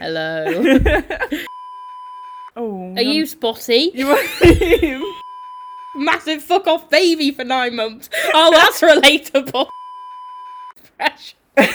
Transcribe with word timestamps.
Hello. 0.00 0.78
Oh, 2.56 2.92
Are 2.96 3.00
you 3.02 3.26
spotty? 3.26 3.92
You 3.94 4.10
are. 4.10 5.14
Massive 5.94 6.42
fuck 6.42 6.66
off 6.66 6.90
baby 6.90 7.30
for 7.30 7.44
nine 7.44 7.76
months. 7.76 8.10
Oh, 8.34 8.50
that's 8.50 8.80
relatable. 8.82 9.68
Fresh. 10.96 11.36
Let 11.56 11.70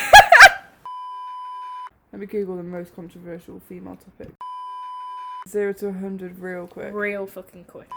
me 2.12 2.26
Google 2.26 2.58
the 2.58 2.64
most 2.64 2.94
controversial 2.94 3.62
female 3.70 3.96
topic. 3.96 4.34
Zero 5.48 5.72
to 5.74 5.86
100 5.88 6.40
real 6.40 6.68
quick. 6.68 6.94
Real 6.94 7.26
fucking 7.26 7.64
quick. 7.64 7.90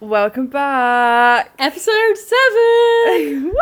Welcome 0.00 0.48
back. 0.48 1.52
Episode 1.60 2.16
seven. 2.18 3.44
Woo! 3.44 3.52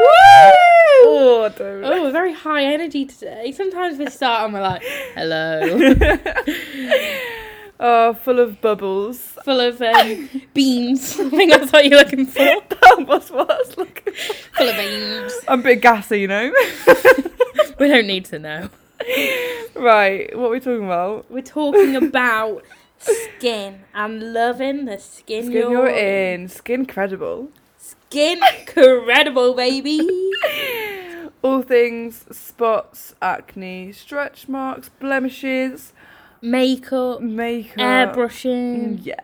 Woo! 0.00 0.81
Oh, 1.04 1.52
don't. 1.56 1.84
Oh, 1.84 2.10
very 2.10 2.32
high 2.32 2.64
energy 2.64 3.04
today. 3.04 3.52
Sometimes 3.52 3.98
we 3.98 4.08
start 4.08 4.44
and 4.44 4.54
we're 4.54 4.62
like, 4.62 4.82
hello. 5.14 5.60
oh, 7.80 8.14
full 8.14 8.40
of 8.40 8.60
bubbles. 8.60 9.18
Full 9.44 9.60
of 9.60 9.80
um, 9.82 10.28
beans. 10.54 11.18
I 11.18 11.28
think 11.30 11.52
that's 11.52 11.72
what 11.72 11.84
you're 11.84 11.98
looking 11.98 12.26
for. 12.26 12.40
That 12.82 13.06
was 13.06 13.30
what 13.30 13.50
I 13.50 13.58
was 13.58 13.76
looking 13.76 14.12
for. 14.12 14.34
Full 14.56 14.68
of 14.68 14.76
beans. 14.76 15.32
I'm 15.48 15.60
a 15.60 15.62
bit 15.62 15.80
gassy, 15.80 16.20
you 16.20 16.28
know. 16.28 16.52
We 17.78 17.88
don't 17.88 18.06
need 18.06 18.26
to 18.26 18.38
know. 18.38 18.68
right, 19.74 20.36
what 20.38 20.46
are 20.46 20.50
we 20.50 20.60
talking 20.60 20.84
about? 20.84 21.28
We're 21.28 21.42
talking 21.42 21.96
about 21.96 22.62
skin 22.98 23.80
and 23.92 24.32
loving 24.32 24.84
the 24.84 24.98
skin, 24.98 25.46
Skin 25.46 25.52
you're, 25.52 25.70
you're 25.70 25.88
in. 25.88 26.48
Skin 26.48 26.86
credible. 26.86 27.48
Skin 27.78 28.40
credible, 28.66 29.54
baby. 29.54 29.98
All 31.42 31.62
things 31.62 32.24
spots, 32.36 33.14
acne, 33.20 33.92
stretch 33.92 34.48
marks, 34.48 34.88
blemishes, 34.88 35.92
Makeup, 36.40 37.20
makeup. 37.20 37.76
airbrushing, 37.78 38.98
mm, 38.98 39.06
Yeah. 39.06 39.16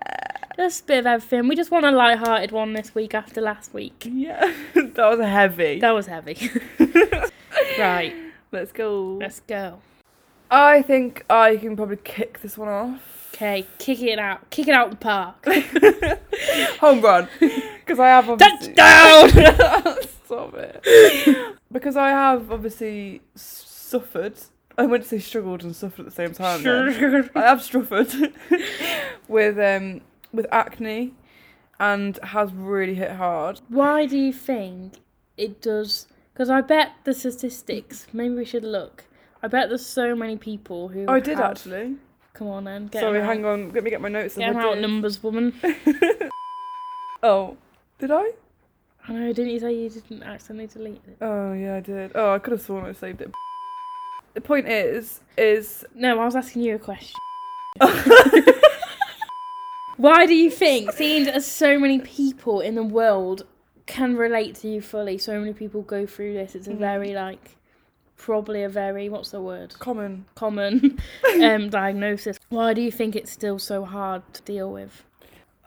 just 0.56 0.82
a 0.82 0.86
bit 0.86 0.98
of 1.00 1.06
everything. 1.06 1.48
We 1.48 1.54
just 1.56 1.70
want 1.70 1.86
a 1.86 1.90
light-hearted 1.92 2.50
one 2.52 2.72
this 2.72 2.94
week 2.94 3.14
after 3.14 3.40
last 3.40 3.72
week. 3.72 4.04
Yeah. 4.10 4.52
that 4.74 4.96
was 4.96 5.20
heavy. 5.20 5.78
That 5.80 5.92
was 5.92 6.06
heavy. 6.06 6.50
right, 7.78 8.14
Let's 8.50 8.72
go. 8.72 9.16
let's 9.20 9.40
go. 9.40 9.78
I 10.50 10.82
think 10.82 11.24
I 11.30 11.56
can 11.56 11.76
probably 11.76 11.98
kick 11.98 12.40
this 12.40 12.56
one 12.58 12.68
off. 12.68 13.30
Okay, 13.34 13.66
kick 13.78 14.00
it 14.02 14.18
out. 14.18 14.48
Kick 14.50 14.66
it 14.68 14.74
out 14.74 14.90
the 14.90 14.96
park. 14.96 15.44
Home 16.80 17.00
run. 17.00 17.28
Because 17.38 18.00
I 18.00 18.08
have 18.08 18.28
obviously. 18.30 18.72
Touchdown! 18.74 19.96
Stop 20.28 20.54
it. 20.54 21.56
because 21.72 21.96
I 21.96 22.10
have 22.10 22.52
obviously 22.52 23.22
suffered. 23.34 24.34
I 24.76 24.84
went 24.86 25.02
to 25.04 25.08
say 25.08 25.18
struggled 25.18 25.64
and 25.64 25.74
suffered 25.74 26.00
at 26.00 26.04
the 26.06 26.12
same 26.14 26.32
time. 26.34 26.62
then. 26.62 27.30
I 27.34 27.40
have 27.40 27.62
suffered 27.62 28.08
with 29.28 29.58
um 29.58 30.02
with 30.32 30.46
acne, 30.52 31.14
and 31.80 32.18
has 32.22 32.52
really 32.52 32.94
hit 32.94 33.12
hard. 33.12 33.60
Why 33.68 34.04
do 34.06 34.18
you 34.18 34.32
think 34.32 34.94
it 35.36 35.62
does? 35.62 36.06
Because 36.34 36.50
I 36.50 36.60
bet 36.60 36.92
the 37.04 37.14
statistics. 37.14 38.06
Maybe 38.12 38.34
we 38.34 38.44
should 38.44 38.64
look. 38.64 39.04
I 39.42 39.48
bet 39.48 39.68
there's 39.70 39.86
so 39.86 40.14
many 40.14 40.36
people 40.36 40.88
who. 40.88 41.06
Oh, 41.08 41.14
I 41.14 41.20
did 41.20 41.38
have- 41.38 41.52
actually. 41.52 41.96
Come 42.34 42.48
on, 42.48 42.64
then. 42.64 42.86
Get 42.86 43.00
Sorry, 43.00 43.18
them 43.18 43.26
out. 43.28 43.34
hang 43.34 43.44
on. 43.46 43.72
Let 43.72 43.82
me 43.82 43.90
get 43.90 44.00
my 44.00 44.08
notes. 44.10 44.36
Get 44.36 44.50
up. 44.50 44.54
them 44.54 44.62
I 44.62 44.68
out, 44.68 44.74
did. 44.74 44.82
numbers 44.82 45.22
woman. 45.22 45.54
Oh, 47.22 47.56
did 47.98 48.12
I? 48.12 48.30
I 49.08 49.12
know. 49.12 49.32
Didn't 49.32 49.52
you 49.52 49.60
say 49.60 49.72
you 49.74 49.88
didn't 49.90 50.22
accidentally 50.22 50.66
delete 50.68 51.02
it? 51.08 51.16
Oh 51.22 51.52
yeah, 51.54 51.76
I 51.76 51.80
did. 51.80 52.12
Oh, 52.14 52.32
I 52.34 52.38
could 52.38 52.52
have 52.52 52.60
sworn 52.62 52.84
I 52.84 52.92
saved 52.92 53.20
it. 53.22 53.30
The 54.34 54.40
point 54.42 54.68
is, 54.68 55.20
is 55.36 55.84
No, 55.94 56.20
I 56.20 56.24
was 56.24 56.36
asking 56.36 56.62
you 56.62 56.74
a 56.76 56.78
question. 56.78 57.16
Why 59.96 60.26
do 60.26 60.34
you 60.34 60.48
think, 60.50 60.92
seeing 60.92 61.26
as 61.26 61.44
so 61.44 61.76
many 61.78 61.98
people 61.98 62.60
in 62.60 62.76
the 62.76 62.84
world 62.84 63.44
can 63.86 64.16
relate 64.16 64.54
to 64.56 64.68
you 64.68 64.80
fully, 64.80 65.18
so 65.18 65.40
many 65.40 65.52
people 65.52 65.82
go 65.82 66.06
through 66.06 66.34
this, 66.34 66.54
it's 66.54 66.68
a 66.68 66.70
Mhm. 66.70 66.78
very 66.78 67.14
like, 67.14 67.56
probably 68.16 68.62
a 68.62 68.68
very 68.68 69.08
what's 69.08 69.30
the 69.32 69.40
word? 69.40 69.74
common. 69.80 70.26
Common 70.36 70.98
um, 71.42 71.68
diagnosis. 71.68 72.38
Why 72.48 72.74
do 72.74 72.80
you 72.82 72.92
think 72.92 73.16
it's 73.16 73.32
still 73.32 73.58
so 73.58 73.84
hard 73.84 74.22
to 74.34 74.42
deal 74.42 74.70
with? 74.72 75.02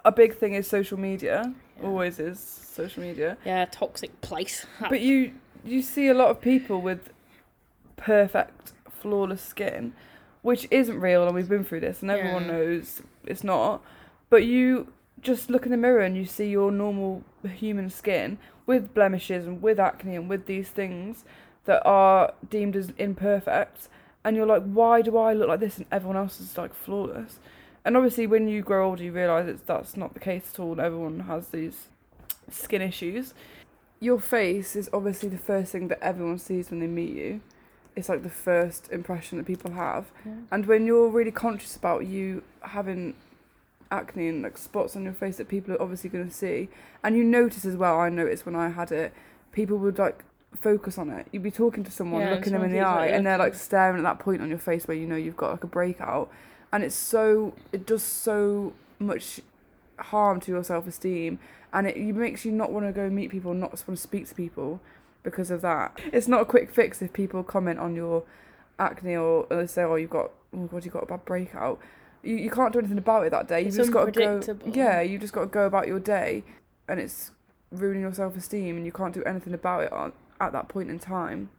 A 0.06 0.12
big 0.14 0.36
thing 0.38 0.54
is 0.54 0.66
social 0.66 0.98
media. 0.98 1.54
Yeah. 1.82 1.88
Always 1.88 2.20
is 2.20 2.40
social 2.40 3.04
media. 3.04 3.38
Yeah, 3.46 3.66
toxic 3.66 4.20
place. 4.22 4.66
But 4.80 5.02
you 5.02 5.34
you 5.66 5.82
see 5.82 6.08
a 6.08 6.14
lot 6.14 6.30
of 6.30 6.42
people 6.42 6.82
with 6.82 7.10
perfect, 7.98 8.74
flawless 8.90 9.42
skin, 9.42 9.94
which 10.42 10.68
isn't 10.72 11.00
real, 11.00 11.26
and 11.26 11.36
we've 11.36 11.50
been 11.50 11.64
through 11.64 11.82
this, 11.82 12.02
and 12.02 12.10
everyone 12.12 12.46
Yeah. 12.46 12.52
knows 12.54 13.02
it's 13.26 13.44
not. 13.44 13.82
But 14.30 14.46
you 14.46 14.92
just 15.22 15.50
look 15.50 15.66
in 15.66 15.72
the 15.72 15.78
mirror 15.78 16.00
and 16.02 16.18
you 16.18 16.26
see 16.26 16.50
your 16.50 16.72
normal 16.72 17.24
human 17.44 17.90
skin 17.92 18.40
with 18.66 18.94
blemishes 18.94 19.46
and 19.46 19.62
with 19.62 19.80
acne 19.80 20.16
and 20.16 20.28
with 20.30 20.46
these 20.48 20.70
things 20.70 21.26
that 21.66 21.82
are 21.86 22.34
deemed 22.50 22.76
as 22.76 22.92
imperfect, 22.98 23.88
and 24.24 24.36
you're 24.36 24.48
like, 24.48 24.64
why 24.64 25.02
do 25.02 25.18
I 25.18 25.34
look 25.34 25.48
like 25.50 25.60
this 25.60 25.78
and 25.78 25.86
everyone 25.92 26.18
else 26.18 26.40
is 26.42 26.58
like 26.58 26.74
flawless? 26.74 27.40
And 27.84 27.98
obviously, 27.98 28.28
when 28.28 28.48
you 28.48 28.62
grow 28.62 28.90
older, 28.90 29.04
you 29.04 29.12
realise 29.12 29.48
it's 29.48 29.64
that's 29.64 29.98
not 29.98 30.14
the 30.14 30.20
case 30.20 30.52
at 30.54 30.60
all. 30.60 30.80
Everyone 30.80 31.22
has 31.22 31.48
these 31.48 31.88
skin 32.50 32.82
issues 32.82 33.34
your 34.02 34.20
face 34.20 34.76
is 34.76 34.90
obviously 34.92 35.30
the 35.30 35.38
first 35.38 35.72
thing 35.72 35.88
that 35.88 36.00
everyone 36.02 36.40
sees 36.40 36.70
when 36.70 36.80
they 36.80 36.88
meet 36.88 37.16
you. 37.16 37.40
It's 37.96 38.10
like 38.10 38.24
the 38.24 38.30
first 38.30 38.92
impression 38.92 39.38
that 39.38 39.46
people 39.46 39.72
have. 39.72 40.12
Yeah. 40.26 40.34
And 40.52 40.66
when 40.66 40.86
you're 40.86 41.08
really 41.08 41.32
conscious 41.32 41.76
about 41.76 42.08
you 42.08 42.44
having 42.62 43.14
acne 43.92 44.28
and 44.28 44.42
like 44.42 44.58
spots 44.58 44.96
on 44.96 45.04
your 45.04 45.14
face 45.14 45.38
that 45.38 45.48
people 45.48 45.74
are 45.74 45.82
obviously 45.82 46.10
going 46.10 46.28
to 46.28 46.34
see, 46.34 46.70
and 47.04 47.16
you 47.16 47.24
notice 47.24 47.64
as 47.64 47.78
well, 47.78 48.00
I 48.00 48.10
noticed 48.10 48.46
when 48.46 48.56
I 48.56 48.70
had 48.70 48.92
it, 48.92 49.14
people 49.52 49.78
would 49.78 50.00
like 50.00 50.24
focus 50.60 50.98
on 50.98 51.12
it. 51.12 51.28
You'd 51.32 51.44
be 51.44 51.52
talking 51.52 51.84
to 51.84 51.92
someone, 51.92 52.22
Yeah, 52.22 52.32
looking 52.32 52.54
them 52.54 52.64
in 52.64 52.72
the 52.72 52.80
eye, 52.80 53.08
and 53.08 53.26
they're 53.26 53.38
like 53.38 53.54
staring 53.54 53.98
at 53.98 54.04
that 54.04 54.20
point 54.20 54.42
on 54.42 54.50
your 54.50 54.58
face 54.58 54.88
where 54.88 54.98
you 54.98 55.06
know 55.06 55.16
you've 55.16 55.38
got 55.38 55.52
like 55.52 55.64
a 55.64 55.68
breakout. 55.68 56.32
And 56.74 56.84
it's 56.84 56.96
so, 56.96 57.54
it 57.72 57.86
does 57.86 58.04
so 58.04 58.74
much 59.00 59.42
harm 59.98 60.40
to 60.42 60.52
your 60.52 60.64
self 60.64 60.88
esteem 60.88 61.40
and 61.74 61.88
it, 61.88 61.96
it 61.96 62.14
makes 62.14 62.46
you 62.46 62.52
not 62.52 62.72
want 62.72 62.86
to 62.86 62.92
go 62.92 63.10
meet 63.10 63.32
people, 63.32 63.54
not 63.54 63.72
want 63.72 63.86
to 63.88 63.98
speak 63.98 64.28
to 64.30 64.36
people 64.36 64.82
because 65.24 65.52
of 65.52 65.62
that. 65.62 66.00
It's 66.12 66.28
not 66.28 66.42
a 66.42 66.46
quick 66.46 66.72
fix 66.72 67.02
if 67.02 67.14
people 67.14 67.44
comment 67.44 67.80
on 67.80 67.96
your 67.96 68.24
acne 68.80 69.16
or 69.16 69.48
they 69.50 69.68
say, 69.68 69.84
"Oh, 69.84 69.96
you've 69.96 70.10
got 70.10 70.32
oh 70.56 70.66
god, 70.66 70.84
you've 70.84 70.94
got 70.94 71.04
a 71.04 71.08
bad 71.08 71.26
breakout." 71.26 71.80
You 72.24 72.36
you 72.36 72.52
can't 72.52 72.74
do 72.74 72.80
anything 72.80 72.98
about 72.98 73.26
it 73.26 73.32
that 73.32 73.48
day. 73.48 73.64
It's 73.64 73.78
You've 73.78 73.86
just 73.86 73.94
got 73.94 74.06
to 74.06 74.12
go. 74.12 74.42
Yeah, 74.72 75.02
you 75.02 75.18
just 75.18 75.34
got 75.34 75.42
to 75.42 75.48
go 75.48 75.66
about 75.66 75.88
your 75.88 76.00
day, 76.00 76.44
and 76.88 77.00
it's 77.00 77.32
ruining 77.72 78.02
your 78.02 78.14
self 78.14 78.36
esteem, 78.36 78.78
and 78.78 78.86
you 78.86 78.92
can't 78.92 79.14
do 79.14 79.24
anything 79.24 79.54
about 79.54 79.84
it 79.84 79.94
on, 79.94 80.14
at 80.40 80.52
that 80.52 80.68
point 80.68 80.90
in 80.90 81.00
time. 81.00 81.50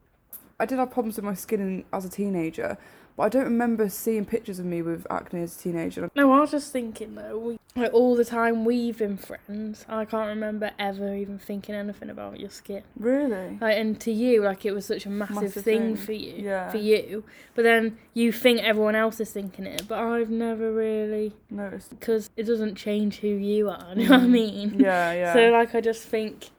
I 0.60 0.66
did 0.66 0.78
have 0.78 0.90
problems 0.92 1.16
with 1.16 1.24
my 1.24 1.34
skin 1.34 1.60
in, 1.60 1.84
as 1.92 2.04
a 2.04 2.08
teenager, 2.08 2.78
but 3.16 3.24
I 3.24 3.28
don't 3.28 3.44
remember 3.44 3.88
seeing 3.88 4.24
pictures 4.24 4.58
of 4.58 4.64
me 4.64 4.82
with 4.82 5.06
acne 5.10 5.42
as 5.42 5.56
a 5.56 5.58
teenager. 5.58 6.10
No, 6.14 6.32
I 6.32 6.40
was 6.40 6.50
just 6.50 6.72
thinking 6.72 7.14
though, 7.14 7.38
we, 7.38 7.58
like 7.74 7.92
all 7.94 8.14
the 8.16 8.24
time 8.24 8.64
we've 8.64 8.98
been 8.98 9.16
friends, 9.16 9.84
I 9.88 10.04
can't 10.04 10.28
remember 10.28 10.70
ever 10.78 11.14
even 11.14 11.38
thinking 11.38 11.74
anything 11.74 12.10
about 12.10 12.38
your 12.40 12.50
skin. 12.50 12.82
Really? 12.98 13.58
Like, 13.60 13.76
and 13.76 13.98
to 14.00 14.12
you, 14.12 14.42
like 14.42 14.64
it 14.64 14.72
was 14.72 14.86
such 14.86 15.06
a 15.06 15.10
massive, 15.10 15.42
Massive 15.42 15.64
thing, 15.64 15.96
thing. 15.96 16.04
for 16.04 16.12
you, 16.12 16.34
Yeah. 16.44 16.70
for 16.70 16.76
you. 16.78 17.24
But 17.54 17.62
then 17.62 17.98
you 18.14 18.32
think 18.32 18.60
everyone 18.62 18.94
else 18.94 19.20
is 19.20 19.30
thinking 19.30 19.66
it, 19.66 19.86
but 19.88 19.98
I've 19.98 20.30
never 20.30 20.72
really, 20.72 21.32
Noticed. 21.50 21.90
because 21.90 22.30
it 22.36 22.44
doesn't 22.44 22.74
change 22.76 23.18
who 23.18 23.28
you 23.28 23.68
are. 23.70 23.92
You 23.96 24.08
know 24.08 24.16
what 24.16 24.20
I 24.20 24.26
Mhm. 24.26 24.30
mean? 24.30 24.80
Yeah, 24.80 25.12
yeah. 25.12 25.32
So 25.32 25.50
like, 25.50 25.74
I 25.74 25.80
just 25.80 26.02
think 26.08 26.50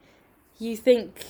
you 0.58 0.76
think 0.76 1.24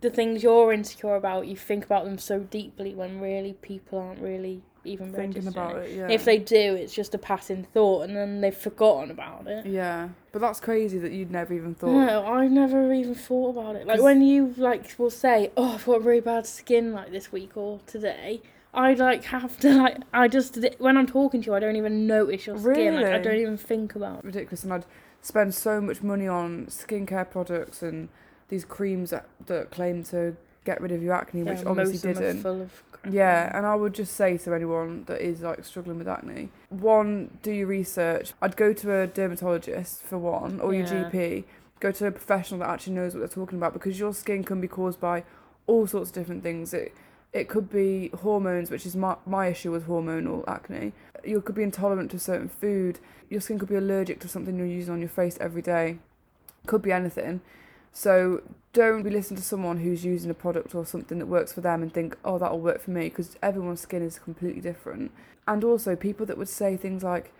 the 0.00 0.10
things 0.10 0.42
you're 0.42 0.72
insecure 0.72 1.16
about, 1.16 1.46
you 1.46 1.56
think 1.56 1.84
about 1.84 2.04
them 2.04 2.16
so 2.18 2.40
deeply 2.40 2.94
when 2.94 3.20
really 3.20 3.54
people 3.54 3.98
aren't 3.98 4.20
really 4.20 4.62
even 4.84 5.12
thinking 5.12 5.46
about 5.46 5.76
it, 5.76 5.96
yeah. 5.96 6.08
If 6.08 6.24
they 6.24 6.38
do, 6.38 6.74
it's 6.74 6.94
just 6.94 7.14
a 7.14 7.18
passing 7.18 7.64
thought, 7.64 8.02
and 8.02 8.16
then 8.16 8.40
they've 8.40 8.56
forgotten 8.56 9.10
about 9.10 9.46
it. 9.46 9.66
Yeah, 9.66 10.08
but 10.32 10.40
that's 10.40 10.60
crazy 10.60 10.98
that 10.98 11.12
you'd 11.12 11.30
never 11.30 11.52
even 11.54 11.74
thought. 11.74 11.92
No, 11.92 12.24
I 12.24 12.48
never 12.48 12.92
even 12.92 13.14
thought 13.14 13.50
about 13.50 13.76
it. 13.76 13.86
Like 13.86 14.00
when 14.00 14.22
you 14.22 14.54
like 14.56 14.98
will 14.98 15.10
say, 15.10 15.50
"Oh, 15.56 15.74
I've 15.74 15.84
got 15.84 16.04
really 16.04 16.20
bad 16.20 16.46
skin 16.46 16.92
like 16.92 17.10
this 17.10 17.30
week 17.30 17.56
or 17.56 17.80
today," 17.86 18.42
I 18.72 18.94
like 18.94 19.24
have 19.24 19.58
to 19.60 19.74
like 19.74 19.98
I 20.12 20.28
just 20.28 20.58
when 20.78 20.96
I'm 20.96 21.06
talking 21.06 21.42
to 21.42 21.46
you, 21.46 21.54
I 21.54 21.60
don't 21.60 21.76
even 21.76 22.06
notice 22.06 22.46
your 22.46 22.58
skin. 22.58 22.96
Like 22.96 23.12
I 23.12 23.18
don't 23.18 23.36
even 23.36 23.56
think 23.56 23.94
about. 23.94 24.20
it. 24.20 24.24
Ridiculous, 24.24 24.64
and 24.64 24.72
I'd 24.72 24.86
spend 25.20 25.54
so 25.54 25.80
much 25.80 26.02
money 26.02 26.26
on 26.26 26.66
skincare 26.66 27.30
products 27.30 27.82
and 27.82 28.08
these 28.48 28.64
creams 28.64 29.10
that, 29.10 29.28
that 29.46 29.70
claim 29.70 30.02
to 30.04 30.36
get 30.64 30.80
rid 30.80 30.92
of 30.92 31.02
your 31.02 31.14
acne, 31.14 31.42
which 31.42 31.64
obviously 31.64 31.94
most 31.94 32.04
of 32.04 32.14
them 32.14 32.22
didn't. 32.22 32.42
full 32.42 32.62
of 32.62 32.82
crap. 32.92 33.14
Yeah, 33.14 33.56
and 33.56 33.66
I 33.66 33.74
would 33.74 33.94
just 33.94 34.14
say 34.14 34.36
to 34.38 34.54
anyone 34.54 35.04
that 35.06 35.20
is 35.20 35.40
like 35.42 35.64
struggling 35.64 35.98
with 35.98 36.08
acne, 36.08 36.50
one, 36.68 37.38
do 37.42 37.50
your 37.52 37.66
research. 37.66 38.32
I'd 38.42 38.56
go 38.56 38.72
to 38.72 39.00
a 39.00 39.06
dermatologist 39.06 40.02
for 40.02 40.18
one, 40.18 40.60
or 40.60 40.74
your 40.74 40.86
GP. 40.86 41.44
Go 41.80 41.90
to 41.92 42.06
a 42.06 42.10
professional 42.10 42.60
that 42.60 42.68
actually 42.68 42.92
knows 42.94 43.14
what 43.14 43.20
they're 43.20 43.28
talking 43.28 43.56
about 43.56 43.72
because 43.72 43.98
your 43.98 44.12
skin 44.12 44.44
can 44.44 44.60
be 44.60 44.68
caused 44.68 45.00
by 45.00 45.24
all 45.66 45.86
sorts 45.86 46.10
of 46.10 46.14
different 46.14 46.42
things. 46.42 46.74
It 46.74 46.92
It 47.32 47.48
could 47.48 47.70
be 47.70 48.10
hormones, 48.22 48.70
which 48.70 48.84
is 48.84 48.94
my, 48.94 49.16
my 49.24 49.46
issue 49.46 49.70
with 49.72 49.86
hormonal 49.86 50.44
acne. 50.46 50.92
You 51.24 51.40
could 51.40 51.54
be 51.54 51.62
intolerant 51.62 52.10
to 52.10 52.18
certain 52.18 52.48
food. 52.48 52.98
Your 53.30 53.40
skin 53.40 53.58
could 53.58 53.68
be 53.68 53.76
allergic 53.76 54.20
to 54.20 54.28
something 54.28 54.58
you're 54.58 54.66
using 54.66 54.92
on 54.92 55.00
your 55.00 55.08
face 55.08 55.38
every 55.40 55.62
day. 55.62 55.98
Could 56.66 56.82
be 56.82 56.92
anything. 56.92 57.40
So 57.92 58.42
don't 58.72 59.02
be 59.02 59.10
listening 59.10 59.38
to 59.38 59.44
someone 59.44 59.78
who's 59.78 60.04
using 60.04 60.30
a 60.30 60.34
product 60.34 60.74
or 60.74 60.86
something 60.86 61.18
that 61.18 61.26
works 61.26 61.52
for 61.52 61.60
them 61.60 61.82
and 61.82 61.92
think, 61.92 62.16
oh, 62.24 62.38
that'll 62.38 62.60
work 62.60 62.80
for 62.80 62.92
me, 62.92 63.08
because 63.08 63.36
everyone's 63.42 63.80
skin 63.80 64.02
is 64.02 64.18
completely 64.18 64.60
different. 64.60 65.10
And 65.48 65.64
also, 65.64 65.96
people 65.96 66.26
that 66.26 66.38
would 66.38 66.48
say 66.48 66.76
things 66.76 67.02
like, 67.02 67.32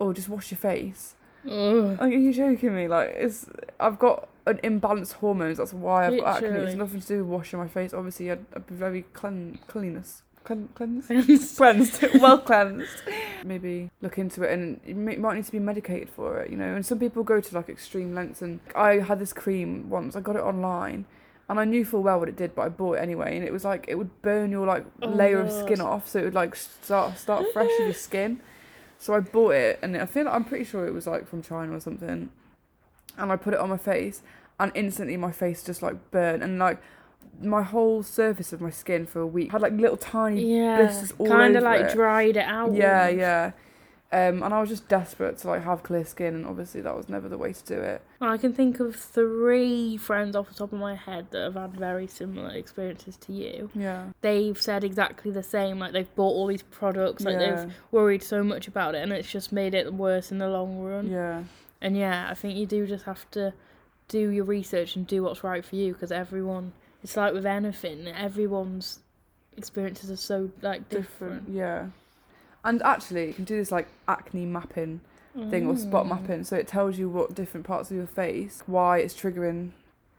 oh, 0.00 0.12
just 0.12 0.28
wash 0.28 0.50
your 0.50 0.58
face. 0.58 1.14
Ugh. 1.46 1.98
Like, 1.98 2.00
are 2.00 2.08
you 2.08 2.32
joking 2.32 2.74
me? 2.74 2.88
Like, 2.88 3.14
it's 3.16 3.46
I've 3.80 3.98
got 3.98 4.28
an 4.46 4.58
imbalanced 4.58 5.14
hormones. 5.14 5.58
That's 5.58 5.72
why 5.72 6.06
I've 6.06 6.18
got 6.20 6.42
acne. 6.42 6.58
It's 6.60 6.74
nothing 6.74 7.00
to 7.00 7.06
do 7.06 7.18
with 7.18 7.26
washing 7.26 7.58
my 7.58 7.68
face. 7.68 7.94
Obviously, 7.94 8.30
I'd, 8.30 8.44
I'd 8.54 8.66
be 8.66 8.74
very 8.74 9.02
clean, 9.14 9.58
cleanliness, 9.66 10.22
clean, 10.44 10.68
cleansed, 10.74 11.56
cleansed, 11.56 12.02
well 12.20 12.38
cleansed. 12.38 12.88
Maybe 13.44 13.90
look 14.00 14.18
into 14.18 14.42
it, 14.42 14.52
and 14.52 14.80
you 14.86 14.94
may- 14.94 15.16
might 15.16 15.34
need 15.34 15.44
to 15.46 15.52
be 15.52 15.58
medicated 15.58 16.10
for 16.10 16.40
it. 16.40 16.50
You 16.50 16.56
know, 16.56 16.74
and 16.74 16.84
some 16.86 16.98
people 16.98 17.22
go 17.24 17.40
to 17.40 17.54
like 17.54 17.68
extreme 17.68 18.14
lengths. 18.14 18.42
And 18.42 18.60
I 18.74 18.98
had 19.00 19.18
this 19.18 19.32
cream 19.32 19.90
once. 19.90 20.14
I 20.16 20.20
got 20.20 20.36
it 20.36 20.42
online. 20.42 21.06
And 21.46 21.60
I 21.60 21.64
knew 21.66 21.84
full 21.84 22.02
well 22.02 22.20
what 22.20 22.30
it 22.30 22.36
did, 22.36 22.54
but 22.54 22.62
I 22.62 22.68
bought 22.70 22.94
it 22.94 23.00
anyway. 23.00 23.36
And 23.36 23.44
it 23.44 23.52
was 23.52 23.64
like 23.64 23.84
it 23.86 23.96
would 23.96 24.22
burn 24.22 24.50
your 24.50 24.66
like 24.66 24.86
Oh, 25.02 25.08
layer 25.08 25.40
of 25.40 25.52
skin 25.52 25.80
off, 25.80 26.08
so 26.08 26.20
it 26.20 26.24
would 26.24 26.34
like 26.34 26.56
start 26.56 27.18
start 27.18 27.44
fresh 27.52 27.68
with 27.78 27.80
your 27.88 27.92
skin. 27.92 28.40
So 28.98 29.12
I 29.14 29.20
bought 29.20 29.50
it, 29.50 29.78
and 29.82 29.94
I 29.96 30.06
feel 30.06 30.26
I'm 30.28 30.44
pretty 30.44 30.64
sure 30.64 30.86
it 30.86 30.94
was 30.94 31.06
like 31.06 31.28
from 31.28 31.42
China 31.42 31.74
or 31.74 31.80
something. 31.80 32.30
And 33.18 33.30
I 33.32 33.36
put 33.36 33.52
it 33.52 33.60
on 33.60 33.68
my 33.68 33.76
face, 33.76 34.22
and 34.58 34.72
instantly 34.74 35.18
my 35.18 35.32
face 35.32 35.62
just 35.62 35.82
like 35.82 36.10
burned, 36.10 36.42
and 36.42 36.58
like 36.58 36.78
my 37.42 37.62
whole 37.62 38.02
surface 38.02 38.52
of 38.52 38.60
my 38.60 38.70
skin 38.70 39.06
for 39.06 39.20
a 39.20 39.26
week 39.26 39.52
had 39.52 39.60
like 39.60 39.72
little 39.72 39.96
tiny 39.96 40.56
Yeah, 40.58 40.76
blisters 40.78 41.12
all 41.18 41.26
kind 41.28 41.56
of 41.56 41.62
like 41.62 41.82
it. 41.82 41.92
dried 41.94 42.36
it 42.36 42.44
out. 42.46 42.74
Yeah, 42.74 43.08
yeah. 43.08 43.52
Um, 44.12 44.44
and 44.44 44.54
I 44.54 44.60
was 44.60 44.68
just 44.68 44.86
desperate 44.88 45.38
to 45.38 45.48
like 45.48 45.64
have 45.64 45.82
clear 45.82 46.04
skin, 46.04 46.34
and 46.36 46.46
obviously 46.46 46.80
that 46.82 46.96
was 46.96 47.08
never 47.08 47.28
the 47.28 47.36
way 47.36 47.52
to 47.52 47.64
do 47.64 47.74
it. 47.80 48.00
I 48.20 48.36
can 48.36 48.52
think 48.52 48.78
of 48.78 48.94
three 48.94 49.96
friends 49.96 50.36
off 50.36 50.48
the 50.48 50.54
top 50.54 50.72
of 50.72 50.78
my 50.78 50.94
head 50.94 51.26
that 51.32 51.42
have 51.42 51.54
had 51.54 51.72
very 51.74 52.06
similar 52.06 52.50
experiences 52.50 53.16
to 53.16 53.32
you. 53.32 53.70
Yeah, 53.74 54.10
They've 54.20 54.60
said 54.60 54.84
exactly 54.84 55.32
the 55.32 55.42
same. 55.42 55.80
Like 55.80 55.92
they've 55.92 56.14
bought 56.14 56.30
all 56.30 56.46
these 56.46 56.62
products, 56.62 57.24
like 57.24 57.40
yeah, 57.40 57.64
they've 57.64 57.74
worried 57.90 58.22
so 58.22 58.44
much 58.44 58.68
about 58.68 58.94
it, 58.94 59.02
and 59.02 59.12
it's 59.12 59.28
just 59.30 59.50
made 59.50 59.74
it 59.74 59.92
worse 59.92 60.30
in 60.30 60.38
the 60.38 60.48
long 60.48 60.78
run. 60.80 61.10
yeah. 61.10 61.42
And 61.80 61.96
yeah, 61.96 62.28
I 62.30 62.34
think 62.34 62.56
you 62.56 62.66
do 62.66 62.86
just 62.86 63.04
have 63.06 63.28
to 63.32 63.52
do 64.06 64.30
your 64.30 64.44
research 64.44 64.94
and 64.96 65.06
do 65.06 65.22
what's 65.24 65.42
right 65.42 65.64
for 65.64 65.74
you 65.74 65.92
because 65.92 66.12
everyone. 66.12 66.72
It's 67.04 67.16
like 67.16 67.34
with 67.34 67.46
anything, 67.46 68.08
everyone's 68.08 68.98
experiences 69.56 70.10
are 70.10 70.16
so 70.16 70.50
like 70.62 70.88
different. 70.88 71.44
different. 71.46 71.48
Yeah. 71.50 71.86
And 72.64 72.82
actually, 72.82 73.26
you 73.26 73.34
can 73.34 73.44
do 73.44 73.56
this 73.56 73.70
like 73.70 73.88
acne 74.08 74.46
mapping 74.46 75.00
thing 75.50 75.66
or 75.66 75.76
spot 75.76 76.06
Mm. 76.06 76.08
mapping, 76.08 76.44
so 76.44 76.56
it 76.56 76.66
tells 76.68 76.96
you 76.98 77.08
what 77.08 77.34
different 77.34 77.66
parts 77.66 77.90
of 77.90 77.96
your 77.96 78.06
face, 78.06 78.62
why 78.66 78.98
it's 78.98 79.14
triggering 79.14 79.70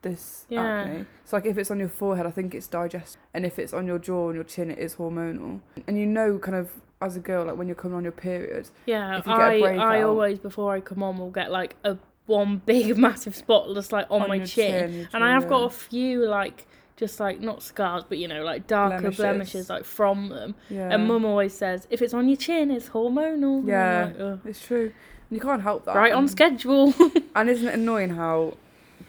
this 0.01 0.45
Yeah. 0.49 0.61
acne. 0.61 1.05
So 1.23 1.37
like 1.37 1.45
if 1.45 1.57
it's 1.57 1.71
on 1.71 1.79
your 1.79 1.87
forehead, 1.89 2.25
I 2.27 2.31
think 2.31 2.53
it's 2.53 2.67
digestive, 2.67 3.19
and 3.33 3.45
if 3.45 3.57
it's 3.57 3.73
on 3.73 3.87
your 3.87 3.97
jaw 3.97 4.27
and 4.27 4.35
your 4.35 4.43
chin, 4.43 4.69
it 4.69 4.77
is 4.77 4.95
hormonal. 4.95 5.61
And 5.87 5.97
you 5.97 6.05
know, 6.05 6.37
kind 6.37 6.55
of 6.55 6.69
as 7.01 7.15
a 7.15 7.19
girl, 7.19 7.45
like 7.45 7.57
when 7.57 7.67
you're 7.67 7.75
coming 7.75 7.95
on 7.97 8.03
your 8.03 8.11
period, 8.11 8.69
Yeah, 8.85 9.17
If 9.17 9.25
you 9.25 9.35
get 9.35 9.51
a 9.53 9.63
I 9.65 9.97
I 9.97 10.01
always 10.03 10.37
before 10.37 10.73
I 10.75 10.81
come 10.81 11.01
on 11.01 11.17
will 11.17 11.31
get 11.31 11.49
like 11.49 11.75
a 11.83 11.97
one 12.27 12.61
big 12.65 12.97
massive 13.07 13.35
spot 13.35 13.67
just 13.75 13.91
like 13.91 14.07
on, 14.09 14.27
my 14.27 14.35
your 14.35 14.45
chin. 14.45 15.07
and 15.13 15.23
I 15.23 15.31
have 15.33 15.47
got 15.47 15.63
a 15.63 15.69
few 15.69 16.25
like 16.25 16.67
just 16.97 17.19
like 17.19 17.39
not 17.41 17.61
scars 17.61 18.03
but 18.07 18.17
you 18.17 18.27
know 18.27 18.43
like 18.43 18.67
darker 18.67 18.97
Blemishes. 19.01 19.17
blemishes, 19.19 19.69
like 19.69 19.83
from 19.85 20.29
them. 20.29 20.55
yeah. 20.69 20.89
And 20.93 21.07
mum 21.07 21.25
always 21.25 21.53
says 21.53 21.87
if 21.89 22.01
it's 22.01 22.13
on 22.13 22.27
your 22.27 22.37
chin 22.37 22.71
it's 22.71 22.89
hormonal. 22.89 23.67
Yeah. 23.67 24.11
like, 24.17 24.39
It's 24.45 24.65
true. 24.65 24.85
And 25.29 25.37
you 25.37 25.39
can't 25.39 25.61
help 25.61 25.85
that. 25.85 25.95
Right 25.95 26.13
on 26.13 26.27
schedule. 26.27 26.93
And 27.35 27.49
isn't 27.49 27.67
it 27.67 27.73
annoying 27.73 28.11
how 28.11 28.55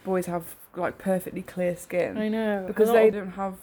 boys 0.05 0.27
have 0.27 0.57
like 0.75 0.99
perfectly 0.99 1.43
clear 1.43 1.77
skin 1.77 2.19
I 2.19 2.29
know. 2.29 2.65
because 2.67 2.91
they 2.91 3.09
of- 3.09 3.15
don't 3.15 3.31
have 3.33 3.55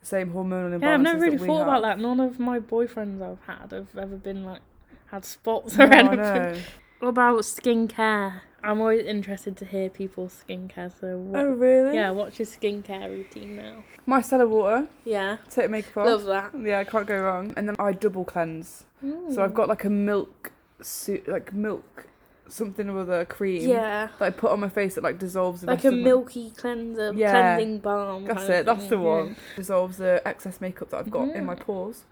the 0.00 0.06
same 0.06 0.30
hormonal 0.32 0.76
imbalances 0.78 0.82
Yeah, 0.82 0.94
I've 0.94 1.00
never 1.02 1.20
really 1.20 1.38
thought 1.38 1.62
about 1.62 1.82
that. 1.82 1.98
None 1.98 2.20
of 2.20 2.38
my 2.40 2.58
boyfriends 2.58 3.20
I've 3.22 3.38
had 3.46 3.72
have 3.72 3.96
ever 3.96 4.16
been 4.16 4.44
like 4.44 4.60
had 5.06 5.24
spots 5.24 5.76
No, 5.76 5.84
or 5.86 5.92
I 5.92 5.98
anything. 5.98 6.62
What 7.00 7.08
about 7.08 7.40
skincare? 7.40 8.40
I'm 8.62 8.80
always 8.80 9.06
interested 9.06 9.56
to 9.58 9.64
hear 9.64 9.88
people's 9.88 10.42
skincare. 10.46 10.92
So 11.00 11.16
what, 11.18 11.40
Oh 11.40 11.50
really? 11.50 11.94
yeah, 11.94 12.10
what's 12.10 12.38
your 12.38 12.46
skincare 12.46 13.08
routine 13.08 13.56
now? 13.56 13.84
Micellar 14.06 14.48
water, 14.48 14.88
Yeah, 15.04 15.36
take 15.50 15.70
makeup 15.70 15.96
off. 15.98 16.06
love 16.06 16.24
that. 16.24 16.52
Yeah, 16.60 16.80
I 16.80 16.84
can't 16.84 17.06
go 17.06 17.18
wrong. 17.20 17.52
And 17.56 17.68
then 17.68 17.76
I 17.78 17.92
double 17.92 18.24
cleanse. 18.24 18.84
So 19.32 19.42
I've 19.44 19.54
got 19.54 19.68
like 19.68 19.84
a 19.84 19.90
milk 19.90 20.50
suit, 20.82 21.28
like 21.28 21.52
milk 21.52 22.06
something 22.48 22.88
or 22.88 23.00
other 23.00 23.24
cream 23.26 23.68
yeah, 23.68 24.08
that 24.18 24.24
I 24.24 24.30
put 24.30 24.50
on 24.50 24.60
my 24.60 24.68
face 24.70 24.94
that 24.96 25.04
like 25.04 25.18
dissolves 25.18 25.60
the 25.60 25.66
like 25.68 25.84
a 25.84 25.92
milky 25.92 26.50
cleanser, 26.50 27.12
Yeah, 27.14 27.30
cleansing 27.30 27.78
balm. 27.80 28.24
That's 28.24 28.48
it. 28.48 28.66
That's 28.66 28.86
the 28.88 28.98
one. 28.98 29.36
Dissolves 29.54 29.98
the 29.98 30.20
excess 30.26 30.60
makeup 30.60 30.90
that 30.90 30.96
I've 30.96 31.10
got 31.10 31.28
in 31.36 31.44
my 31.44 31.54
Mm. 31.54 31.60
pores, 31.60 32.04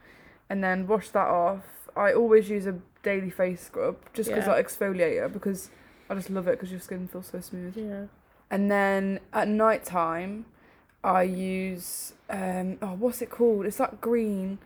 and 0.51 0.63
then 0.63 0.87
wash 0.87 1.09
that 1.11 1.27
off. 1.27 1.89
I 1.97 2.13
always 2.13 2.51
use 2.51 2.67
a 2.67 2.79
daily 3.03 3.31
face 3.31 3.63
scrub 3.63 3.97
just 4.13 4.29
because 4.29 4.47
Yeah. 4.47 4.53
like 4.53 4.67
exfoliator 4.69 5.33
because 5.33 5.71
I 6.09 6.15
just 6.15 6.31
love 6.31 6.47
it 6.49 6.53
because 6.53 6.71
your 6.71 6.81
skin 6.81 7.09
feels 7.09 7.27
so 7.29 7.41
smooth. 7.41 7.77
Yeah. 7.77 8.05
And 8.51 8.71
then 8.71 9.21
at 9.33 9.49
night 9.49 9.85
time, 9.85 10.47
I 11.03 11.23
use 11.23 12.13
um 12.31 12.79
oh 12.83 12.95
what's 12.99 13.23
it 13.23 13.31
called? 13.31 13.67
It's 13.67 13.79
that 13.79 14.01
green, 14.01 14.59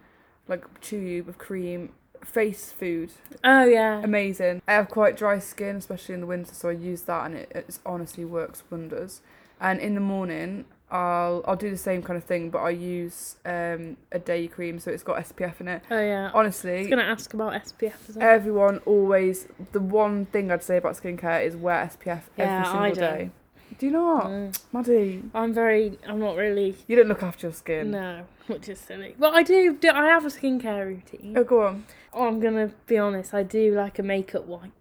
like 0.49 0.81
tube 0.81 1.29
of 1.29 1.39
cream. 1.39 1.93
Face 2.23 2.71
food, 2.71 3.13
Oh 3.43 3.65
yeah. 3.65 4.03
amazing. 4.05 4.61
I 4.69 4.75
have 4.75 4.89
quite 4.91 5.17
dry 5.17 5.39
skin, 5.39 5.77
especially 5.77 6.15
in 6.17 6.21
the 6.21 6.27
winter, 6.27 6.53
so 6.53 6.69
I 6.69 6.73
use 6.73 7.01
that, 7.03 7.25
and 7.25 7.35
it 7.35 7.51
it's 7.55 7.81
honestly 7.87 8.27
works 8.27 8.63
wonders. 8.71 9.23
And 9.59 9.81
in 9.81 9.95
the 9.95 10.03
morning, 10.03 10.67
I'll 10.91 11.45
I'll 11.47 11.57
do 11.57 11.71
the 11.71 11.77
same 11.77 12.03
kind 12.03 12.17
of 12.17 12.25
thing, 12.25 12.51
but 12.51 12.59
I 12.59 12.71
use 12.71 13.37
um 13.45 13.97
a 14.13 14.19
day 14.19 14.47
cream, 14.49 14.79
so 14.81 14.91
it's 14.91 15.03
got 15.03 15.19
SPF 15.25 15.61
in 15.61 15.69
it. 15.69 15.83
Oh 15.91 16.01
yeah. 16.01 16.23
I 16.23 16.25
was 16.25 16.33
Honestly, 16.35 16.87
gonna 16.89 17.03
ask 17.03 17.33
about 17.35 17.53
SPF 17.55 17.93
as 18.09 18.17
well. 18.17 18.29
everyone 18.29 18.79
always 18.87 19.47
the 19.73 19.81
one 19.81 20.27
thing 20.27 20.51
I'd 20.51 20.63
say 20.65 20.77
about 20.79 20.95
skincare 20.97 21.45
is 21.45 21.57
wear 21.57 21.85
SPF 21.87 22.23
Yeah, 22.37 22.45
every 22.45 22.65
single 22.65 22.81
I 22.83 22.89
don't. 22.91 23.19
day. 23.19 23.31
Do 23.79 23.87
you 23.87 23.93
not, 23.93 24.27
Mm. 24.27 24.61
Maddie? 24.73 25.23
I'm 25.33 25.55
very. 25.55 25.97
I'm 26.07 26.19
not 26.19 26.37
really. 26.37 26.75
You 26.89 26.97
don't 26.97 27.07
look 27.09 27.23
after 27.23 27.47
your 27.47 27.55
skin. 27.55 27.93
No, 27.93 28.25
which 28.49 28.69
is 28.69 28.81
silly. 28.81 29.15
But 29.17 29.33
I 29.35 29.43
do. 29.45 29.75
do 29.75 29.91
I 29.91 30.07
have 30.07 30.25
a 30.25 30.29
skincare 30.29 30.87
routine. 30.87 31.35
Oh, 31.39 31.45
go 31.45 31.63
on. 31.67 31.85
Oh, 32.13 32.27
I'm 32.27 32.41
gonna 32.41 32.73
be 32.89 32.99
honest. 32.99 33.32
I 33.32 33.44
do 33.44 33.73
like 33.75 33.99
a 34.01 34.03
makeup 34.03 34.44
wipe. 34.47 34.73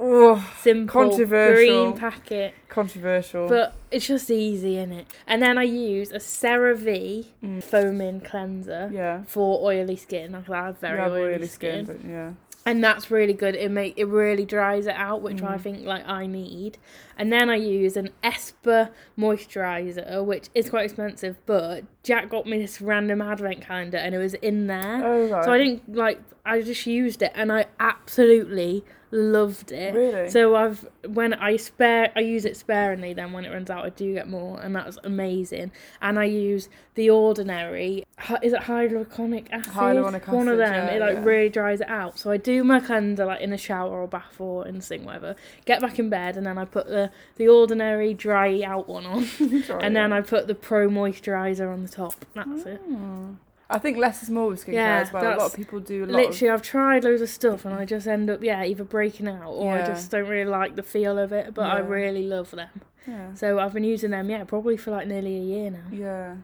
Oh, 0.00 0.48
Simple, 0.60 0.92
Controversial. 0.92 1.90
green 1.90 1.98
packet, 1.98 2.54
controversial. 2.68 3.48
but 3.48 3.74
it's 3.90 4.06
just 4.06 4.30
easy 4.30 4.78
in 4.78 4.92
it. 4.92 5.06
And 5.26 5.42
then 5.42 5.58
I 5.58 5.64
use 5.64 6.12
a 6.12 6.18
CeraVe 6.18 7.26
Mm. 7.44 7.62
foaming 7.64 8.20
cleanser 8.20 8.90
yeah. 8.92 9.22
for 9.26 9.60
oily 9.66 9.96
skin. 9.96 10.32
Like 10.32 10.48
I 10.50 10.66
have 10.66 10.78
very 10.78 10.98
have 10.98 11.12
oily, 11.12 11.46
skin. 11.48 11.84
don't 11.86 12.04
you? 12.04 12.10
yeah. 12.10 12.30
and 12.66 12.84
that's 12.84 13.10
really 13.10 13.32
good. 13.32 13.54
It 13.56 13.70
make 13.70 13.94
it 13.98 14.04
really 14.04 14.44
dries 14.44 14.86
it 14.86 14.94
out, 14.94 15.22
which 15.22 15.42
I 15.42 15.56
Mm. 15.56 15.60
think 15.60 15.84
like 15.86 16.06
I 16.06 16.26
need. 16.26 16.78
And 17.16 17.32
then 17.32 17.48
I 17.50 17.56
use 17.56 17.96
an 17.96 18.10
ESPA 18.22 18.90
moisturizer, 19.18 20.24
which 20.24 20.48
is 20.54 20.68
quite 20.70 20.84
expensive, 20.84 21.36
but 21.46 21.82
Jack 22.04 22.28
got 22.28 22.46
me 22.46 22.58
this 22.58 22.80
random 22.80 23.20
advent 23.22 23.62
calendar, 23.62 23.96
and 23.98 24.14
it 24.14 24.18
was 24.18 24.34
in 24.34 24.66
there. 24.68 25.00
Oh 25.04 25.26
right. 25.28 25.44
So 25.44 25.52
I 25.52 25.58
didn't 25.58 25.94
like. 25.96 26.20
I 26.44 26.62
just 26.62 26.86
used 26.86 27.22
it, 27.22 27.32
and 27.34 27.50
I 27.50 27.66
absolutely 27.80 28.84
loved 29.10 29.72
it. 29.72 29.94
Really? 29.94 30.28
So 30.30 30.54
I've 30.56 30.86
when 31.06 31.34
I 31.34 31.56
spare, 31.56 32.12
I 32.16 32.20
use 32.20 32.44
it 32.44 32.56
sparingly. 32.56 33.14
Then 33.14 33.32
when 33.32 33.44
it 33.44 33.50
runs 33.50 33.70
out, 33.70 33.84
I 33.84 33.90
do 33.90 34.12
get 34.14 34.28
more, 34.28 34.60
and 34.60 34.74
that's 34.74 34.98
amazing. 35.04 35.70
And 36.02 36.18
I 36.18 36.24
use 36.24 36.68
the 36.94 37.10
ordinary. 37.10 38.04
Is 38.42 38.52
it 38.52 38.62
hyaluronic 38.62 39.46
acid? 39.50 39.72
Hyaluronic 39.72 40.28
One 40.28 40.48
of 40.48 40.58
them. 40.58 40.72
yeah, 40.72 40.94
it 40.94 41.00
like 41.00 41.14
yeah. 41.14 41.24
really 41.24 41.48
dries 41.48 41.80
it 41.80 41.88
out. 41.88 42.18
So 42.18 42.30
I 42.30 42.36
do 42.36 42.64
my 42.64 42.80
cleanser 42.80 43.24
like 43.24 43.40
in 43.40 43.50
the 43.50 43.58
shower 43.58 44.02
or 44.02 44.08
bath 44.08 44.40
or 44.40 44.66
in 44.66 44.76
the 44.76 44.82
sink, 44.82 45.06
whatever. 45.06 45.36
Get 45.64 45.80
back 45.80 45.98
in 45.98 46.10
bed, 46.10 46.36
and 46.36 46.46
then 46.46 46.58
I 46.58 46.64
put 46.64 46.86
the 46.88 47.10
the 47.36 47.48
ordinary 47.48 48.14
dry 48.14 48.62
out 48.62 48.88
one 48.88 49.06
on, 49.06 49.28
and 49.80 49.96
then. 49.96 50.08
I 50.12 50.22
put 50.22 50.46
the 50.46 50.54
pro 50.54 50.88
moisturizer 50.88 51.72
on 51.72 51.82
the 51.82 51.88
top. 51.88 52.24
That's 52.34 52.64
it. 52.64 52.80
I 53.70 53.78
think 53.78 53.98
less 53.98 54.22
is 54.22 54.30
more 54.30 54.48
with 54.48 54.64
skincare 54.64 54.72
Yeah, 54.74 54.98
as 55.00 55.12
well. 55.12 55.24
A 55.24 55.36
lot 55.36 55.46
of 55.50 55.54
people 55.54 55.78
do 55.78 56.06
Literally, 56.06 56.50
I've 56.50 56.62
tried 56.62 57.04
loads 57.04 57.20
of 57.20 57.28
stuff 57.28 57.64
and 57.66 57.74
I 57.74 57.84
just 57.84 58.06
end 58.06 58.30
up, 58.30 58.42
yeah, 58.42 58.64
either 58.64 58.84
breaking 58.84 59.28
out 59.28 59.50
or 59.50 59.74
I 59.74 59.86
just 59.86 60.10
don't 60.10 60.26
really 60.28 60.50
like 60.50 60.74
the 60.76 60.82
feel 60.82 61.18
of 61.18 61.32
it, 61.32 61.52
but 61.52 61.66
I 61.70 61.78
really 61.80 62.26
love 62.26 62.50
them. 62.50 62.70
Yeah. 63.06 63.34
So 63.34 63.58
I've 63.58 63.74
been 63.74 63.84
using 63.84 64.10
them, 64.10 64.30
yeah, 64.30 64.44
probably 64.44 64.76
for 64.76 64.90
like 64.90 65.06
nearly 65.06 65.36
a 65.36 65.42
year 65.42 65.70
now. 65.70 65.84
Yeah. 65.90 66.36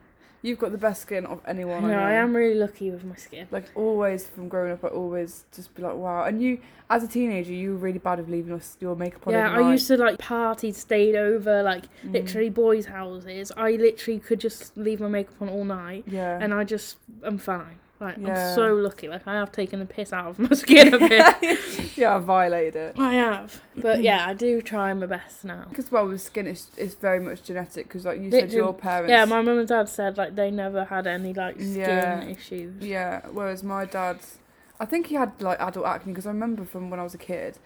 You've 0.44 0.58
got 0.58 0.72
the 0.72 0.78
best 0.78 1.00
skin 1.02 1.24
of 1.24 1.40
anyone. 1.46 1.82
no, 1.82 1.88
I, 1.88 1.92
know. 1.92 1.98
I 2.00 2.12
am 2.12 2.36
really 2.36 2.54
lucky 2.54 2.90
with 2.90 3.02
my 3.02 3.16
skin. 3.16 3.48
Like 3.50 3.64
always 3.74 4.26
from 4.26 4.48
growing 4.48 4.72
up, 4.72 4.84
I 4.84 4.88
always 4.88 5.46
just 5.56 5.74
be 5.74 5.82
like, 5.82 5.94
wow. 5.94 6.24
And 6.24 6.42
you, 6.42 6.58
as 6.90 7.02
a 7.02 7.08
teenager, 7.08 7.52
you 7.52 7.70
were 7.70 7.76
really 7.78 7.98
bad 7.98 8.18
at 8.20 8.30
leaving 8.30 8.50
your, 8.50 8.60
your 8.78 8.94
makeup 8.94 9.26
on. 9.26 9.32
Yeah, 9.32 9.50
I 9.56 9.70
used 9.72 9.88
to 9.88 9.96
like 9.96 10.18
party, 10.18 10.70
stayed 10.72 11.16
over, 11.16 11.62
like 11.62 11.84
Mm. 12.04 12.12
literally 12.12 12.50
boys' 12.50 12.84
houses. 12.86 13.50
I 13.56 13.72
literally 13.72 14.20
could 14.20 14.38
just 14.38 14.76
leave 14.76 15.00
my 15.00 15.08
makeup 15.08 15.40
on 15.40 15.48
all 15.48 15.64
night, 15.64 16.04
Yeah. 16.06 16.38
and 16.40 16.52
I 16.52 16.64
just 16.64 16.98
I'm 17.22 17.38
fine. 17.38 17.78
Like 18.04 18.18
Yeah. 18.18 18.50
I'm 18.50 18.54
so 18.54 18.75
lucky. 18.75 19.08
Like 19.08 19.26
I 19.26 19.34
have 19.34 19.50
taken 19.50 19.80
the 19.80 19.87
piss 19.87 20.12
out 20.12 20.26
of 20.28 20.38
my 20.38 20.49
skin 20.62 20.94
a 20.94 20.99
bit. 20.99 21.96
yeah, 21.96 22.14
I 22.14 22.18
violated 22.18 22.76
it. 22.76 22.99
I 22.99 23.14
have, 23.14 23.61
but 23.76 24.02
yeah, 24.02 24.25
I 24.28 24.34
do 24.34 24.62
try 24.62 24.92
my 24.94 25.06
best 25.06 25.44
now. 25.44 25.64
Because 25.68 25.90
well, 25.90 26.06
with 26.06 26.20
skin, 26.20 26.46
it's, 26.46 26.68
it's 26.76 26.94
very 26.94 27.18
much 27.20 27.42
genetic. 27.42 27.88
Because 27.88 28.04
like 28.04 28.20
you 28.20 28.30
said, 28.30 28.52
your 28.52 28.73
parents. 28.75 29.11
Yeah, 29.11 29.25
my 29.25 29.40
mum 29.40 29.58
and 29.58 29.66
dad 29.68 29.88
said 29.88 30.16
like 30.16 30.37
they 30.37 30.50
never 30.50 30.84
had 30.84 31.06
any 31.06 31.32
like 31.34 31.56
skin 31.56 31.75
Yeah. 31.78 32.25
issues. 32.25 32.82
Yeah, 32.82 33.23
whereas 33.32 33.62
my 33.64 33.84
dad's, 33.87 34.38
I 34.78 34.84
think 34.84 35.06
he 35.08 35.14
had 35.16 35.40
like 35.40 35.58
adult 35.61 35.87
acne 35.87 36.12
because 36.12 36.26
I 36.26 36.30
remember 36.30 36.64
from 36.64 36.90
when 36.90 37.00
I 37.00 37.02
was 37.02 37.14
a 37.14 37.18
kid, 37.18 37.58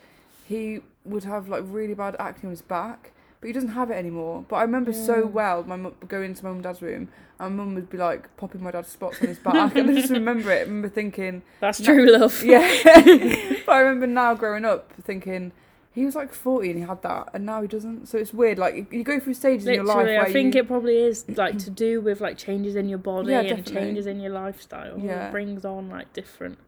he 0.46 0.80
would 1.04 1.24
have 1.24 1.48
like 1.48 1.64
really 1.66 1.94
bad 1.94 2.16
acne 2.18 2.46
on 2.46 2.50
his 2.50 2.62
back, 2.62 3.12
but 3.40 3.46
he 3.46 3.52
doesn't 3.52 3.70
have 3.70 3.90
it 3.90 3.94
anymore. 3.94 4.44
But 4.48 4.56
I 4.56 4.62
remember 4.62 4.92
so 4.92 5.22
Mm. 5.22 5.32
well 5.32 5.62
my 5.64 5.76
mum 5.76 5.94
going 6.08 6.30
into 6.30 6.44
my 6.44 6.50
mum 6.50 6.56
and 6.56 6.64
dad's 6.64 6.82
room, 6.82 7.08
and 7.38 7.56
mum 7.56 7.74
would 7.74 7.88
be 7.90 7.98
like 7.98 8.34
popping 8.36 8.62
my 8.62 8.70
dad's 8.70 8.88
spots 8.88 9.20
on 9.22 9.28
his 9.28 9.38
back, 9.38 9.74
and 9.76 9.90
I 9.90 9.94
just 9.94 10.10
remember 10.20 10.50
it. 10.50 10.58
I 10.58 10.62
remember 10.62 10.88
thinking, 10.88 11.42
That's 11.60 11.80
true 11.80 12.10
love. 12.10 12.42
yeah. 12.44 12.68
but 13.66 13.72
I 13.72 13.80
remember 13.80 14.06
now 14.06 14.34
growing 14.34 14.64
up 14.64 14.92
thinking. 15.02 15.52
He 15.90 16.04
was 16.04 16.14
like 16.14 16.32
40 16.32 16.70
and 16.70 16.78
he 16.78 16.84
had 16.86 17.02
that, 17.02 17.30
and 17.34 17.44
now 17.44 17.60
he 17.60 17.66
doesn't. 17.66 18.06
So 18.06 18.18
it's 18.18 18.32
weird. 18.32 18.56
Like, 18.56 18.92
you 18.92 19.02
go 19.02 19.18
through 19.18 19.34
stages 19.34 19.66
in 19.66 19.74
your 19.74 19.84
life 19.84 19.96
Literally, 19.96 20.16
where 20.18 20.26
I 20.26 20.32
think 20.32 20.54
you, 20.54 20.60
it 20.60 20.68
probably 20.68 20.96
is 20.98 21.24
like 21.36 21.58
to 21.58 21.70
do 21.70 22.00
with 22.00 22.20
like 22.20 22.38
changes 22.38 22.76
in 22.76 22.88
your 22.88 22.98
body 22.98 23.32
Yeah, 23.32 23.40
and 23.40 23.66
changes 23.66 24.06
in 24.06 24.20
your 24.20 24.30
lifestyle. 24.30 24.96
Yeah. 24.96 25.26
It 25.28 25.32
brings 25.32 25.64
on 25.64 25.88
like 25.90 26.12
different 26.12 26.58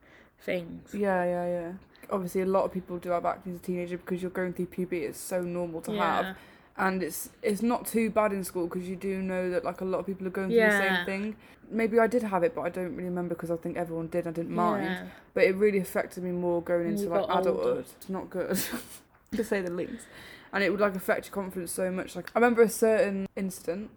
things. 0.41 0.93
Yeah, 0.93 1.23
yeah, 1.25 1.47
yeah. 1.47 1.73
Obviously, 2.11 2.41
a 2.41 2.47
lot 2.47 2.65
of 2.65 2.73
people 2.73 2.99
do 2.99 3.11
have 3.11 3.25
acne 3.25 3.53
as 3.53 3.59
a 3.61 3.63
teenager 3.63 3.99
because 3.99 4.21
you're 4.21 4.33
going 4.33 4.53
through 4.53 4.67
puberty. 4.67 5.05
It's 5.05 5.21
so 5.21 5.43
normal 5.43 5.81
to 5.83 5.93
have, 5.93 6.25
Yeah. 6.25 6.35
And 6.77 7.03
it's 7.03 7.31
it's 7.43 7.63
not 7.63 7.87
too 7.87 8.11
bad 8.11 8.33
in 8.33 8.43
school 8.45 8.67
because 8.67 8.89
you 8.89 8.97
do 8.97 9.21
know 9.23 9.51
that 9.51 9.65
like 9.65 9.81
a 9.81 9.85
lot 9.85 9.99
of 9.99 10.07
people 10.07 10.27
are 10.27 10.31
going 10.31 10.49
through 10.49 10.61
the 10.61 10.79
same 10.79 11.05
thing. 11.07 11.37
Maybe 11.73 11.99
I 12.01 12.07
did 12.09 12.23
have 12.25 12.43
it, 12.43 12.55
but 12.55 12.63
I 12.63 12.69
don't 12.69 12.97
really 12.97 13.05
remember 13.09 13.35
because 13.37 13.51
I 13.51 13.57
think 13.57 13.77
everyone 13.77 14.09
did. 14.09 14.27
I 14.27 14.33
didn't 14.33 14.51
mind, 14.55 14.85
Yeah. 14.85 15.05
but 15.35 15.45
it 15.45 15.55
really 15.55 15.79
affected 15.79 16.25
me 16.25 16.33
more 16.33 16.61
going 16.63 16.89
into 16.89 17.09
like 17.09 17.27
got 17.29 17.37
older. 17.47 17.51
adulthood. 17.51 17.85
It's 17.97 18.09
not 18.09 18.29
good, 18.31 18.59
to 19.33 19.45
say 19.45 19.61
the 19.61 19.71
least. 19.71 20.07
And 20.53 20.65
it 20.65 20.71
would 20.71 20.81
like 20.81 20.97
affect 20.97 21.27
your 21.27 21.35
confidence 21.35 21.71
so 21.71 21.91
much. 21.93 22.17
Like 22.17 22.31
I 22.35 22.39
remember 22.41 22.63
a 22.63 22.69
certain 22.69 23.29
incident 23.37 23.91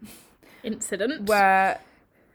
Incident. 0.63 1.27
where 1.27 1.79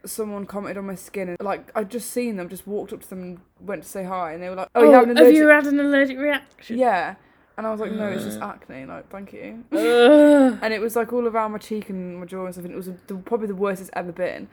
someone 0.05 0.45
commented 0.45 0.77
on 0.77 0.85
my 0.87 0.95
skin 0.95 1.29
and 1.29 1.37
like 1.41 1.71
I'd 1.75 1.89
just 1.89 2.11
seen 2.11 2.35
them, 2.35 2.49
just 2.49 2.67
walked 2.67 2.91
up 2.93 3.01
to 3.01 3.09
them 3.09 3.21
and 3.21 3.39
went 3.61 3.83
to 3.83 3.89
say 3.89 4.03
hi, 4.03 4.33
and 4.33 4.43
they 4.43 4.49
were 4.49 4.55
like, 4.55 4.69
"Oh, 4.75 4.81
oh, 4.81 4.83
you 4.85 4.91
have 4.91 5.09
an 5.09 5.15
have 5.17 5.33
you 5.33 5.47
had 5.47 5.67
an 5.67 5.79
allergic 5.79 6.17
reaction? 6.17 6.77
yeah. 6.77 7.15
And 7.59 7.67
I 7.67 7.71
was 7.71 7.81
like, 7.81 7.91
no, 7.91 8.07
it's 8.07 8.23
just 8.23 8.39
Uh. 8.39 8.45
acne. 8.55 8.85
Like, 8.85 9.09
thank 9.09 9.33
you. 9.33 9.65
And 10.61 10.73
it 10.73 10.79
was 10.79 10.95
like 10.95 11.11
all 11.11 11.27
around 11.27 11.51
my 11.51 11.57
cheek 11.57 11.89
and 11.89 12.17
my 12.19 12.25
jaw 12.25 12.45
and 12.45 12.53
stuff. 12.53 12.63
And 12.63 12.73
it 12.73 12.77
was 12.77 12.89
the, 13.07 13.15
probably 13.15 13.47
the 13.47 13.55
worst 13.55 13.81
it's 13.81 13.89
ever 13.93 14.13
been. 14.13 14.47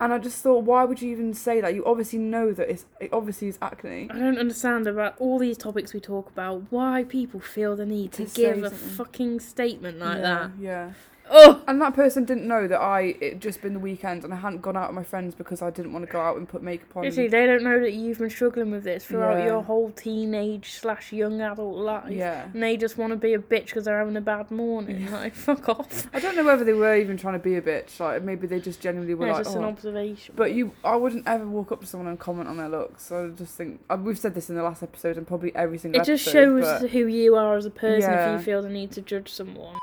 And 0.00 0.12
I 0.12 0.18
just 0.18 0.42
thought, 0.42 0.64
why 0.64 0.84
would 0.84 1.00
you 1.02 1.10
even 1.10 1.32
say 1.34 1.60
that? 1.60 1.74
You 1.74 1.84
obviously 1.84 2.18
know 2.18 2.52
that 2.52 2.68
it's 2.70 2.84
it 3.00 3.10
obviously 3.12 3.48
is 3.48 3.58
acne. 3.62 4.08
I 4.10 4.18
don't 4.18 4.38
understand 4.38 4.86
about 4.86 5.14
all 5.18 5.38
these 5.38 5.56
topics 5.58 5.92
we 5.94 6.00
talk 6.00 6.28
about 6.30 6.62
why 6.70 7.04
people 7.04 7.40
feel 7.40 7.76
the 7.76 7.86
need 7.86 8.12
to, 8.12 8.24
To 8.24 8.30
say 8.30 8.42
give 8.54 8.64
a 8.64 8.70
something. 8.70 8.88
fucking 8.90 9.40
statement 9.40 9.98
like 9.98 10.16
yeah, 10.18 10.22
that. 10.22 10.50
Yeah. 10.60 10.90
Oh, 11.30 11.62
And 11.66 11.80
that 11.82 11.94
person 11.94 12.24
didn't 12.24 12.46
know 12.46 12.68
that 12.68 12.80
I 12.80 13.16
it 13.20 13.40
just 13.40 13.60
been 13.60 13.72
the 13.74 13.78
weekend 13.80 14.24
and 14.24 14.32
I 14.32 14.36
hadn't 14.36 14.62
gone 14.62 14.76
out 14.76 14.88
with 14.88 14.94
my 14.96 15.02
friends 15.02 15.34
because 15.34 15.60
I 15.62 15.70
didn't 15.70 15.92
want 15.92 16.06
to 16.06 16.10
go 16.12 16.20
out 16.20 16.36
and 16.36 16.48
put 16.48 16.62
makeup 16.62 16.96
on. 16.96 17.02
literally, 17.04 17.28
they 17.28 17.46
don't 17.46 17.62
know 17.62 17.80
that 17.80 17.92
you've 17.92 18.18
been 18.18 18.30
struggling 18.30 18.70
with 18.70 18.84
this 18.84 19.04
throughout 19.04 19.38
Yeah. 19.38 19.46
your 19.46 19.62
whole 19.62 19.90
teenage 19.90 20.72
slash 20.72 21.12
young 21.12 21.40
adult 21.40 21.76
life. 21.76 22.10
Yeah. 22.10 22.44
And 22.52 22.62
they 22.62 22.76
just 22.76 22.96
want 22.96 23.10
to 23.12 23.16
be 23.16 23.34
a 23.34 23.38
bitch 23.38 23.66
because 23.66 23.84
they're 23.86 23.98
having 23.98 24.16
a 24.16 24.20
bad 24.20 24.50
morning. 24.50 25.00
Yeah. 25.02 25.16
Like, 25.16 25.34
fuck 25.46 25.68
off. 25.68 26.06
I 26.14 26.20
don't 26.20 26.36
know 26.36 26.44
whether 26.44 26.64
they 26.64 26.72
were 26.72 26.96
even 26.96 27.16
trying 27.16 27.34
to 27.34 27.40
be 27.42 27.56
a 27.56 27.62
bitch. 27.62 27.98
Like 27.98 28.22
maybe 28.22 28.46
they 28.46 28.60
just 28.60 28.80
genuinely 28.80 29.14
were 29.14 29.26
Yeah, 29.26 29.32
like, 29.34 29.44
just 29.44 29.56
oh, 29.56 29.60
an 29.60 29.64
observation. 29.64 30.34
But 30.36 30.52
you, 30.52 30.72
I 30.84 30.96
wouldn't 30.96 31.26
ever 31.26 31.46
walk 31.46 31.72
up 31.72 31.80
to 31.80 31.86
someone 31.86 32.08
and 32.08 32.18
comment 32.18 32.48
on 32.48 32.56
their 32.56 32.68
looks. 32.68 33.10
I 33.10 33.28
just 33.28 33.56
think 33.56 33.80
uh, 33.90 33.98
we've 34.00 34.18
said 34.18 34.34
this 34.34 34.48
in 34.48 34.56
the 34.56 34.62
last 34.62 34.82
episode 34.82 35.16
and 35.16 35.26
probably 35.26 35.54
every 35.56 35.78
single. 35.78 36.00
Episode. 36.00 36.12
It 36.12 36.16
just 36.16 36.32
shows 36.32 36.90
who 36.92 37.06
you 37.06 37.34
are 37.36 37.56
as 37.56 37.66
a 37.66 37.70
person 37.70 38.12
if 38.12 38.30
you 38.32 38.44
feel 38.44 38.62
the 38.62 38.68
need 38.68 38.92
to 38.92 39.02
judge 39.02 39.32
someone. 39.32 39.74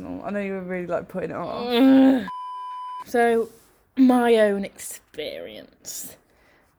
I 0.00 0.30
know 0.30 0.40
you 0.40 0.52
were 0.52 0.60
really 0.62 0.86
like 0.86 1.08
putting 1.08 1.30
it 1.30 1.36
off. 1.36 2.26
So, 3.06 3.50
my 3.96 4.34
own 4.34 4.64
experience. 4.64 6.16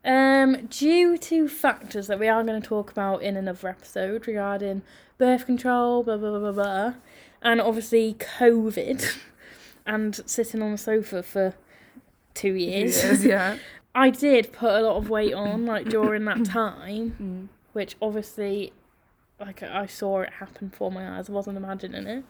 Um, 0.03 0.65
due 0.67 1.17
to 1.17 1.47
factors 1.47 2.07
that 2.07 2.19
we 2.19 2.27
are 2.27 2.43
going 2.43 2.61
to 2.61 2.67
talk 2.67 2.91
about 2.91 3.21
in 3.21 3.37
another 3.37 3.69
episode 3.69 4.27
regarding 4.27 4.81
birth 5.17 5.45
control, 5.45 6.03
blah 6.03 6.17
blah 6.17 6.31
blah 6.31 6.39
blah, 6.39 6.51
blah 6.51 6.93
and 7.41 7.61
obviously 7.61 8.13
COVID, 8.39 9.17
and 9.85 10.15
sitting 10.25 10.61
on 10.61 10.73
the 10.73 10.77
sofa 10.77 11.23
for 11.23 11.53
two 12.33 12.53
years, 12.55 13.01
Years, 13.03 13.23
yeah. 13.25 13.57
I 13.95 14.09
did 14.09 14.51
put 14.53 14.71
a 14.71 14.81
lot 14.81 14.97
of 14.97 15.09
weight 15.09 15.33
on 15.33 15.65
like 15.65 15.87
during 15.89 16.25
that 16.25 16.43
time, 16.59 17.15
Mm. 17.21 17.47
which 17.73 17.95
obviously, 18.01 18.73
like 19.39 19.63
I 19.63 19.85
saw 19.85 20.21
it 20.21 20.33
happen 20.33 20.67
before 20.69 20.91
my 20.91 21.17
eyes. 21.17 21.29
I 21.29 21.33
wasn't 21.33 21.57
imagining 21.57 22.05
it, 22.05 22.23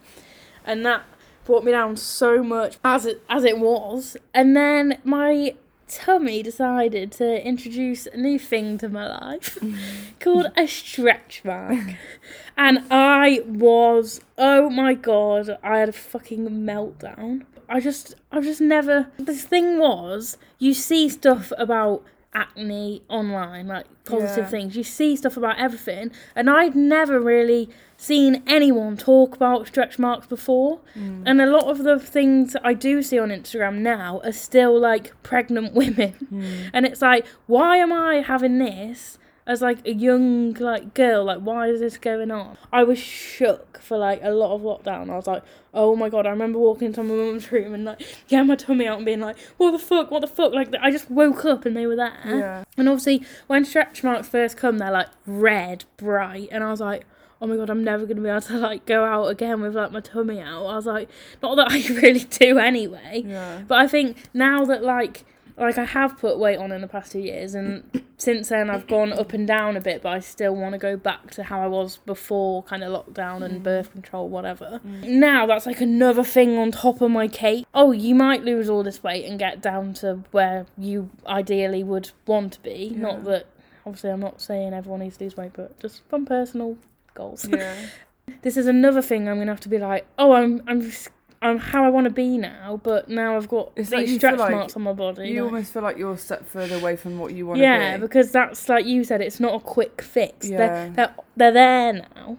and 0.64 0.84
that 0.86 1.04
brought 1.44 1.64
me 1.64 1.72
down 1.72 1.96
so 1.96 2.42
much 2.42 2.76
as 2.84 3.06
it 3.06 3.22
as 3.28 3.44
it 3.44 3.58
was. 3.58 4.16
And 4.34 4.56
then 4.56 4.98
my 5.04 5.54
tummy 5.88 6.42
decided 6.42 7.10
to 7.12 7.46
introduce 7.46 8.06
a 8.06 8.16
new 8.16 8.38
thing 8.38 8.76
to 8.76 8.88
my 8.88 9.08
life 9.08 9.58
mm. 9.60 9.78
called 10.20 10.52
a 10.56 10.66
stretch 10.66 11.42
mark, 11.44 11.94
and 12.56 12.84
I 12.90 13.42
was 13.46 14.20
oh 14.36 14.68
my 14.70 14.94
god, 14.94 15.58
I 15.62 15.78
had 15.78 15.88
a 15.88 15.92
fucking 15.92 16.48
meltdown. 16.48 17.44
I 17.70 17.80
just, 17.80 18.14
I've 18.32 18.44
just 18.44 18.62
never. 18.62 19.08
This 19.18 19.44
thing 19.44 19.78
was, 19.78 20.38
you 20.58 20.72
see 20.72 21.08
stuff 21.08 21.52
about 21.58 22.02
acne 22.34 23.02
online, 23.08 23.66
like 23.66 23.86
positive 24.04 24.44
Yeah. 24.44 24.50
things. 24.50 24.76
You 24.76 24.84
see 24.84 25.16
stuff 25.16 25.36
about 25.36 25.58
everything, 25.58 26.10
and 26.36 26.48
I'd 26.50 26.76
never 26.76 27.18
really 27.20 27.68
seen 27.96 28.42
anyone 28.46 28.96
talk 28.96 29.34
about 29.34 29.66
stretch 29.66 29.98
marks 29.98 30.26
before. 30.26 30.80
Mm. 30.96 31.22
And 31.26 31.40
a 31.40 31.46
lot 31.46 31.64
of 31.68 31.82
the 31.84 31.98
things 31.98 32.54
I 32.62 32.74
do 32.74 33.02
see 33.02 33.18
on 33.18 33.30
Instagram 33.30 33.78
now 33.78 34.20
are 34.24 34.32
still 34.32 34.78
like 34.78 35.12
pregnant 35.22 35.74
women, 35.82 36.14
Mm. 36.32 36.70
and 36.72 36.86
it's 36.86 37.02
like, 37.02 37.26
why 37.46 37.78
am 37.78 37.92
I 37.92 38.16
having 38.16 38.58
this? 38.58 39.18
As 39.48 39.62
like 39.62 39.78
a 39.86 39.94
young 39.94 40.52
like 40.54 40.92
girl, 40.94 41.24
like 41.24 41.38
why 41.40 41.68
is 41.68 41.80
this 41.80 41.96
going 41.96 42.30
on? 42.30 42.58
I 42.70 42.84
was 42.84 42.98
shook 42.98 43.80
for 43.80 43.96
like 43.96 44.20
a 44.22 44.28
lot 44.30 44.54
of 44.54 44.60
lockdown. 44.60 45.08
I 45.10 45.16
was 45.16 45.26
like, 45.26 45.42
oh 45.72 45.96
my 45.96 46.10
god! 46.10 46.26
I 46.26 46.30
remember 46.30 46.58
walking 46.58 46.88
into 46.88 47.02
my 47.02 47.14
mum's 47.14 47.50
room 47.50 47.72
and 47.72 47.86
like 47.86 48.02
getting 48.28 48.46
my 48.46 48.56
tummy 48.56 48.86
out 48.86 48.98
and 48.98 49.06
being 49.06 49.20
like, 49.20 49.38
what 49.56 49.70
the 49.70 49.78
fuck, 49.78 50.10
what 50.10 50.20
the 50.20 50.26
fuck? 50.26 50.52
Like 50.52 50.68
I 50.82 50.90
just 50.90 51.10
woke 51.10 51.46
up 51.46 51.64
and 51.64 51.74
they 51.74 51.86
were 51.86 51.96
there. 51.96 52.12
Yeah. 52.26 52.64
And 52.76 52.90
obviously, 52.90 53.24
when 53.46 53.64
stretch 53.64 54.04
marks 54.04 54.28
first 54.28 54.58
come, 54.58 54.76
they're 54.76 54.90
like 54.92 55.08
red, 55.26 55.86
bright, 55.96 56.48
and 56.52 56.62
I 56.62 56.70
was 56.70 56.80
like, 56.80 57.06
oh 57.40 57.46
my 57.46 57.56
god, 57.56 57.70
I'm 57.70 57.82
never 57.82 58.04
gonna 58.04 58.20
be 58.20 58.28
able 58.28 58.42
to 58.42 58.58
like 58.58 58.84
go 58.84 59.02
out 59.06 59.28
again 59.28 59.62
with 59.62 59.74
like 59.74 59.92
my 59.92 60.00
tummy 60.00 60.40
out. 60.40 60.66
I 60.66 60.76
was 60.76 60.84
like, 60.84 61.08
not 61.42 61.54
that 61.54 61.68
I 61.72 61.78
really 62.02 62.24
do 62.24 62.58
anyway, 62.58 63.22
Yeah. 63.26 63.62
but 63.66 63.78
I 63.78 63.88
think 63.88 64.18
now 64.34 64.66
that 64.66 64.82
like 64.84 65.24
like 65.58 65.78
I 65.78 65.84
have 65.84 66.18
put 66.18 66.38
weight 66.38 66.58
on 66.58 66.72
in 66.72 66.80
the 66.80 66.88
past 66.88 67.12
two 67.12 67.18
years, 67.20 67.54
and 67.54 68.04
since 68.16 68.48
then 68.48 68.70
I've 68.70 68.86
gone 68.86 69.12
up 69.12 69.32
and 69.32 69.46
down 69.46 69.76
a 69.76 69.80
bit, 69.80 70.02
but 70.02 70.10
I 70.12 70.20
still 70.20 70.54
want 70.54 70.72
to 70.72 70.78
go 70.78 70.96
back 70.96 71.30
to 71.32 71.42
how 71.44 71.60
I 71.60 71.66
was 71.66 71.98
before 71.98 72.62
kind 72.64 72.82
of 72.84 72.92
lockdown 73.06 73.42
and 73.42 73.60
Mm. 73.60 73.62
birth 73.62 73.92
control, 73.92 74.28
whatever. 74.28 74.80
Mm. 74.86 75.04
Now 75.04 75.46
that's 75.46 75.66
like 75.66 75.80
another 75.80 76.24
thing 76.24 76.58
on 76.58 76.70
top 76.72 77.00
of 77.00 77.10
my 77.10 77.28
cake. 77.28 77.66
Oh, 77.74 77.92
you 77.92 78.14
might 78.14 78.44
lose 78.44 78.68
all 78.68 78.82
this 78.82 79.02
weight 79.02 79.24
and 79.24 79.38
get 79.38 79.60
down 79.60 79.94
to 79.94 80.24
where 80.30 80.66
you 80.76 81.10
ideally 81.26 81.82
would 81.82 82.10
want 82.26 82.54
to 82.54 82.60
be. 82.62 82.90
Not 82.96 83.24
that 83.24 83.46
obviously 83.86 84.10
I'm 84.10 84.20
not 84.20 84.40
saying 84.40 84.74
everyone 84.74 85.00
needs 85.00 85.16
to 85.16 85.24
lose 85.24 85.36
weight, 85.36 85.52
but 85.54 85.78
just 85.80 86.02
from 86.08 86.26
personal 86.26 86.76
goals. 87.14 87.48
Yeah. 87.48 87.74
this 88.42 88.56
is 88.56 88.66
another 88.66 89.00
thing 89.02 89.28
I'm 89.28 89.38
gonna 89.38 89.50
have 89.50 89.60
to 89.60 89.68
be 89.68 89.78
like, 89.78 90.06
oh, 90.18 90.32
I'm 90.32 90.62
I'm 90.66 90.90
I'm 91.40 91.58
how 91.58 91.84
I 91.84 91.88
want 91.90 92.04
to 92.04 92.10
be 92.10 92.36
now, 92.36 92.80
but 92.82 93.08
now 93.08 93.36
I've 93.36 93.48
got 93.48 93.70
It's 93.76 93.90
like 93.92 94.00
these 94.06 94.12
you 94.14 94.18
stretch 94.18 94.38
like 94.38 94.50
marks 94.50 94.74
on 94.76 94.82
my 94.82 94.92
body. 94.92 95.28
You 95.28 95.44
like- 95.44 95.52
almost 95.52 95.72
feel 95.72 95.82
like 95.82 95.96
you're 95.96 96.12
a 96.14 96.18
step 96.18 96.44
further 96.46 96.76
away 96.76 96.96
from 96.96 97.18
what 97.18 97.32
you 97.32 97.46
want 97.46 97.58
to 97.58 97.62
yeah, 97.62 97.96
be. 97.96 98.00
because 98.00 98.32
that's 98.32 98.68
like 98.68 98.86
you 98.86 99.04
said, 99.04 99.20
it's 99.20 99.38
not 99.38 99.54
a 99.54 99.60
quick 99.60 100.02
fix. 100.02 100.48
Yeah. 100.48 100.56
They're, 100.58 100.90
they're 100.90 101.14
they're 101.36 101.52
there 101.52 101.92
now. 101.92 102.36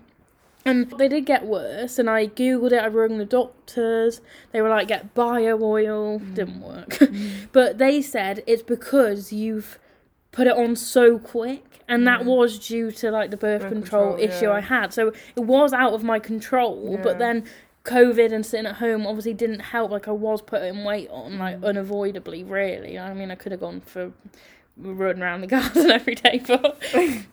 And 0.66 0.92
they 0.98 1.08
did 1.08 1.26
get 1.26 1.46
worse, 1.46 1.98
and 1.98 2.10
I 2.10 2.28
googled 2.28 2.74
it. 2.74 2.84
I 2.84 2.88
rung 2.90 3.18
the 3.18 3.26
doctors. 3.26 4.20
They 4.52 4.62
were 4.62 4.68
like, 4.70 4.90
"Get 4.90 5.14
bio 5.16 5.58
oil." 5.64 6.20
Mm. 6.20 6.36
Didn't 6.36 6.62
work, 6.62 7.00
but 7.54 7.78
they 7.78 8.02
said 8.02 8.44
it's 8.46 8.62
because 8.62 9.32
you've 9.32 9.80
put 10.34 10.46
it 10.48 10.56
on 10.58 10.76
so 10.76 11.18
quick, 11.18 11.80
and 11.88 12.06
that 12.06 12.22
Mm. 12.22 12.26
was 12.26 12.60
due 12.60 12.92
to 12.92 13.10
like 13.10 13.32
the 13.32 13.38
birth, 13.38 13.62
Birth 13.62 13.72
control, 13.72 14.18
control, 14.18 14.30
issue 14.30 14.46
yeah. 14.48 14.52
I 14.52 14.60
had. 14.60 14.94
So 14.94 15.14
it 15.36 15.40
was 15.40 15.72
out 15.72 15.94
of 15.94 16.04
my 16.04 16.20
control. 16.20 16.90
Yeah. 16.98 17.04
But 17.04 17.20
then 17.20 17.46
COVID 17.90 18.32
and 18.32 18.46
sitting 18.46 18.66
at 18.68 18.76
home 18.76 19.06
obviously 19.08 19.34
didn't 19.34 19.60
help. 19.60 19.92
Like 19.92 20.08
I 20.08 20.12
was 20.12 20.42
putting 20.42 20.84
weight 20.84 21.10
on, 21.12 21.38
like 21.38 21.60
Mm. 21.60 21.66
unavoidably, 21.66 22.44
really. 22.44 22.98
I 23.00 23.14
mean, 23.14 23.32
I 23.32 23.36
could 23.36 23.52
have 23.52 23.62
gone 23.62 23.82
for 23.82 24.12
run 24.78 25.22
around 25.22 25.42
the 25.42 25.48
garden 25.58 25.92
every 25.92 26.16
day, 26.16 26.42
but 26.48 26.82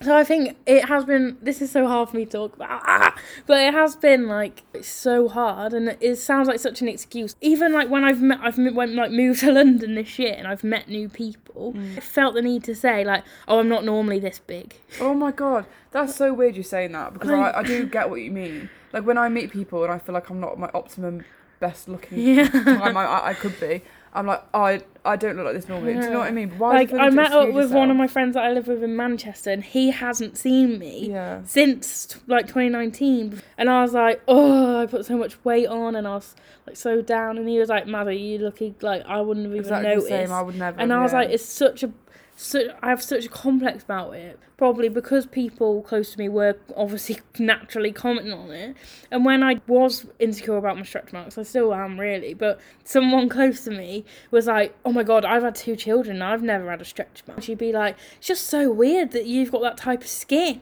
so 0.00 0.16
I 0.16 0.24
think 0.24 0.56
it 0.66 0.84
has 0.86 1.04
been. 1.04 1.36
This 1.42 1.60
is 1.62 1.70
so 1.70 1.86
hard 1.86 2.08
for 2.10 2.16
me 2.16 2.24
to 2.24 2.30
talk 2.30 2.54
about, 2.56 2.82
ah, 2.84 3.14
but 3.46 3.58
it 3.60 3.74
has 3.74 3.96
been 3.96 4.26
like 4.28 4.62
it's 4.74 4.88
so 4.88 5.28
hard, 5.28 5.72
and 5.72 5.96
it 6.00 6.16
sounds 6.16 6.48
like 6.48 6.60
such 6.60 6.80
an 6.80 6.88
excuse. 6.88 7.34
Even 7.40 7.72
like 7.72 7.88
when 7.88 8.04
I've 8.04 8.20
met, 8.22 8.38
I've 8.42 8.58
went 8.58 8.94
like 8.94 9.10
moved 9.10 9.40
to 9.44 9.52
London 9.52 9.94
this 9.94 10.18
year, 10.18 10.34
and 10.36 10.46
I've 10.46 10.62
met 10.64 10.88
new 10.88 11.08
people. 11.08 11.74
I 11.96 12.00
felt 12.00 12.34
the 12.34 12.42
need 12.42 12.64
to 12.64 12.74
say 12.74 13.04
like, 13.04 13.24
oh, 13.48 13.58
I'm 13.58 13.68
not 13.68 13.84
normally 13.84 14.18
this 14.20 14.38
big. 14.38 14.74
Oh 15.00 15.14
my 15.14 15.32
god, 15.32 15.66
that's 15.90 16.14
so 16.14 16.32
weird 16.32 16.56
you 16.56 16.62
saying 16.62 16.92
that 16.92 17.12
because 17.12 17.30
Like- 17.30 17.54
I, 17.54 17.60
I 17.60 17.62
do 17.62 17.86
get 17.86 18.08
what 18.10 18.20
you 18.20 18.30
mean. 18.30 18.70
Like 18.92 19.04
when 19.04 19.18
I 19.18 19.28
meet 19.28 19.50
people 19.52 19.84
and 19.84 19.92
I 19.92 19.98
feel 19.98 20.14
like 20.14 20.30
I'm 20.30 20.40
not 20.40 20.58
my 20.58 20.70
optimum 20.72 21.24
best 21.60 21.88
looking 21.88 22.18
Yeah. 22.36 22.48
time 22.48 22.96
I, 22.96 23.04
I, 23.04 23.28
I 23.30 23.34
could 23.34 23.58
be, 23.60 23.82
I'm 24.14 24.26
like, 24.26 24.42
oh, 24.54 24.62
I 24.62 24.80
I 25.04 25.16
don't 25.16 25.36
look 25.36 25.46
like 25.46 25.54
this 25.54 25.68
normally. 25.68 25.94
Do 25.94 26.00
you 26.00 26.10
know 26.10 26.18
what 26.18 26.28
I 26.28 26.32
mean? 26.32 26.58
Why 26.58 26.74
like 26.74 26.90
do 26.90 26.96
you 26.96 27.02
feel 27.02 27.06
I 27.06 27.10
met 27.10 27.32
up 27.32 27.52
with 27.52 27.72
one 27.72 27.90
of 27.90 27.96
my 27.96 28.06
friends 28.06 28.34
that 28.34 28.44
I 28.44 28.52
live 28.52 28.66
with 28.66 28.82
in 28.82 28.96
Manchester, 28.96 29.50
and 29.50 29.64
he 29.64 29.90
hasn't 29.90 30.36
seen 30.36 30.78
me. 30.78 31.08
Yeah. 31.10 31.42
since 31.44 32.18
like 32.26 32.46
2019 32.46 33.40
and 33.56 33.70
i 33.70 33.82
was 33.82 33.92
like 33.92 34.20
oh 34.28 34.82
i 34.82 34.86
put 34.86 35.06
so 35.06 35.16
much 35.16 35.42
weight 35.44 35.66
on 35.66 35.96
and 35.96 36.06
i 36.06 36.14
was 36.14 36.34
like 36.66 36.76
so 36.76 37.00
down 37.00 37.38
and 37.38 37.48
he 37.48 37.58
was 37.58 37.68
like 37.68 37.86
mother 37.86 38.12
you 38.12 38.38
looking 38.38 38.74
like 38.82 39.02
i 39.06 39.20
wouldn't 39.20 39.46
have 39.46 39.52
even 39.52 39.64
Exactly 39.64 39.88
noticed 39.88 40.08
same. 40.08 40.32
I 40.32 40.42
would 40.42 40.56
never. 40.56 40.80
and 40.80 40.92
i 40.92 41.02
was 41.02 41.12
yeah. 41.12 41.18
like 41.20 41.30
it's 41.30 41.44
such 41.44 41.82
a 41.82 41.90
so 42.40 42.72
i 42.82 42.88
have 42.88 43.02
such 43.02 43.26
a 43.26 43.28
complex 43.28 43.82
about 43.82 44.14
it 44.14 44.38
probably 44.56 44.88
because 44.88 45.26
people 45.26 45.82
close 45.82 46.12
to 46.12 46.18
me 46.18 46.28
were 46.28 46.56
obviously 46.76 47.20
naturally 47.38 47.92
commenting 47.92 48.32
on 48.32 48.50
it. 48.52 48.76
And 49.10 49.24
when 49.24 49.42
i 49.42 49.60
was 49.66 50.06
insecure 50.20 50.56
about 50.56 50.76
my 50.76 50.84
stretch 50.84 51.12
marks 51.12 51.36
i 51.36 51.42
still 51.42 51.74
am 51.74 51.98
really 51.98 52.34
but 52.34 52.60
someone 52.84 53.28
close 53.38 53.64
to 53.64 53.72
me 53.72 54.04
was 54.30 54.46
like 54.46 54.72
oh 54.84 54.92
my 54.92 55.02
god 55.02 55.24
i've 55.24 55.42
had 55.42 55.56
two 55.56 55.74
children 55.74 56.22
i've 56.22 56.42
never 56.42 56.70
had 56.70 56.80
a 56.80 56.84
stretch 56.84 57.24
mark. 57.26 57.42
She'd 57.42 57.58
be 57.58 57.72
like 57.72 57.96
it's 58.18 58.28
just 58.28 58.46
so 58.46 58.70
weird 58.70 59.10
that 59.12 59.26
you've 59.26 59.50
got 59.50 59.62
that 59.62 59.76
type 59.76 60.02
of 60.02 60.08
skin 60.08 60.60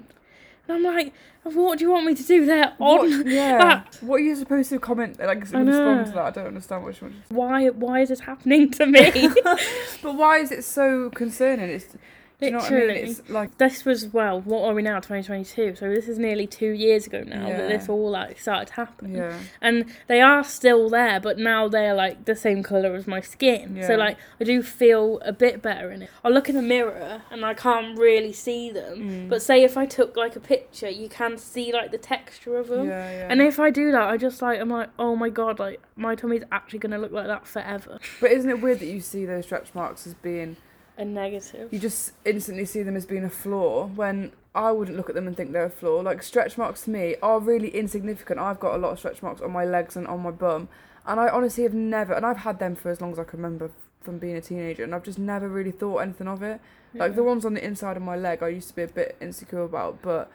and 0.69 0.77
i'm 0.77 0.83
like 0.95 1.13
what 1.45 1.79
do 1.79 1.85
you 1.85 1.93
want 1.93 2.05
me 2.07 2.15
to 2.15 2.23
do 2.25 2.45
there 2.45 2.75
on 2.81 2.99
What, 2.99 3.27
yeah. 3.27 3.59
that? 3.59 3.99
What 4.01 4.17
are 4.17 4.25
you 4.25 4.35
supposed 4.35 4.69
to 4.71 4.81
comment 4.81 5.17
like 5.21 5.29
I 5.55 5.61
respond 5.61 6.07
to 6.07 6.13
that? 6.13 6.25
I 6.25 6.31
don't 6.31 6.47
understand 6.49 6.83
what 6.83 7.01
you 7.01 7.07
want. 7.07 7.17
why 7.29 7.69
why 7.69 8.01
is 8.01 8.09
this 8.09 8.21
happening 8.21 8.71
to 8.73 8.87
me 8.87 9.29
But 10.03 10.17
why 10.17 10.39
is 10.39 10.51
it 10.51 10.65
so 10.65 11.11
concerning? 11.11 11.71
It's 11.71 11.95
do 12.39 12.45
you 12.47 12.53
know 12.53 12.59
what 12.59 12.67
I 12.67 12.71
mean? 12.75 12.81
Literally. 12.89 13.01
It's 13.11 13.31
like 13.31 13.57
this 13.59 13.85
was 13.87 14.13
well 14.13 14.41
what 14.43 14.63
are 14.69 14.75
we 14.75 14.83
now 14.83 14.97
2022 15.01 15.75
so 15.77 15.89
this 15.89 16.07
is 16.07 16.19
nearly 16.19 16.47
two 16.47 16.71
years 16.71 17.07
ago 17.07 17.23
now 17.27 17.49
that 17.49 17.69
this 17.69 17.89
all 17.89 18.11
like 18.11 18.39
started 18.39 18.67
to 18.69 18.75
happen 18.75 19.15
yeah. 19.15 19.39
and 19.63 19.87
they 20.07 20.21
are 20.21 20.45
still 20.45 20.91
there 20.91 21.19
but 21.19 21.39
now 21.39 21.67
they're 21.67 21.95
like 21.95 22.27
the 22.27 22.37
same 22.37 22.63
color 22.63 22.95
as 22.95 23.07
my 23.07 23.21
skin 23.23 23.77
Yeah. 23.77 23.87
so 23.87 23.95
like 23.97 24.19
i 24.41 24.45
do 24.45 24.63
feel 24.63 25.19
a 25.25 25.33
bit 25.33 25.63
better 25.63 25.91
in 25.91 26.03
it 26.03 26.11
i 26.25 26.29
look 26.29 26.49
in 26.51 26.57
the 26.57 26.63
mirror 26.63 27.23
and 27.31 27.45
i 27.45 27.55
can't 27.55 27.99
really 27.99 28.33
see 28.33 28.71
them 28.71 28.97
Mm. 28.97 29.29
but 29.31 29.41
say 29.43 29.63
if 29.65 29.77
i 29.79 29.87
took 29.87 30.17
like 30.17 30.37
a 30.37 30.41
picture 30.41 30.91
you 30.91 31.09
can 31.09 31.39
see 31.39 31.73
like 31.73 31.91
the 31.91 31.99
texture 31.99 32.57
of 32.59 32.69
them 32.69 32.87
Yeah, 32.89 33.11
yeah. 33.11 33.29
and 33.31 33.41
if 33.41 33.59
i 33.59 33.71
do 33.71 33.91
that 33.93 34.03
i 34.03 34.17
just 34.19 34.43
like 34.43 34.61
i'm 34.61 34.69
like 34.71 34.91
oh 34.99 35.17
my 35.17 35.29
god 35.31 35.59
like 35.59 35.81
my 35.97 36.15
tummy's 36.15 36.45
actually 36.53 36.81
gonna 36.81 36.99
look 36.99 37.13
like 37.13 37.27
that 37.29 37.47
forever 37.47 37.99
but 38.21 38.31
isn't 38.31 38.51
it 38.51 38.61
weird 38.61 38.81
that 38.81 38.87
you 38.87 39.01
see 39.01 39.25
those 39.25 39.45
stretch 39.47 39.75
marks 39.75 40.07
as 40.07 40.13
being 40.15 40.57
a 40.99 41.05
negative 41.05 41.73
you 41.73 41.79
just 41.79 42.13
instantly 42.25 42.65
see 42.65 42.83
them 42.83 42.97
as 42.97 43.05
being 43.05 43.25
a 43.25 43.31
flaw 43.31 43.87
when 43.87 44.33
I 44.57 44.73
wouldn't 44.73 44.97
look 44.97 45.11
at 45.11 45.15
them 45.15 45.27
and 45.27 45.37
think 45.37 45.53
they're 45.53 45.67
a 45.67 45.71
flaw. 45.71 46.01
Like 46.01 46.23
stretch 46.23 46.57
marks 46.57 46.83
to 46.85 46.91
me 46.91 47.17
are 47.23 47.39
really 47.39 47.69
insignificant. 47.69 48.41
I've 48.41 48.59
got 48.59 48.75
a 48.75 48.79
lot 48.79 48.93
of 48.93 48.99
stretch 48.99 49.23
marks 49.23 49.43
on 49.43 49.53
my 49.53 49.67
legs 49.67 49.97
and 49.97 50.07
on 50.07 50.21
my 50.21 50.31
bum, 50.31 50.69
and 51.05 51.21
I 51.21 51.29
honestly 51.29 51.65
have 51.65 51.75
never, 51.75 52.15
and 52.15 52.25
I've 52.25 52.39
had 52.39 52.59
them 52.59 52.75
for 52.75 52.91
as 52.91 53.03
long 53.03 53.13
as 53.13 53.19
I 53.19 53.25
can 53.25 53.39
remember 53.39 53.71
from 54.01 54.19
being 54.19 54.35
a 54.35 54.41
teenager, 54.41 54.83
and 54.83 54.95
I've 54.95 55.03
just 55.03 55.19
never 55.19 55.47
really 55.47 55.73
thought 55.73 55.99
anything 55.99 56.27
of 56.27 56.43
it. 56.43 56.61
Like 56.95 57.15
the 57.15 57.23
ones 57.23 57.45
on 57.45 57.53
the 57.53 57.63
inside 57.63 57.99
of 57.99 58.03
my 58.03 58.17
leg, 58.17 58.43
I 58.43 58.49
used 58.49 58.69
to 58.69 58.75
be 58.75 58.83
a 58.83 58.89
bit 58.89 59.17
insecure 59.21 59.61
about, 59.61 60.01
but 60.01 60.31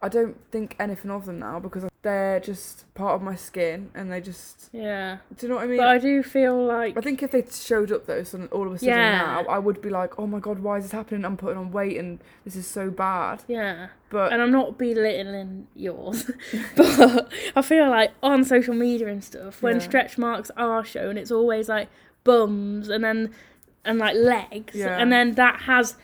I 0.00 0.08
don't 0.08 0.38
think 0.50 0.74
anything 0.78 1.10
of 1.10 1.26
them 1.26 1.38
now 1.38 1.60
because 1.60 1.84
they're 2.06 2.40
just 2.40 2.84
part 2.94 3.14
of 3.16 3.22
my 3.22 3.34
skin, 3.34 3.90
and 3.94 4.10
they 4.12 4.20
just. 4.20 4.68
yeah 4.72 5.18
Do 5.36 5.40
you 5.46 5.48
know 5.50 5.56
what 5.56 5.64
I 5.64 5.66
mean? 5.66 5.76
but 5.82 5.88
i 5.88 5.98
do 5.98 6.22
feel 6.22 6.56
like 6.76 6.96
I 6.96 7.00
think 7.06 7.22
if 7.22 7.30
they 7.32 7.44
showed 7.70 7.90
up 7.96 8.06
though, 8.06 8.22
so 8.24 8.36
all 8.56 8.66
of 8.68 8.72
a 8.74 8.78
sudden 8.78 8.94
Yeah. 8.94 9.18
now, 9.26 9.40
I 9.56 9.58
would 9.58 9.80
be 9.82 9.90
like, 9.90 10.18
oh 10.18 10.26
my 10.34 10.40
god, 10.46 10.58
why 10.60 10.78
is 10.78 10.84
this 10.84 10.92
happening? 10.92 11.24
I'm 11.24 11.36
putting 11.36 11.58
on 11.58 11.70
weight 11.72 11.96
and 12.02 12.18
this 12.44 12.56
is 12.56 12.66
so 12.78 12.84
bad. 12.90 13.36
yeah 13.48 13.88
But 14.10 14.32
and 14.32 14.40
I'm 14.42 14.52
not 14.60 14.78
belittling 14.78 15.66
yours, 15.74 16.30
but 16.76 17.30
I 17.54 17.62
feel 17.62 17.88
like 17.90 18.12
on 18.22 18.44
social 18.44 18.74
media 18.74 19.08
and 19.08 19.22
stuff, 19.22 19.62
when 19.62 19.76
Yeah. 19.76 19.82
stretch 19.88 20.16
marks 20.18 20.50
are 20.56 20.84
shown, 20.84 21.18
it's 21.18 21.32
always 21.32 21.68
like 21.68 21.88
bums 22.24 22.88
and 22.88 23.02
then 23.04 23.30
and 23.84 23.98
like 23.98 24.16
legs, 24.16 24.74
Yeah. 24.74 24.96
and 25.00 25.12
then 25.12 25.34
that 25.42 25.56
has 25.62 25.96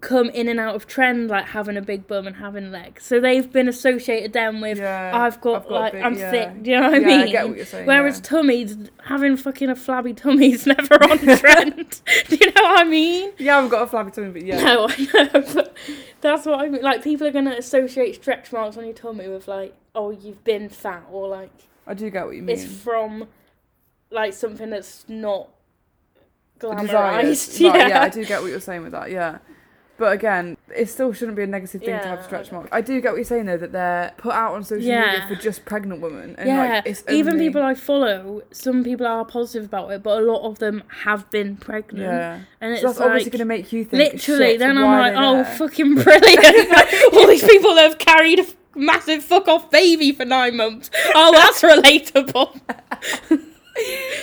come 0.00 0.28
in 0.30 0.48
and 0.48 0.58
out 0.58 0.74
of 0.74 0.86
trend, 0.86 1.28
like 1.28 1.46
having 1.46 1.76
a 1.76 1.82
big 1.82 2.06
bum 2.06 2.26
and 2.26 2.36
having 2.36 2.70
legs. 2.70 3.04
So 3.04 3.20
they've 3.20 3.50
been 3.50 3.68
associated 3.68 4.32
then 4.32 4.60
with 4.60 4.78
yeah, 4.78 5.12
I've 5.14 5.40
got, 5.40 5.62
I've 5.62 5.68
got 5.68 5.72
like 5.72 5.92
big- 5.92 6.02
I'm 6.02 6.18
yeah. 6.18 6.30
thick. 6.30 6.62
Do 6.62 6.70
you 6.70 6.80
know 6.80 6.90
what 6.90 7.00
yeah, 7.00 7.06
I 7.06 7.10
mean? 7.10 7.20
I 7.20 7.30
get 7.30 7.48
what 7.48 7.56
you're 7.56 7.66
saying. 7.66 7.86
Whereas 7.86 8.20
tummies, 8.20 8.76
having 9.04 9.36
fucking 9.36 9.70
a 9.70 9.76
flabby 9.76 10.14
tummy 10.14 10.52
is 10.52 10.66
never 10.66 11.02
on 11.04 11.18
trend. 11.38 12.00
Do 12.28 12.36
you 12.36 12.46
know 12.52 12.62
what 12.62 12.80
I 12.80 12.84
mean? 12.84 13.32
yeah, 13.38 13.58
I've 13.58 13.70
got 13.70 13.82
a 13.82 13.86
flabby 13.86 14.10
tummy, 14.10 14.30
but 14.30 14.42
yeah, 14.42 14.62
No, 14.62 14.88
I 14.88 15.08
know, 15.12 15.28
but 15.54 15.76
that's 16.20 16.46
what 16.46 16.60
I 16.60 16.68
mean. 16.68 16.82
Like, 16.82 17.02
people 17.02 17.26
are 17.26 17.32
going 17.32 17.44
to 17.46 17.56
associate 17.56 18.16
stretch 18.16 18.52
marks 18.52 18.76
on 18.76 18.84
your 18.84 18.94
tummy 18.94 19.28
with, 19.28 19.48
like, 19.48 19.74
oh, 19.94 20.10
you've 20.10 20.42
been 20.44 20.68
fat, 20.68 21.04
or, 21.10 21.28
like, 21.28 21.52
I 21.86 21.94
do 21.94 22.10
get 22.10 22.26
what 22.26 22.34
you 22.34 22.42
mean. 22.42 22.56
it's 22.56 22.64
from, 22.64 23.28
like, 24.10 24.32
something 24.32 24.70
that's 24.70 25.04
not 25.08 25.48
glamorized. 26.58 26.80
desires. 26.80 27.60
Yeah. 27.60 27.70
Right, 27.70 27.88
yeah, 27.88 28.02
I 28.02 28.08
do 28.08 28.24
get 28.24 28.42
what 28.42 28.50
you're 28.50 28.60
saying 28.60 28.82
with 28.82 28.92
that. 28.92 29.10
Yeah. 29.10 29.38
But 29.96 30.12
again, 30.12 30.56
it 30.76 30.88
still 30.88 31.12
shouldn't 31.12 31.36
be 31.36 31.44
a 31.44 31.46
negative 31.46 31.80
thing 31.82 32.00
to 32.00 32.06
have 32.08 32.24
stretch 32.24 32.50
marks. 32.50 32.68
I 32.72 32.80
do 32.80 33.00
get 33.00 33.10
what 33.12 33.16
you're 33.16 33.24
saying 33.24 33.46
though 33.46 33.56
that 33.58 33.70
they're 33.70 34.12
put 34.16 34.32
out 34.34 34.54
on 34.54 34.64
social 34.64 34.84
Yeah. 34.84 35.06
media 35.12 35.24
for 35.28 35.34
just 35.36 35.64
pregnant 35.64 36.00
women, 36.00 36.34
and 36.36 36.48
Yeah, 36.48 36.58
like 36.76 36.82
it's 36.86 37.04
even 37.08 37.34
only- 37.34 37.46
people 37.46 37.62
I 37.62 37.74
follow, 37.74 38.42
some 38.50 38.82
people 38.82 39.06
are 39.06 39.24
positive 39.24 39.66
about 39.66 39.92
it, 39.92 40.02
but 40.02 40.18
a 40.18 40.22
lot 40.22 40.42
of 40.42 40.58
them 40.58 40.82
have 41.04 41.30
been 41.30 41.56
pregnant. 41.56 42.02
Yeah, 42.06 42.40
And 42.60 42.72
it's 42.72 42.82
so 42.82 42.88
that's 42.88 42.98
like, 42.98 43.06
obviously 43.06 43.30
going 43.30 43.38
to 43.38 43.44
make 43.44 43.72
you 43.72 43.84
think. 43.84 44.14
literally, 44.14 44.50
shit, 44.52 44.58
then 44.58 44.78
I'm 44.78 44.84
like, 44.84 45.12
they 45.14 45.18
oh, 45.20 45.34
there? 45.34 45.44
fucking 45.44 45.94
brilliant. 45.94 46.94
All 47.14 47.26
these 47.28 47.44
people 47.44 47.74
that 47.76 47.82
have 47.90 47.98
carried 47.98 48.40
a 48.40 48.42
f- 48.42 48.56
massive 48.74 49.22
fuck 49.22 49.46
off 49.46 49.70
baby 49.70 50.10
for 50.10 50.24
nine 50.24 50.56
months. 50.56 50.90
Oh, 51.14 51.30
that's 51.36 51.62
relatable. 51.62 52.60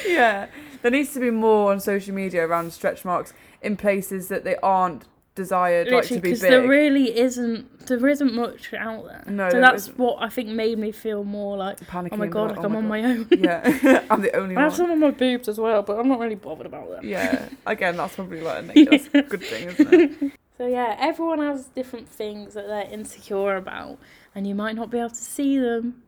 yeah, 0.05 0.47
there 0.81 0.91
needs 0.91 1.13
to 1.13 1.19
be 1.21 1.29
more 1.31 1.71
on 1.71 1.79
social 1.79 2.13
media 2.13 2.45
around 2.45 2.73
stretch 2.73 3.05
marks 3.05 3.33
in 3.61 3.77
places 3.77 4.27
that 4.27 4.43
they 4.43 4.55
aren't 4.57 5.03
desired, 5.35 5.87
like 5.87 6.05
to 6.05 6.15
Literally, 6.15 6.21
be 6.21 6.29
because 6.29 6.41
there 6.41 6.67
really 6.67 7.17
isn't, 7.17 7.87
there 7.87 8.07
isn't 8.07 8.33
much 8.33 8.73
out 8.73 9.05
there. 9.05 9.23
No, 9.27 9.49
so 9.49 9.61
that's 9.61 9.83
isn't. 9.83 9.97
what 9.97 10.21
I 10.21 10.29
think 10.29 10.49
made 10.49 10.77
me 10.77 10.91
feel 10.91 11.23
more 11.23 11.57
like, 11.57 11.79
Panicking. 11.81 12.09
oh 12.11 12.17
my 12.17 12.27
god, 12.27 12.51
like, 12.51 12.59
oh 12.59 12.63
I'm 12.63 12.75
on 12.75 12.87
my 12.87 13.03
own. 13.03 13.27
Yeah, 13.31 14.03
I'm 14.09 14.21
the 14.21 14.35
only 14.35 14.55
one. 14.55 14.57
I 14.63 14.63
have 14.63 14.71
one. 14.73 14.77
some 14.77 14.91
on 14.91 14.99
my 14.99 15.11
boobs 15.11 15.47
as 15.47 15.57
well, 15.57 15.81
but 15.81 15.99
I'm 15.99 16.07
not 16.07 16.19
really 16.19 16.35
bothered 16.35 16.65
about 16.65 16.89
them. 16.89 17.05
Yeah, 17.05 17.49
again, 17.65 17.97
that's 17.97 18.15
probably 18.15 18.41
like 18.41 18.63
a 18.63 18.67
negative, 18.67 19.09
that's 19.11 19.29
good 19.29 19.43
thing, 19.43 19.69
isn't 19.69 19.93
it? 19.93 20.31
So 20.57 20.67
yeah, 20.67 20.95
everyone 20.99 21.39
has 21.39 21.65
different 21.67 22.07
things 22.07 22.53
that 22.53 22.67
they're 22.67 22.91
insecure 22.91 23.55
about, 23.55 23.97
and 24.35 24.45
you 24.45 24.53
might 24.53 24.75
not 24.75 24.91
be 24.91 24.99
able 24.99 25.09
to 25.09 25.15
see 25.15 25.57
them, 25.57 26.03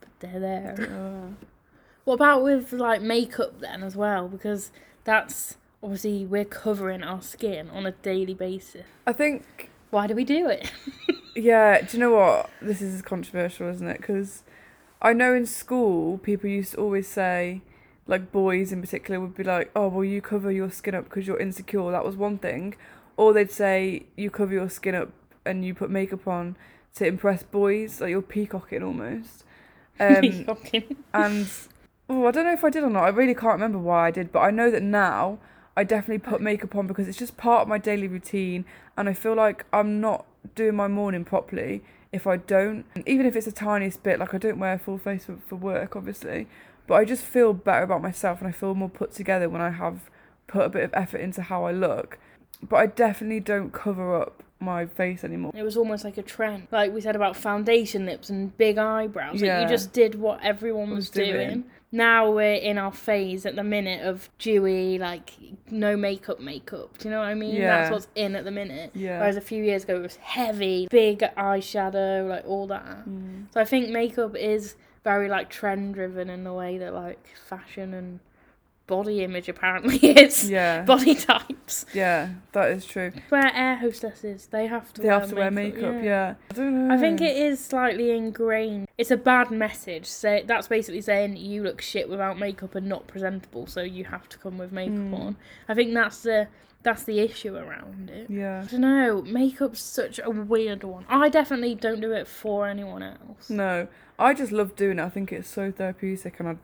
but 0.00 0.08
they're 0.20 0.40
there. 0.40 1.34
What 2.04 2.14
about 2.14 2.42
with 2.42 2.72
like 2.72 3.00
makeup 3.00 3.60
then 3.60 3.84
as 3.84 3.94
well? 3.94 4.26
Because 4.26 4.72
that's 5.04 5.56
obviously 5.82 6.24
we're 6.26 6.44
covering 6.44 7.02
our 7.02 7.20
skin 7.22 7.68
on 7.70 7.86
a 7.86 7.92
daily 7.92 8.34
basis. 8.34 8.86
I 9.06 9.12
think 9.12 9.70
Why 9.90 10.06
do 10.06 10.14
we 10.14 10.24
do 10.24 10.48
it? 10.48 10.70
Yeah, 11.34 11.80
do 11.80 11.96
you 11.96 11.98
know 11.98 12.10
what? 12.12 12.50
This 12.60 12.82
is 12.82 13.00
controversial, 13.00 13.66
isn't 13.68 13.86
it? 13.88 13.96
Because 14.02 14.42
I 15.00 15.14
know 15.14 15.32
in 15.34 15.46
school 15.46 16.18
people 16.18 16.50
used 16.50 16.72
to 16.72 16.78
always 16.78 17.08
say, 17.08 17.62
like 18.06 18.30
boys 18.30 18.70
in 18.70 18.82
particular 18.82 19.18
would 19.18 19.34
be 19.34 19.42
like, 19.42 19.70
"Oh, 19.74 19.88
well, 19.88 20.04
you 20.04 20.20
cover 20.20 20.52
your 20.52 20.70
skin 20.70 20.94
up 20.94 21.04
because 21.04 21.26
you're 21.26 21.40
insecure." 21.40 21.90
That 21.90 22.04
was 22.04 22.16
one 22.16 22.36
thing, 22.36 22.74
or 23.16 23.32
they'd 23.32 23.50
say 23.50 24.04
you 24.14 24.28
cover 24.30 24.52
your 24.52 24.68
skin 24.68 24.94
up 24.94 25.08
and 25.46 25.64
you 25.64 25.72
put 25.74 25.88
makeup 25.90 26.28
on 26.28 26.56
to 26.96 27.06
impress 27.06 27.42
boys, 27.42 28.02
like 28.02 28.10
you're 28.10 28.20
peacocking 28.22 28.82
almost. 28.82 29.44
Um, 30.00 30.44
Shocking. 30.44 30.96
and 31.14 31.48
oh, 32.10 32.26
I 32.26 32.30
don't 32.30 32.44
know 32.44 32.52
if 32.52 32.64
I 32.64 32.68
did 32.70 32.82
or 32.84 32.90
not. 32.90 33.04
I 33.04 33.08
really 33.08 33.34
can't 33.34 33.54
remember 33.54 33.78
why 33.78 34.08
I 34.08 34.10
did, 34.10 34.32
but 34.32 34.40
I 34.40 34.50
know 34.50 34.70
that 34.70 34.82
now 34.82 35.38
I 35.76 35.84
definitely 35.84 36.18
put 36.18 36.40
makeup 36.40 36.74
on 36.74 36.86
because 36.86 37.08
it's 37.08 37.18
just 37.18 37.36
part 37.36 37.62
of 37.62 37.68
my 37.68 37.78
daily 37.78 38.08
routine, 38.08 38.64
and 38.96 39.08
I 39.08 39.14
feel 39.14 39.34
like 39.34 39.64
I'm 39.72 40.00
not 40.00 40.26
doing 40.54 40.74
my 40.74 40.88
morning 40.88 41.24
properly 41.24 41.82
if 42.12 42.26
I 42.26 42.36
don't. 42.36 42.84
And 42.94 43.06
even 43.08 43.26
if 43.26 43.34
it's 43.34 43.46
the 43.46 43.52
tiniest 43.52 44.02
bit, 44.02 44.18
like 44.18 44.34
I 44.34 44.38
don't 44.38 44.58
wear 44.58 44.74
a 44.74 44.78
full 44.78 44.98
face 44.98 45.24
for, 45.24 45.38
for 45.46 45.56
work, 45.56 45.96
obviously, 45.96 46.46
but 46.86 46.94
I 46.94 47.04
just 47.04 47.24
feel 47.24 47.52
better 47.54 47.82
about 47.82 48.02
myself 48.02 48.40
and 48.40 48.48
I 48.48 48.52
feel 48.52 48.74
more 48.74 48.90
put 48.90 49.12
together 49.12 49.48
when 49.48 49.62
I 49.62 49.70
have 49.70 50.10
put 50.46 50.64
a 50.66 50.68
bit 50.68 50.84
of 50.84 50.90
effort 50.94 51.18
into 51.18 51.42
how 51.42 51.64
I 51.64 51.72
look. 51.72 52.18
But 52.62 52.76
I 52.76 52.86
definitely 52.86 53.40
don't 53.40 53.72
cover 53.72 54.14
up 54.20 54.42
my 54.62 54.86
face 54.86 55.24
anymore. 55.24 55.52
It 55.54 55.62
was 55.62 55.76
almost 55.76 56.04
like 56.04 56.16
a 56.18 56.22
trend. 56.22 56.68
Like 56.70 56.92
we 56.92 57.00
said 57.00 57.16
about 57.16 57.36
foundation 57.36 58.06
lips 58.06 58.30
and 58.30 58.56
big 58.56 58.78
eyebrows. 58.78 59.34
Like 59.34 59.42
Yeah. 59.42 59.62
you 59.62 59.68
just 59.68 59.92
did 59.92 60.14
what 60.14 60.40
everyone 60.42 60.90
was, 60.90 60.96
Was 60.96 61.10
doing. 61.10 61.32
doing. 61.32 61.64
Now 61.94 62.30
we're 62.30 62.54
in 62.54 62.78
our 62.78 62.90
phase 62.92 63.44
at 63.44 63.54
the 63.54 63.62
minute 63.62 64.06
of 64.06 64.30
dewy, 64.38 64.98
like 64.98 65.30
no 65.70 65.94
makeup 65.94 66.40
makeup. 66.40 66.96
Do 66.96 67.06
you 67.08 67.12
know 67.14 67.18
what 67.20 67.26
I 67.28 67.34
mean? 67.34 67.54
Yeah. 67.56 67.82
That's 67.82 67.90
what's 67.92 68.08
in 68.14 68.34
at 68.34 68.44
the 68.44 68.50
minute. 68.50 68.92
Yeah. 68.94 69.18
Whereas 69.18 69.36
a 69.36 69.42
few 69.42 69.62
years 69.62 69.84
ago 69.84 69.96
it 69.96 70.02
was 70.02 70.16
heavy, 70.16 70.88
big 70.90 71.18
eyeshadow, 71.36 72.28
like 72.28 72.44
all 72.46 72.66
that. 72.68 73.06
Mm. 73.08 73.46
So 73.52 73.60
I 73.60 73.64
think 73.64 73.90
makeup 73.90 74.34
is 74.36 74.76
very 75.04 75.28
like 75.28 75.50
trend 75.50 75.94
driven 75.94 76.30
in 76.30 76.44
the 76.44 76.52
way 76.52 76.78
that 76.78 76.94
like 76.94 77.26
fashion 77.48 77.92
and 77.92 78.20
body 78.92 79.24
image 79.24 79.48
apparently 79.48 79.96
is. 80.24 80.50
Yeah. 80.50 80.82
Body 80.82 81.14
types. 81.14 81.86
Yeah, 81.94 82.28
that 82.52 82.70
is 82.72 82.84
true. 82.84 83.10
Where 83.30 83.50
air 83.54 83.76
hostesses, 83.76 84.48
they 84.48 84.66
have 84.66 84.92
to 84.94 85.00
They 85.00 85.08
wear 85.08 85.20
have 85.20 85.28
to 85.30 85.34
wear 85.36 85.50
makeup, 85.50 85.96
yeah. 86.02 86.34
I 86.50 86.54
don't 86.54 86.88
know. 86.88 86.94
I 86.94 86.98
think 86.98 87.20
it 87.22 87.36
is 87.36 87.64
slightly 87.64 88.10
ingrained. 88.10 88.86
It's 88.98 89.10
a 89.10 89.16
bad 89.16 89.50
message. 89.50 90.06
Say 90.06 90.44
that's 90.46 90.68
basically 90.68 91.00
saying 91.00 91.36
you 91.38 91.62
look 91.62 91.80
shit 91.80 92.08
without 92.10 92.38
makeup 92.38 92.74
and 92.74 92.86
not 92.86 93.06
presentable, 93.06 93.66
so 93.66 93.80
you 93.82 94.04
have 94.04 94.28
to 94.28 94.36
come 94.38 94.58
with 94.58 94.72
makeup 94.72 94.92
Mm. 94.98 95.18
on. 95.18 95.36
I 95.68 95.74
think 95.74 95.94
that's 95.94 96.22
the 96.22 96.48
that's 96.82 97.04
the 97.04 97.20
issue 97.20 97.54
around 97.56 98.10
it. 98.10 98.28
Yeah. 98.28 98.64
I 98.66 98.70
don't 98.70 98.80
know. 98.80 99.22
Makeup's 99.22 99.80
such 99.80 100.18
a 100.22 100.30
weird 100.30 100.82
one. 100.84 101.04
I 101.08 101.28
definitely 101.28 101.74
don't 101.76 102.00
do 102.00 102.10
it 102.12 102.26
for 102.26 102.66
anyone 102.66 103.02
else. 103.04 103.48
No, 103.48 103.86
I 104.18 104.34
just 104.34 104.50
love 104.52 104.74
doing 104.76 104.98
it. 104.98 105.02
I 105.02 105.08
think 105.08 105.32
it's 105.32 105.48
so 105.48 105.70
therapeutic, 105.70 106.40
and 106.40 106.48
I, 106.48 106.56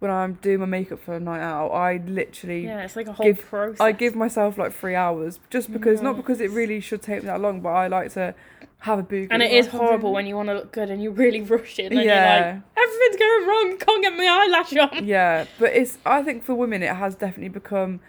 when 0.00 0.10
I'm 0.10 0.34
doing 0.34 0.60
my 0.60 0.66
makeup 0.66 0.98
for 0.98 1.14
a 1.14 1.20
night 1.20 1.40
out, 1.40 1.68
I 1.68 1.98
literally 2.04 2.64
Yeah, 2.64 2.82
it's 2.82 2.96
like 2.96 3.06
a 3.06 3.12
whole 3.12 3.26
Give- 3.26 3.38
process. 3.46 3.80
I 3.80 3.92
give 3.92 4.16
myself 4.16 4.58
like 4.58 4.72
three 4.72 4.94
hours 4.94 5.38
just 5.50 5.72
because 5.72 6.02
not 6.02 6.16
because 6.16 6.40
it 6.40 6.50
really 6.50 6.80
should 6.80 7.02
take 7.02 7.22
me 7.22 7.26
that 7.26 7.40
long, 7.40 7.60
but 7.60 7.68
I 7.70 7.86
like 7.86 8.12
to 8.14 8.34
have 8.78 8.98
a 8.98 9.02
boogie. 9.02 9.28
and 9.30 9.42
it 9.42 9.52
is 9.52 9.66
horrible 9.66 10.10
when 10.12 10.24
you 10.26 10.34
want 10.36 10.48
to 10.48 10.54
look 10.54 10.72
good 10.72 10.88
and 10.90 11.02
you 11.02 11.10
really 11.10 11.42
rush 11.42 11.78
it, 11.78 11.92
and 11.92 11.94
you're 11.94 12.00
like, 12.00 12.06
yeah, 12.06 12.60
everything's 12.76 13.16
going 13.16 13.46
wrong. 13.46 13.76
Can't 13.78 14.02
get 14.02 14.16
my 14.16 14.26
eyelash 14.26 14.74
on. 14.76 15.04
yeah, 15.06 15.44
but 15.58 15.72
it's. 15.74 15.98
I 16.06 16.22
think 16.22 16.44
for 16.44 16.54
women, 16.54 16.82
it 16.82 16.94
has 16.96 17.14
definitely 17.14 17.50
become 17.50 18.00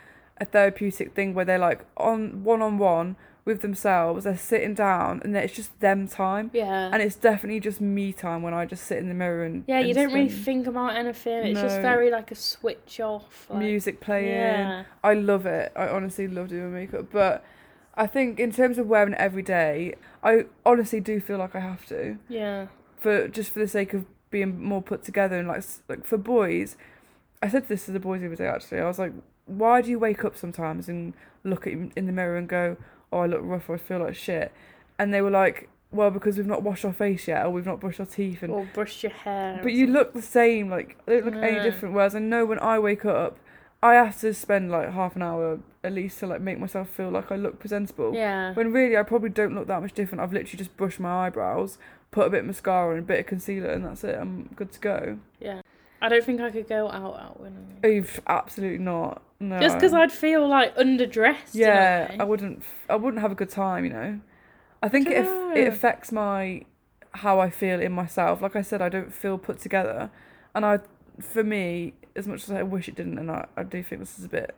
a 0.41 0.45
therapeutic 0.45 1.13
thing 1.13 1.33
where 1.33 1.45
they're 1.45 1.57
like 1.59 1.85
on 1.95 2.43
one 2.43 2.61
on 2.61 2.77
one 2.77 3.15
with 3.45 3.61
themselves. 3.61 4.23
They're 4.25 4.37
sitting 4.37 4.73
down, 4.73 5.21
and 5.23 5.35
it's 5.35 5.53
just 5.53 5.79
them 5.79 6.07
time. 6.07 6.51
Yeah. 6.53 6.89
And 6.91 7.01
it's 7.01 7.15
definitely 7.15 7.59
just 7.59 7.79
me 7.79 8.11
time 8.11 8.41
when 8.41 8.53
I 8.53 8.65
just 8.65 8.83
sit 8.85 8.97
in 8.97 9.07
the 9.07 9.13
mirror 9.13 9.43
and 9.45 9.63
yeah, 9.67 9.79
you 9.79 9.89
and 9.89 9.95
don't 9.95 10.13
really 10.13 10.29
think 10.29 10.67
about 10.67 10.95
anything. 10.95 11.45
It's 11.47 11.61
just 11.61 11.79
very 11.81 12.09
like 12.11 12.31
a 12.31 12.35
switch 12.35 12.99
off. 12.99 13.47
Like, 13.49 13.59
music 13.59 14.01
playing. 14.01 14.27
Yeah. 14.29 14.83
I 15.03 15.13
love 15.13 15.45
it. 15.45 15.71
I 15.75 15.87
honestly 15.87 16.27
love 16.27 16.49
doing 16.49 16.73
makeup, 16.73 17.07
but 17.11 17.43
I 17.95 18.07
think 18.07 18.39
in 18.39 18.51
terms 18.51 18.77
of 18.77 18.87
wearing 18.87 19.13
it 19.13 19.19
every 19.19 19.43
day, 19.43 19.95
I 20.23 20.45
honestly 20.65 20.99
do 20.99 21.19
feel 21.19 21.37
like 21.37 21.55
I 21.55 21.59
have 21.59 21.85
to 21.87 22.17
Yeah. 22.29 22.67
for 22.97 23.27
just 23.27 23.51
for 23.51 23.59
the 23.59 23.67
sake 23.67 23.93
of 23.93 24.05
being 24.29 24.63
more 24.63 24.81
put 24.81 25.03
together 25.03 25.37
and 25.37 25.47
like 25.47 25.63
like 25.87 26.05
for 26.05 26.17
boys. 26.17 26.77
I 27.43 27.49
said 27.49 27.67
this 27.67 27.85
to 27.85 27.91
the 27.91 27.99
boys 27.99 28.21
the 28.21 28.27
other 28.27 28.35
day 28.35 28.47
actually. 28.47 28.79
I 28.79 28.85
was 28.85 28.99
like, 28.99 29.13
why 29.57 29.81
do 29.81 29.89
you 29.89 29.99
wake 29.99 30.23
up 30.25 30.37
sometimes 30.37 30.87
and 30.89 31.13
look 31.43 31.65
at 31.67 31.73
in 31.73 31.91
the 32.05 32.11
mirror 32.11 32.37
and 32.37 32.47
go, 32.47 32.77
oh, 33.11 33.19
I 33.19 33.25
look 33.27 33.41
rough 33.43 33.69
or 33.69 33.75
I 33.75 33.77
feel 33.77 33.99
like 33.99 34.15
shit, 34.15 34.51
and 34.99 35.13
they 35.13 35.21
were 35.21 35.31
like, 35.31 35.69
well, 35.91 36.09
because 36.09 36.37
we've 36.37 36.47
not 36.47 36.63
washed 36.63 36.85
our 36.85 36.93
face 36.93 37.27
yet 37.27 37.45
or 37.45 37.49
we've 37.49 37.65
not 37.65 37.79
brushed 37.81 37.99
our 37.99 38.05
teeth 38.05 38.43
and 38.43 38.51
Or 38.53 38.65
brush 38.73 39.03
your 39.03 39.11
hair. 39.11 39.59
but 39.61 39.73
you 39.73 39.87
look 39.87 40.13
the 40.13 40.21
same, 40.21 40.69
like 40.69 40.97
they 41.05 41.19
don't 41.19 41.25
look 41.25 41.43
any 41.43 41.59
different. 41.59 41.93
Whereas 41.93 42.15
I 42.15 42.19
know 42.19 42.45
when 42.45 42.59
I 42.59 42.79
wake 42.79 43.03
up, 43.03 43.37
I 43.83 43.95
have 43.95 44.17
to 44.21 44.33
spend 44.33 44.71
like 44.71 44.91
half 44.93 45.15
an 45.17 45.21
hour 45.23 45.59
at 45.83 45.91
least 45.91 46.19
to 46.19 46.27
like 46.27 46.39
make 46.39 46.59
myself 46.59 46.87
feel 46.87 47.09
like 47.09 47.31
I 47.31 47.35
look 47.35 47.59
presentable. 47.59 48.13
Yeah. 48.13 48.53
When 48.53 48.71
really 48.71 48.95
I 48.95 49.03
probably 49.03 49.31
don't 49.31 49.53
look 49.55 49.67
that 49.67 49.81
much 49.81 49.93
different. 49.93 50.21
I've 50.21 50.31
literally 50.31 50.57
just 50.59 50.77
brushed 50.77 50.99
my 50.99 51.25
eyebrows, 51.25 51.77
put 52.11 52.27
a 52.27 52.29
bit 52.29 52.41
of 52.41 52.45
mascara 52.45 52.91
and 52.91 52.99
a 52.99 53.05
bit 53.05 53.19
of 53.19 53.25
concealer, 53.25 53.71
and 53.71 53.83
that's 53.83 54.03
it. 54.05 54.17
I'm 54.17 54.49
good 54.55 54.71
to 54.71 54.79
go. 54.79 55.17
Yeah. 55.41 55.61
I 56.01 56.09
don't 56.09 56.23
think 56.23 56.41
I 56.41 56.49
could 56.49 56.67
go 56.67 56.89
out 56.89 57.19
out 57.19 57.43
them. 57.43 57.67
You've 57.83 58.21
absolutely 58.27 58.79
not. 58.79 59.21
No. 59.39 59.59
Just 59.59 59.75
because 59.75 59.93
I'd 59.93 60.11
feel 60.11 60.47
like 60.47 60.75
underdressed. 60.75 61.53
Yeah. 61.53 62.15
I 62.19 62.23
wouldn't. 62.23 62.63
I 62.89 62.95
wouldn't 62.95 63.21
have 63.21 63.31
a 63.31 63.35
good 63.35 63.49
time. 63.49 63.85
You 63.85 63.91
know. 63.91 64.19
I 64.83 64.89
think 64.89 65.07
it 65.07 65.23
Dunno. 65.23 65.55
it 65.55 65.67
affects 65.67 66.11
my 66.11 66.65
how 67.13 67.39
I 67.39 67.49
feel 67.49 67.79
in 67.79 67.91
myself. 67.91 68.41
Like 68.41 68.55
I 68.55 68.61
said, 68.61 68.81
I 68.81 68.89
don't 68.89 69.13
feel 69.13 69.37
put 69.37 69.59
together, 69.59 70.09
and 70.55 70.65
I, 70.65 70.79
for 71.19 71.43
me, 71.43 71.93
as 72.15 72.27
much 72.27 72.43
as 72.43 72.51
I 72.51 72.63
wish 72.63 72.87
it 72.87 72.95
didn't, 72.95 73.17
and 73.17 73.29
I, 73.29 73.47
I 73.55 73.63
do 73.63 73.83
think 73.83 74.01
this 74.01 74.17
is 74.17 74.25
a 74.25 74.29
bit, 74.29 74.55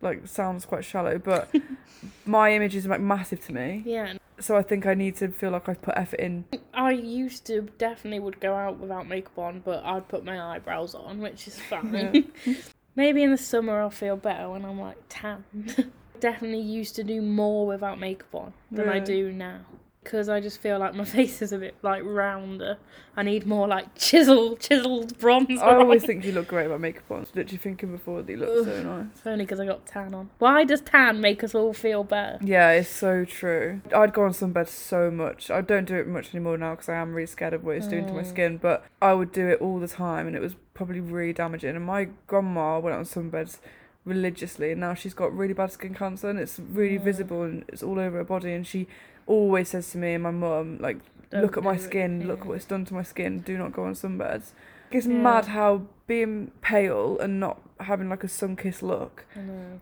like 0.00 0.26
sounds 0.26 0.64
quite 0.64 0.84
shallow, 0.84 1.18
but 1.18 1.54
my 2.26 2.52
image 2.52 2.74
is 2.74 2.86
like 2.86 3.00
massive 3.00 3.44
to 3.46 3.52
me. 3.52 3.82
Yeah. 3.84 4.14
So 4.40 4.56
I 4.56 4.62
think 4.62 4.86
I 4.86 4.94
need 4.94 5.16
to 5.16 5.28
feel 5.28 5.50
like 5.50 5.68
I've 5.68 5.82
put 5.82 5.96
effort 5.96 6.20
in. 6.20 6.46
I 6.72 6.92
used 6.92 7.44
to 7.46 7.68
definitely 7.78 8.20
would 8.20 8.40
go 8.40 8.54
out 8.54 8.78
without 8.78 9.06
makeup 9.06 9.38
on, 9.38 9.60
but 9.60 9.84
I'd 9.84 10.08
put 10.08 10.24
my 10.24 10.54
eyebrows 10.54 10.94
on, 10.94 11.20
which 11.20 11.46
is 11.46 11.58
fine. 11.70 12.32
Maybe 12.96 13.22
in 13.22 13.30
the 13.30 13.38
summer 13.38 13.80
I'll 13.80 13.90
feel 13.90 14.16
better 14.16 14.48
when 14.50 14.64
I'm 14.64 14.80
like 14.80 14.98
tan. 15.08 15.44
definitely 16.20 16.60
used 16.60 16.96
to 16.96 17.04
do 17.04 17.22
more 17.22 17.66
without 17.66 17.98
makeup 17.98 18.34
on 18.34 18.52
than 18.70 18.88
I 18.88 18.98
do 18.98 19.32
now. 19.32 19.60
Because 20.02 20.30
I 20.30 20.40
just 20.40 20.60
feel 20.60 20.78
like 20.78 20.94
my 20.94 21.04
face 21.18 21.42
is 21.42 21.52
a 21.52 21.58
bit 21.58 21.74
like 21.82 22.02
rounder. 22.04 22.78
I 23.16 23.22
need 23.22 23.46
more 23.46 23.68
like 23.68 23.94
chisel, 23.98 24.56
chiseled 24.56 25.18
bronze. 25.18 25.60
I 25.60 25.74
always 25.74 26.04
think 26.04 26.24
you 26.24 26.32
look 26.32 26.48
great 26.48 26.68
with 26.70 26.80
makeup 26.80 27.10
on. 27.10 27.18
i 27.22 27.26
Literally 27.34 27.58
thinking 27.58 27.90
before 27.92 28.22
that 28.22 28.30
you 28.32 28.38
look 28.38 28.64
so 28.64 28.82
nice. 28.82 29.06
It's 29.14 29.26
only 29.26 29.44
because 29.44 29.60
I 29.60 29.66
got 29.66 29.84
tan 29.84 30.14
on. 30.14 30.30
Why 30.38 30.64
does 30.64 30.80
tan 30.80 31.20
make 31.20 31.44
us 31.44 31.54
all 31.54 31.74
feel 31.74 32.02
better? 32.02 32.38
Yeah, 32.42 32.70
it's 32.70 32.88
so 32.88 33.24
true. 33.26 33.82
I'd 33.94 34.14
go 34.14 34.24
on 34.24 34.30
sunbed 34.30 34.68
so 34.68 35.10
much. 35.10 35.50
I 35.50 35.60
don't 35.60 35.84
do 35.86 35.96
it 35.96 36.06
much 36.06 36.34
anymore 36.34 36.56
now 36.56 36.70
because 36.76 36.88
I 36.88 36.94
am 36.94 37.12
really 37.12 37.26
scared 37.26 37.52
of 37.52 37.62
what 37.64 37.76
it's 37.76 37.86
doing 37.88 38.06
to 38.06 38.12
my 38.14 38.22
Mm. 38.22 38.26
skin. 38.26 38.56
But 38.58 38.84
I 39.02 39.12
would 39.12 39.32
do 39.32 39.48
it 39.48 39.60
all 39.60 39.78
the 39.80 39.88
time, 39.88 40.26
and 40.26 40.34
it 40.34 40.40
was 40.40 40.54
probably 40.72 41.00
really 41.00 41.32
damaging. 41.34 41.76
And 41.76 41.84
my 41.84 42.08
grandma 42.26 42.78
went 42.78 42.96
on 42.96 43.04
sunbeds 43.04 43.58
religiously, 44.06 44.70
and 44.70 44.80
now 44.80 44.94
she's 44.94 45.12
got 45.14 45.36
really 45.36 45.52
bad 45.52 45.72
skin 45.72 45.94
cancer, 45.94 46.30
and 46.30 46.38
it's 46.38 46.58
really 46.58 46.98
Mm. 46.98 47.02
visible 47.04 47.42
and 47.42 47.64
it's 47.68 47.82
all 47.82 47.98
over 47.98 48.16
her 48.18 48.24
body. 48.24 48.52
And 48.54 48.66
she 48.66 48.86
always 49.26 49.68
says 49.70 49.90
to 49.92 49.98
me 49.98 50.14
and 50.14 50.22
my 50.22 50.30
mum, 50.30 50.78
like, 50.80 50.98
Don't 51.30 51.42
look 51.42 51.56
at 51.56 51.62
my 51.62 51.74
do 51.76 51.80
it, 51.82 51.84
skin, 51.84 52.26
look 52.26 52.40
at 52.40 52.46
what 52.46 52.56
it's 52.56 52.64
done 52.64 52.84
to 52.86 52.94
my 52.94 53.02
skin. 53.02 53.40
Do 53.40 53.56
not 53.58 53.72
go 53.72 53.84
on 53.84 53.94
sunbeds. 53.94 54.52
It's 54.90 55.06
Yeah. 55.06 55.14
mad 55.14 55.46
how 55.46 55.82
being 56.08 56.50
pale 56.62 57.16
and 57.20 57.38
not 57.38 57.60
having 57.78 58.08
like 58.08 58.24
a 58.24 58.28
sun-kissed 58.28 58.82
look 58.82 59.24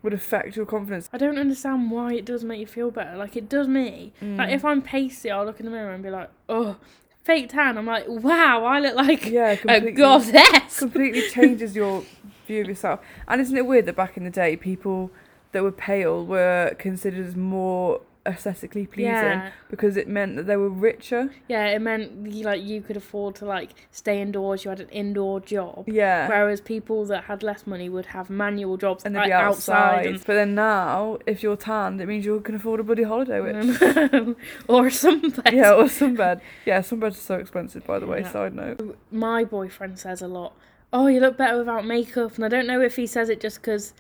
would 0.02 0.12
affect 0.12 0.54
your 0.56 0.66
confidence. 0.66 1.08
I 1.12 1.16
don't 1.16 1.38
understand 1.38 1.90
why 1.90 2.12
it 2.12 2.24
does 2.26 2.44
make 2.44 2.60
you 2.60 2.66
feel 2.66 2.90
better. 2.90 3.16
Like 3.16 3.34
it 3.34 3.48
does 3.48 3.66
me. 3.66 4.12
Like 4.20 4.50
Mm. 4.50 4.54
if 4.54 4.64
I'm 4.64 4.82
pasty, 4.82 5.30
I'll 5.30 5.46
look 5.46 5.58
in 5.58 5.64
the 5.66 5.72
mirror 5.72 5.92
and 5.92 6.02
be 6.02 6.10
like, 6.10 6.28
oh, 6.50 6.76
fake 7.24 7.48
tan. 7.48 7.78
I'm 7.78 7.86
like, 7.86 8.04
wow, 8.08 8.64
I 8.64 8.78
look 8.80 8.94
like 8.96 9.24
yeah, 9.30 9.56
a 9.66 9.90
goddess. 9.90 10.78
completely 10.78 11.22
changes 11.30 11.74
your 11.74 12.04
view 12.46 12.60
of 12.60 12.68
yourself. 12.68 13.00
And 13.26 13.40
isn't 13.40 13.56
it 13.56 13.64
weird 13.66 13.86
that 13.86 13.96
back 13.96 14.16
in 14.18 14.24
the 14.24 14.30
day, 14.30 14.54
people 14.56 15.10
that 15.52 15.62
were 15.62 15.72
pale 15.72 16.24
were 16.26 16.74
considered 16.78 17.24
as 17.26 17.34
more 17.34 18.02
aesthetically 18.26 18.86
pleasing 18.86 19.12
Yeah, 19.12 19.50
because 19.70 19.96
it 19.96 20.06
meant 20.08 20.36
that 20.36 20.46
they 20.46 20.56
were 20.56 20.68
richer? 20.68 21.30
yeah. 21.48 21.66
It 21.66 21.80
meant 21.80 22.30
you, 22.32 22.44
like 22.44 22.62
you 22.62 22.80
could 22.82 22.96
afford 22.96 23.34
to 23.36 23.44
like 23.46 23.70
stay 23.90 24.20
indoors. 24.20 24.64
You 24.64 24.70
had 24.70 24.80
an 24.80 24.88
indoor 24.90 25.40
job. 25.40 25.88
Yeah. 25.88 26.28
Whereas 26.28 26.60
people 26.60 27.04
that 27.06 27.24
had 27.24 27.42
less 27.42 27.66
money 27.66 27.88
would 27.88 28.06
have 28.06 28.28
manual 28.30 28.76
jobs 28.76 29.04
and 29.04 29.14
they'd 29.14 29.20
like, 29.20 29.28
be 29.28 29.32
outside. 29.32 30.06
outside 30.06 30.26
But 30.26 30.34
then 30.34 30.54
now, 30.54 31.18
if 31.26 31.42
you're 31.42 31.56
tanned, 31.56 32.00
it 32.00 32.06
means 32.06 32.24
you 32.26 32.40
can 32.40 32.54
afford 32.56 32.80
a 32.80 32.82
bloody 32.82 33.04
holiday, 33.04 33.40
which. 33.40 33.54
and 33.82 34.36
or 34.68 34.90
something. 34.90 35.44
Yeah, 35.54 35.72
or 35.74 35.84
sunbed. 35.84 36.40
Yeah, 36.66 36.80
sunbeds 36.80 37.12
are 37.12 37.14
so 37.14 37.34
expensive, 37.36 37.86
by 37.86 37.98
the 37.98 38.06
way, 38.06 38.20
Yeah. 38.20 38.32
side 38.32 38.54
note. 38.54 38.98
My 39.10 39.44
boyfriend 39.44 39.98
says 39.98 40.20
a 40.22 40.28
lot. 40.28 40.54
Oh, 40.92 41.06
you 41.06 41.20
look 41.20 41.36
better 41.36 41.58
without 41.58 41.84
makeup, 41.86 42.36
and 42.36 42.44
I 42.44 42.48
don't 42.48 42.66
know 42.66 42.80
if 42.80 42.96
he 42.96 43.06
says 43.06 43.28
it 43.28 43.40
just 43.40 43.60
because 43.60 43.92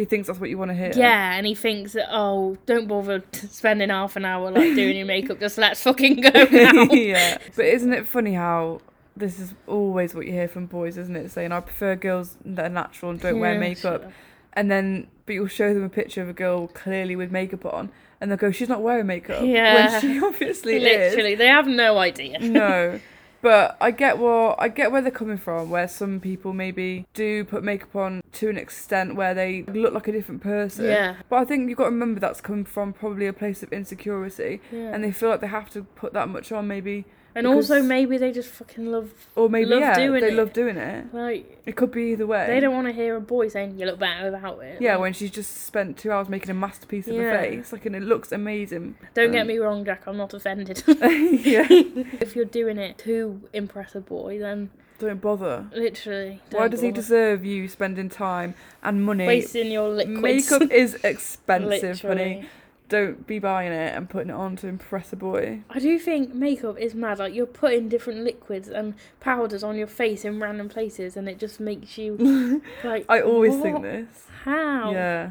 He 0.00 0.06
thinks 0.06 0.26
that's 0.28 0.40
what 0.40 0.48
you 0.48 0.56
want 0.56 0.70
to 0.70 0.74
hear. 0.74 0.92
Yeah, 0.96 1.34
and 1.36 1.46
he 1.46 1.54
thinks 1.54 1.92
that 1.92 2.08
oh, 2.10 2.56
don't 2.66 2.88
bother 2.88 3.22
spending 3.32 3.90
half 3.90 4.16
an 4.16 4.24
hour 4.24 4.50
like 4.50 4.74
doing 4.74 4.96
your 4.96 5.06
makeup. 5.06 5.38
Just 5.40 5.58
let's 5.58 5.82
fucking 5.82 6.22
go 6.22 6.30
now. 6.50 6.84
yeah. 6.90 7.36
But 7.54 7.66
isn't 7.66 7.92
it 7.92 8.06
funny 8.06 8.32
how 8.34 8.80
this 9.16 9.38
is 9.38 9.52
always 9.66 10.14
what 10.14 10.24
you 10.26 10.32
hear 10.32 10.48
from 10.48 10.64
boys, 10.66 10.96
isn't 10.96 11.14
it? 11.16 11.30
Saying, 11.30 11.52
I 11.52 11.60
prefer 11.60 11.96
girls 11.96 12.36
that 12.46 12.64
are 12.66 12.68
natural 12.70 13.10
and 13.10 13.20
don't 13.20 13.38
wear 13.40 13.58
makeup. 13.60 14.02
sure. 14.02 14.12
and 14.54 14.70
then 14.70 15.06
but 15.26 15.34
you'll 15.34 15.46
show 15.46 15.74
them 15.74 15.84
a 15.84 15.88
picture 15.90 16.22
of 16.22 16.28
a 16.28 16.32
girl 16.32 16.66
clearly 16.68 17.14
with 17.14 17.30
makeup 17.30 17.64
on 17.66 17.90
and 18.20 18.30
they'll 18.30 18.38
go 18.38 18.50
she's 18.50 18.68
not 18.68 18.82
wearing 18.82 19.06
makeup 19.06 19.42
Yeah. 19.44 19.92
when 19.92 20.00
she 20.00 20.20
obviously 20.24 20.80
Literally, 20.80 21.34
they 21.36 21.46
have 21.46 21.66
no 21.68 21.98
idea. 21.98 22.38
no 22.40 22.98
but 23.42 23.76
i 23.80 23.90
get 23.90 24.18
what 24.18 24.56
i 24.58 24.68
get 24.68 24.92
where 24.92 25.00
they're 25.02 25.10
coming 25.10 25.38
from 25.38 25.70
where 25.70 25.88
some 25.88 26.20
people 26.20 26.52
maybe 26.52 27.06
do 27.14 27.44
put 27.44 27.62
makeup 27.64 27.94
on 27.96 28.20
to 28.32 28.48
an 28.48 28.56
extent 28.56 29.14
where 29.16 29.34
they 29.34 29.62
look 29.64 29.92
like 29.92 30.06
a 30.08 30.12
different 30.12 30.40
person. 30.42 30.84
Yeah, 30.84 31.16
but 31.28 31.36
i 31.36 31.44
think 31.44 31.68
you've 31.68 31.78
got 31.78 31.84
to 31.84 31.90
remember 31.90 32.20
that's 32.20 32.40
coming 32.40 32.64
from 32.64 32.92
probably 32.92 33.26
a 33.26 33.32
place 33.32 33.62
of 33.62 33.72
insecurity. 33.72 34.60
Yeah. 34.72 34.92
and 34.94 35.02
they 35.04 35.12
feel 35.12 35.30
like 35.30 35.40
they 35.40 35.46
have 35.48 35.70
to 35.70 35.82
put 35.82 36.12
that 36.12 36.28
much 36.28 36.52
on 36.52 36.68
maybe 36.68 37.04
And 37.34 37.46
also 37.46 37.82
maybe 37.82 38.18
they 38.18 38.32
just 38.32 38.48
fucking 38.50 38.90
love 38.90 39.12
Or 39.36 39.48
maybe 39.48 39.66
love 39.70 39.80
yeah, 39.80 39.94
doing 39.94 40.20
they 40.20 40.28
it. 40.32 40.34
love 40.34 40.52
doing 40.52 40.76
it. 40.76 41.14
like 41.14 41.60
It 41.64 41.76
could 41.76 41.92
be 41.92 42.12
either 42.12 42.26
way. 42.26 42.46
they 42.48 42.58
don't 42.60 42.74
want 42.74 42.86
to 42.88 42.92
hear 42.92 43.14
a 43.16 43.20
boy 43.20 43.48
saying 43.48 43.78
you 43.78 43.86
look 43.86 43.98
better 44.00 44.30
without 44.30 44.58
it. 44.62 44.80
Yeah, 44.80 44.92
Like, 44.92 45.00
when 45.00 45.12
she's 45.12 45.30
just 45.30 45.64
spent 45.66 45.96
two 45.96 46.10
hours 46.10 46.28
making 46.28 46.50
a 46.50 46.54
masterpiece 46.54 47.06
of 47.06 47.14
Yeah. 47.14 47.22
her 47.22 47.38
face, 47.38 47.72
like, 47.72 47.86
and 47.86 47.94
it 47.94 48.02
looks 48.02 48.32
amazing. 48.32 48.96
don't 49.14 49.30
get 49.32 49.42
um, 49.42 49.46
me 49.48 49.58
wrong, 49.58 49.84
Jack. 49.84 50.02
I'm 50.06 50.16
not 50.16 50.34
offended. 50.34 50.82
yeah, 50.88 51.66
if 51.70 52.34
you're 52.34 52.44
doing 52.44 52.78
it 52.78 52.98
to 52.98 53.40
impress 53.52 53.94
a 53.94 54.00
boy, 54.00 54.38
then 54.38 54.70
don't 54.98 55.20
bother. 55.20 55.66
literally. 55.72 56.40
Why 56.50 56.60
don't 56.60 56.70
does 56.72 56.80
he 56.82 56.90
deserve 56.90 57.44
you 57.44 57.68
spending 57.68 58.08
time 58.10 58.54
and 58.82 59.02
money? 59.04 59.26
wasting 59.26 59.70
your 59.70 59.88
liquids? 59.88 60.20
Makeup 60.20 60.70
is 60.70 60.94
expensive, 61.04 62.00
honey. 62.02 62.46
Don't 62.90 63.26
be 63.26 63.38
buying 63.38 63.72
it 63.72 63.94
and 63.96 64.10
putting 64.10 64.28
it 64.30 64.34
on 64.34 64.56
to 64.56 64.66
impress 64.66 65.12
a 65.12 65.16
boy. 65.16 65.60
I 65.70 65.78
do 65.78 65.98
think 65.98 66.34
makeup 66.34 66.76
is 66.78 66.94
mad. 66.94 67.20
Like 67.20 67.32
you're 67.32 67.46
putting 67.46 67.88
different 67.88 68.20
liquids 68.24 68.68
and 68.68 68.94
powders 69.20 69.62
on 69.62 69.76
your 69.76 69.86
face 69.86 70.24
in 70.24 70.38
random 70.40 70.68
places, 70.68 71.16
and 71.16 71.28
it 71.28 71.38
just 71.38 71.60
makes 71.60 71.96
you 71.96 72.60
like. 72.84 73.06
I 73.08 73.22
always 73.22 73.56
think 73.56 73.80
this. 73.82 74.26
How? 74.44 74.90
Yeah. 74.92 75.30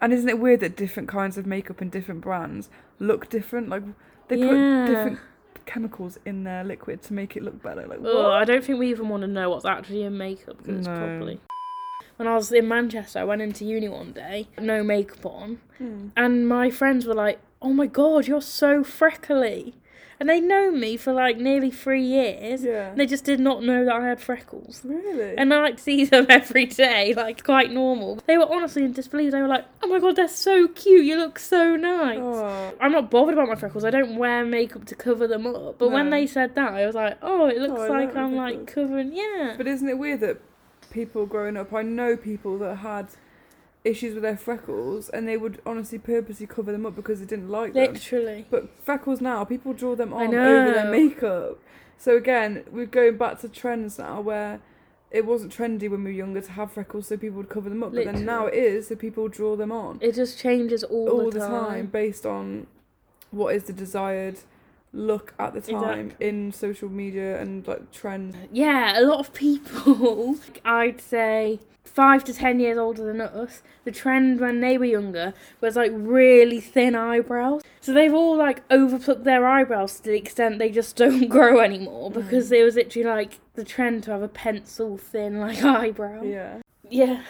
And 0.00 0.12
isn't 0.12 0.28
it 0.28 0.38
weird 0.38 0.60
that 0.60 0.76
different 0.76 1.08
kinds 1.08 1.38
of 1.38 1.46
makeup 1.46 1.80
and 1.80 1.90
different 1.90 2.20
brands 2.20 2.68
look 2.98 3.30
different? 3.30 3.70
Like 3.70 3.82
they 4.28 4.36
put 4.36 4.86
different 4.86 5.18
chemicals 5.64 6.18
in 6.24 6.44
their 6.44 6.62
liquid 6.62 7.02
to 7.04 7.12
make 7.14 7.36
it 7.36 7.42
look 7.42 7.62
better. 7.62 7.86
Like 7.86 7.98
Ugh, 8.00 8.04
what? 8.04 8.32
I 8.32 8.44
don't 8.44 8.62
think 8.62 8.78
we 8.78 8.90
even 8.90 9.08
want 9.08 9.22
to 9.22 9.26
know 9.26 9.50
what's 9.50 9.64
actually 9.64 10.02
in 10.02 10.16
makeup 10.18 10.58
because 10.58 10.78
it's 10.80 10.86
No. 10.86 10.94
probably. 10.94 11.40
When 12.16 12.26
I 12.28 12.34
was 12.34 12.50
in 12.52 12.66
Manchester, 12.66 13.18
I 13.18 13.24
went 13.24 13.42
into 13.42 13.64
uni 13.64 13.88
one 13.88 14.12
day, 14.12 14.48
no 14.60 14.82
makeup 14.82 15.24
on, 15.26 15.58
Hmm. 15.78 16.08
and 16.16 16.48
my 16.48 16.70
friends 16.70 17.06
were 17.06 17.14
like, 17.14 17.38
"Oh 17.60 17.72
my 17.74 17.86
god, 17.86 18.26
you're 18.26 18.40
so 18.40 18.82
freckly," 18.82 19.74
and 20.18 20.26
they 20.30 20.40
know 20.40 20.70
me 20.70 20.96
for 20.96 21.12
like 21.12 21.36
nearly 21.36 21.70
three 21.70 22.02
years. 22.02 22.64
Yeah. 22.64 22.88
and 22.88 22.98
They 22.98 23.04
just 23.04 23.24
did 23.24 23.38
not 23.38 23.62
know 23.62 23.84
that 23.84 23.94
I 23.94 24.08
had 24.08 24.18
freckles. 24.18 24.80
Really? 24.82 25.36
And 25.36 25.52
I 25.52 25.60
like 25.60 25.78
see 25.78 26.06
them 26.06 26.24
every 26.30 26.64
day, 26.64 27.12
like 27.12 27.44
quite 27.44 27.70
normal. 27.70 28.20
They 28.26 28.38
were 28.38 28.50
honestly 28.50 28.82
in 28.84 28.92
disbelief. 28.92 29.32
They 29.32 29.42
were 29.42 29.48
like, 29.48 29.66
"Oh 29.82 29.86
my 29.88 29.98
god, 29.98 30.16
they're 30.16 30.26
so 30.28 30.68
cute. 30.68 31.04
You 31.04 31.16
look 31.18 31.38
so 31.38 31.76
nice." 31.76 32.18
oh. 32.18 32.72
I'm 32.80 32.92
not 32.92 33.10
bothered 33.10 33.34
about 33.34 33.48
my 33.48 33.56
freckles. 33.56 33.84
I 33.84 33.90
don't 33.90 34.16
wear 34.16 34.42
makeup 34.42 34.86
to 34.86 34.94
cover 34.94 35.26
them 35.26 35.46
up. 35.46 35.76
But 35.78 35.90
when 35.90 36.08
they 36.08 36.26
said 36.26 36.54
that, 36.54 36.72
I 36.72 36.86
was 36.86 36.94
like, 36.94 37.18
"Oh, 37.20 37.44
it 37.46 37.58
looks 37.58 37.78
Oh, 37.82 37.88
like 37.92 38.16
I'm 38.16 38.34
like 38.36 38.66
covering." 38.66 39.12
Yeah. 39.12 39.52
But 39.58 39.66
isn't 39.66 39.86
it 39.86 39.98
weird 39.98 40.20
that 40.20 40.38
people 40.96 41.26
growing 41.26 41.56
up, 41.58 41.72
I 41.74 41.82
know 41.82 42.16
people 42.16 42.58
that 42.58 42.76
had 42.76 43.08
issues 43.84 44.14
with 44.14 44.22
their 44.22 44.36
freckles 44.36 45.08
and 45.10 45.28
they 45.28 45.36
would 45.36 45.60
honestly 45.64 45.98
purposely 45.98 46.46
cover 46.46 46.72
them 46.72 46.86
up 46.86 46.96
because 46.96 47.20
they 47.20 47.26
didn't 47.26 47.50
like 47.50 47.74
them. 47.74 47.92
Literally. 47.92 48.46
But 48.50 48.70
freckles 48.82 49.20
now, 49.20 49.44
people 49.44 49.74
draw 49.74 49.94
them 49.94 50.12
on 50.12 50.34
over 50.34 50.72
their 50.72 50.90
makeup. 50.90 51.58
So 51.98 52.16
again, 52.16 52.64
we're 52.70 52.86
going 52.86 53.18
back 53.18 53.40
to 53.42 53.48
trends 53.48 53.98
now 53.98 54.20
where 54.22 54.60
it 55.10 55.24
wasn't 55.24 55.56
trendy 55.56 55.88
when 55.88 56.02
we 56.02 56.10
were 56.10 56.16
younger 56.16 56.40
to 56.40 56.52
have 56.52 56.72
freckles, 56.72 57.06
so 57.06 57.16
people 57.16 57.36
would 57.36 57.48
cover 57.48 57.68
them 57.68 57.82
up. 57.82 57.92
But 57.94 58.06
then 58.06 58.24
now 58.24 58.46
it 58.46 58.54
is, 58.54 58.88
so 58.88 58.96
people 58.96 59.28
draw 59.28 59.54
them 59.54 59.70
on 59.70 59.98
It 60.00 60.14
just 60.14 60.38
changes 60.38 60.82
all, 60.82 61.08
all 61.08 61.30
the, 61.30 61.38
the 61.38 61.46
time 61.46 61.86
based 61.86 62.26
on 62.26 62.66
what 63.30 63.54
is 63.54 63.64
the 63.64 63.72
desired 63.72 64.38
look 64.96 65.34
at 65.38 65.52
the 65.52 65.60
time 65.60 66.06
Exactly. 66.06 66.26
in 66.28 66.52
social 66.52 66.88
media 66.88 67.40
and 67.40 67.66
like 67.68 67.92
trends. 67.92 68.34
Yeah, 68.50 68.98
a 68.98 69.02
lot 69.02 69.20
of 69.20 69.32
people, 69.34 70.36
I'd 70.64 71.00
say 71.00 71.60
five 71.84 72.24
to 72.24 72.34
ten 72.34 72.58
years 72.58 72.78
older 72.78 73.04
than 73.04 73.20
us, 73.20 73.62
the 73.84 73.92
trend 73.92 74.40
when 74.40 74.60
they 74.60 74.76
were 74.78 74.84
younger 74.84 75.32
was 75.60 75.76
like 75.76 75.92
really 75.94 76.60
thin 76.60 76.94
eyebrows. 76.94 77.62
So 77.80 77.92
they've 77.92 78.12
all 78.12 78.36
like 78.36 78.62
overplucked 78.70 79.24
their 79.24 79.46
eyebrows 79.46 80.00
to 80.00 80.10
the 80.10 80.16
extent 80.16 80.58
they 80.58 80.70
just 80.70 80.96
don't 81.02 81.28
grow 81.28 81.60
anymore 81.60 82.10
mm. 82.10 82.14
because 82.14 82.50
it 82.50 82.64
was 82.64 82.74
literally 82.74 83.06
like 83.08 83.38
the 83.54 83.64
trend 83.64 84.04
to 84.04 84.10
have 84.12 84.22
a 84.22 84.28
pencil 84.28 84.96
thin 84.96 85.40
like 85.40 85.62
eyebrow. 85.64 86.22
Yeah. 86.22 86.60
Yeah. 86.88 87.22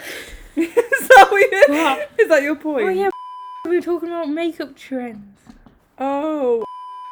is 0.55 0.74
that 0.74 1.29
what 1.31 1.52
you- 1.52 1.74
What? 1.74 2.11
Is 2.18 2.29
that 2.29 2.42
your 2.42 2.57
point? 2.57 2.85
Oh 2.87 2.88
yeah, 2.88 3.11
we 3.64 3.76
were 3.76 3.83
talking 3.83 4.09
about 4.09 4.29
makeup 4.29 4.76
trends. 4.76 5.38
Oh. 5.98 6.64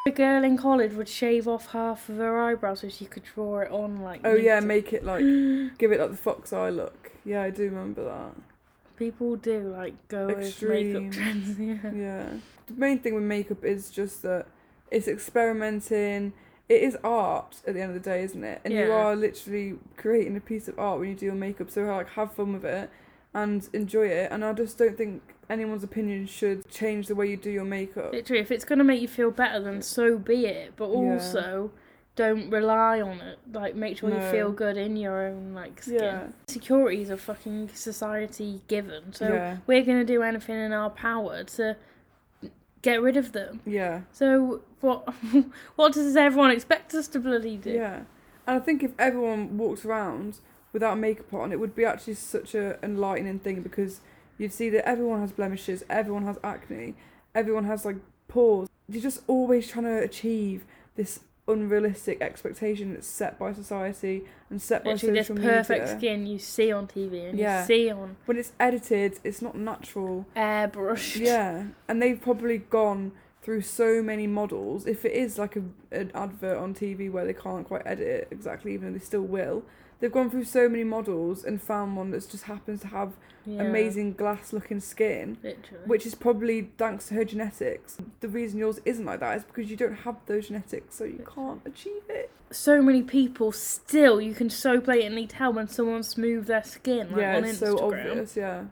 A 0.06 0.10
girl 0.10 0.44
in 0.44 0.58
college 0.58 0.92
would 0.92 1.08
shave 1.08 1.48
off 1.48 1.70
half 1.72 2.10
of 2.10 2.18
her 2.18 2.38
eyebrows 2.38 2.80
so 2.80 2.90
she 2.90 3.06
could 3.06 3.22
draw 3.22 3.60
it 3.60 3.70
on 3.70 4.02
like. 4.02 4.20
Oh 4.22 4.34
yeah, 4.34 4.60
make 4.60 4.92
it 4.92 5.02
like 5.02 5.20
give 5.78 5.92
it 5.92 5.98
like 6.00 6.10
the 6.10 6.16
fox 6.16 6.52
eye 6.52 6.68
look. 6.68 7.12
Yeah, 7.24 7.40
I 7.40 7.48
do 7.48 7.62
remember 7.62 8.04
that. 8.04 8.32
People 8.98 9.36
do 9.36 9.60
like 9.74 9.94
go 10.08 10.28
Extreme. 10.28 10.92
with 10.92 11.02
makeup 11.04 11.12
trends. 11.14 11.58
Yeah. 11.58 11.92
Yeah. 11.94 12.28
The 12.66 12.74
main 12.74 12.98
thing 12.98 13.14
with 13.14 13.24
makeup 13.24 13.64
is 13.64 13.90
just 13.90 14.20
that 14.22 14.46
it's 14.90 15.08
experimenting. 15.08 16.34
It 16.68 16.82
is 16.82 16.98
art 17.02 17.62
at 17.66 17.72
the 17.72 17.80
end 17.80 17.96
of 17.96 18.02
the 18.02 18.10
day, 18.10 18.22
isn't 18.24 18.44
it? 18.44 18.60
And 18.62 18.74
you 18.74 18.92
are 18.92 19.16
literally 19.16 19.78
creating 19.96 20.36
a 20.36 20.40
piece 20.40 20.68
of 20.68 20.78
art 20.78 21.00
when 21.00 21.08
you 21.08 21.14
do 21.14 21.26
your 21.26 21.34
makeup. 21.34 21.70
So 21.70 21.82
like 21.84 22.10
have 22.10 22.30
fun 22.34 22.52
with 22.52 22.64
it 22.66 22.90
and 23.32 23.66
enjoy 23.72 24.08
it. 24.08 24.30
And 24.30 24.44
I 24.44 24.52
just 24.52 24.76
don't 24.76 24.98
think 24.98 25.33
anyone's 25.50 25.84
opinion 25.84 26.26
should 26.26 26.68
change 26.70 27.06
the 27.06 27.14
way 27.14 27.28
you 27.28 27.36
do 27.36 27.50
your 27.50 27.64
makeup. 27.64 28.12
Literally, 28.12 28.40
if 28.40 28.50
it's 28.50 28.64
gonna 28.64 28.84
make 28.84 29.00
you 29.00 29.08
feel 29.08 29.30
better, 29.30 29.60
then 29.60 29.82
so 29.82 30.18
be 30.18 30.46
it. 30.46 30.74
But 30.76 30.90
Yeah. 30.90 30.96
also, 30.96 31.70
don't 32.16 32.48
rely 32.50 33.00
on 33.00 33.20
it. 33.20 33.38
Like, 33.52 33.74
make 33.74 33.98
sure 33.98 34.08
you 34.10 34.20
feel 34.30 34.52
good 34.52 34.76
in 34.76 34.96
your 34.96 35.26
own 35.26 35.52
like 35.52 35.82
skin. 35.82 35.94
Yeah. 35.94 36.26
Security 36.46 37.02
is 37.02 37.10
a 37.10 37.16
fucking 37.16 37.70
society 37.74 38.62
given, 38.68 39.12
so 39.12 39.28
yeah. 39.28 39.56
we're 39.66 39.84
gonna 39.84 40.04
do 40.04 40.22
anything 40.22 40.56
in 40.56 40.72
our 40.72 40.90
power 40.90 41.42
to 41.44 41.76
get 42.82 43.02
rid 43.02 43.16
of 43.16 43.32
them. 43.32 43.60
Yeah. 43.66 44.02
So 44.12 44.62
what? 44.80 45.08
what 45.76 45.92
does 45.94 46.16
everyone 46.16 46.50
expect 46.50 46.94
us 46.94 47.08
to 47.08 47.18
bloody 47.18 47.56
do? 47.56 47.70
Yeah. 47.70 48.02
And 48.46 48.56
I 48.56 48.60
think 48.60 48.82
if 48.82 48.92
everyone 48.98 49.56
walks 49.56 49.84
around 49.84 50.38
without 50.72 50.98
makeup 50.98 51.32
on, 51.32 51.50
it 51.50 51.58
would 51.58 51.74
be 51.74 51.84
actually 51.84 52.14
such 52.14 52.54
a 52.54 52.78
enlightening 52.84 53.38
thing 53.38 53.62
because 53.62 54.00
you'd 54.38 54.52
see 54.52 54.68
that 54.70 54.88
everyone 54.88 55.20
has 55.20 55.32
blemishes, 55.32 55.84
everyone 55.88 56.24
has 56.24 56.38
acne, 56.44 56.94
everyone 57.34 57.64
has 57.64 57.84
like 57.84 57.96
pores. 58.28 58.68
You're 58.88 59.02
just 59.02 59.22
always 59.26 59.68
trying 59.68 59.84
to 59.86 59.98
achieve 59.98 60.64
this 60.96 61.20
unrealistic 61.46 62.20
expectation 62.22 62.94
that's 62.94 63.06
set 63.06 63.38
by 63.38 63.52
society 63.52 64.24
and 64.50 64.60
set 64.62 64.82
by 64.84 64.92
Literally, 64.92 65.18
this 65.18 65.26
social 65.28 65.42
perfect 65.42 65.80
media. 65.84 65.98
skin 65.98 66.26
you 66.26 66.38
see 66.38 66.72
on 66.72 66.86
TV 66.86 67.28
and 67.28 67.38
Yeah. 67.38 67.60
you 67.60 67.66
see 67.66 67.90
on 67.90 68.16
When 68.24 68.38
it's 68.38 68.52
edited, 68.58 69.18
it's 69.24 69.42
not 69.42 69.54
natural. 69.56 70.26
airbrushed. 70.36 71.20
Yeah, 71.20 71.64
and 71.88 72.00
they've 72.00 72.20
probably 72.20 72.58
gone 72.58 73.12
through 73.42 73.60
so 73.60 74.02
many 74.02 74.26
models. 74.26 74.86
If 74.86 75.04
it 75.04 75.12
is 75.12 75.38
like 75.38 75.54
a, 75.56 75.62
an 75.92 76.10
advert 76.14 76.56
on 76.56 76.72
TV 76.74 77.10
where 77.10 77.26
they 77.26 77.34
can't 77.34 77.66
quite 77.66 77.82
edit 77.84 78.06
it 78.06 78.28
exactly, 78.30 78.72
even 78.72 78.88
though 78.92 78.98
they 78.98 79.04
still 79.04 79.22
will, 79.22 79.64
they've 80.04 80.12
gone 80.12 80.28
through 80.30 80.44
so 80.44 80.68
many 80.68 80.84
models 80.84 81.44
and 81.44 81.62
found 81.62 81.96
one 81.96 82.10
that 82.10 82.28
just 82.28 82.44
happens 82.44 82.82
to 82.82 82.88
have 82.88 83.12
Yeah, 83.46 83.62
amazing 83.62 84.12
glass-looking 84.14 84.80
skin, 84.80 85.38
Literally. 85.42 85.84
which 85.86 86.04
is 86.04 86.14
probably 86.14 86.70
thanks 86.76 87.08
to 87.08 87.14
her 87.14 87.24
genetics. 87.24 87.96
The 88.20 88.28
reason 88.28 88.58
yours 88.58 88.80
isn't 88.84 89.04
like 89.04 89.20
that 89.20 89.38
is 89.38 89.44
because 89.44 89.70
you 89.70 89.76
don't 89.78 89.94
have 89.94 90.16
those 90.26 90.48
genetics, 90.48 90.94
so 90.96 91.04
you 91.04 91.24
can't 91.34 91.60
achieve 91.64 92.02
it. 92.10 92.30
so 92.50 92.80
many 92.82 93.02
people 93.02 93.50
still 93.50 94.20
you 94.20 94.34
can 94.34 94.48
so 94.50 94.78
blatantly 94.78 95.26
tell 95.26 95.52
when 95.52 95.66
someone's 95.68 96.08
smooth 96.08 96.46
their 96.46 96.62
skin 96.64 97.10
like 97.10 97.20
yeah, 97.20 97.36
on 97.36 97.44
it's 97.44 97.58
Instagram. 97.60 97.78
so 97.78 97.86
obvious. 97.86 98.36
Yeah, 98.36 98.64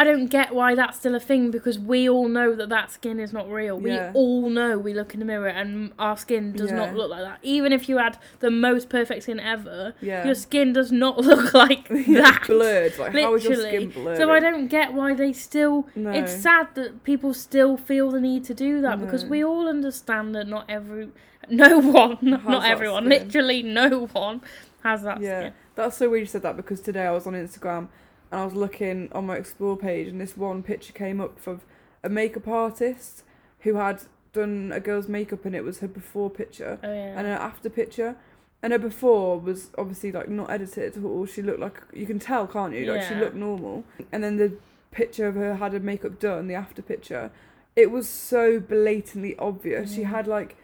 I 0.00 0.04
don't 0.04 0.26
get 0.26 0.54
why 0.54 0.74
that's 0.74 0.96
still 0.98 1.14
a 1.14 1.20
thing 1.20 1.50
because 1.50 1.78
we 1.78 2.08
all 2.08 2.26
know 2.28 2.54
that 2.54 2.68
that 2.70 2.90
skin 2.90 3.20
is 3.20 3.32
not 3.32 3.50
real. 3.50 3.76
Yeah. 3.86 4.10
We 4.12 4.14
all 4.14 4.48
know 4.48 4.78
we 4.78 4.94
look 4.94 5.12
in 5.14 5.20
the 5.20 5.26
mirror 5.26 5.48
and 5.48 5.92
our 5.98 6.16
skin 6.16 6.52
does 6.52 6.72
not 6.72 6.94
look 6.94 7.10
like 7.10 7.22
that. 7.22 7.38
Even 7.42 7.72
if 7.72 7.88
you 7.88 7.98
had 7.98 8.16
the 8.38 8.50
most 8.50 8.88
perfect 8.88 9.24
skin 9.24 9.38
ever, 9.40 9.94
yeah. 10.00 10.24
your 10.24 10.34
skin 10.34 10.72
does 10.72 10.90
not 10.90 11.18
look 11.30 11.52
like 11.52 11.88
that. 12.20 12.44
blurred. 12.46 12.96
Like 12.98 13.12
how 13.12 13.34
is 13.34 13.44
your 13.44 13.56
Literally. 13.56 13.76
skin 13.88 13.90
blurred? 14.02 14.16
So 14.16 14.30
I 14.30 14.40
don't 14.40 14.68
get 14.68 14.94
why 14.94 15.12
they 15.14 15.32
still. 15.34 15.86
No. 15.94 16.10
It's 16.10 16.32
sad 16.34 16.68
that 16.76 17.04
people 17.04 17.34
still 17.34 17.76
feel 17.76 18.10
the 18.10 18.20
need 18.20 18.44
to 18.44 18.54
do 18.54 18.80
that 18.80 19.00
because 19.00 19.24
we 19.26 19.44
all 19.44 19.68
understand 19.68 20.34
that 20.34 20.48
not 20.48 20.64
every, 20.68 21.08
no 21.50 21.78
one, 21.78 22.16
not 22.22 22.64
everyone, 22.64 23.04
skin. 23.06 23.24
literally 23.26 23.62
no 23.62 24.06
one 24.06 24.40
has 24.82 25.02
that 25.02 25.20
Yeah, 25.20 25.40
skin. 25.40 25.52
that's 25.74 25.96
so 25.98 26.08
weird 26.08 26.20
you 26.22 26.26
said 26.26 26.42
that 26.42 26.56
because 26.56 26.80
today 26.80 27.04
I 27.06 27.10
was 27.10 27.26
on 27.26 27.34
Instagram 27.34 27.88
and 28.30 28.40
I 28.40 28.44
was 28.44 28.54
looking 28.54 29.08
on 29.12 29.26
my 29.26 29.36
explore 29.36 29.76
page 29.76 30.08
and 30.08 30.20
this 30.20 30.36
one 30.36 30.62
picture 30.62 30.92
came 30.92 31.20
up 31.20 31.46
of 31.46 31.64
a 32.02 32.08
makeup 32.08 32.46
artist 32.48 33.22
who 33.60 33.74
had 33.74 34.02
done 34.32 34.70
a 34.74 34.80
girl's 34.80 35.08
makeup 35.08 35.44
and 35.44 35.54
it 35.54 35.64
was 35.64 35.80
her 35.80 35.88
before 35.88 36.30
picture 36.30 36.78
Oh 36.82 36.92
yeah. 36.92 37.18
and 37.18 37.26
her 37.26 37.34
after 37.34 37.68
picture. 37.68 38.16
And 38.62 38.72
her 38.74 38.78
before 38.78 39.40
was 39.40 39.70
obviously 39.78 40.12
like 40.12 40.28
not 40.28 40.50
edited 40.50 40.96
at 40.96 41.02
all. 41.04 41.24
She 41.26 41.40
looked 41.42 41.60
like 41.60 41.80
you 41.94 42.06
can 42.06 42.18
tell, 42.18 42.46
can't 42.46 42.74
you? 42.74 42.92
Like 42.92 43.02
she 43.08 43.14
looked 43.14 43.34
normal. 43.34 43.84
And 44.12 44.22
then 44.22 44.36
the 44.36 44.52
picture 44.90 45.26
of 45.26 45.34
her 45.34 45.54
had 45.56 45.72
her 45.72 45.80
makeup 45.80 46.18
done, 46.20 46.46
the 46.46 46.54
after 46.54 46.82
picture. 46.82 47.30
It 47.74 47.90
was 47.90 48.06
so 48.08 48.60
blatantly 48.60 49.34
obvious. 49.38 49.94
She 49.94 50.02
had 50.02 50.26
like 50.26 50.56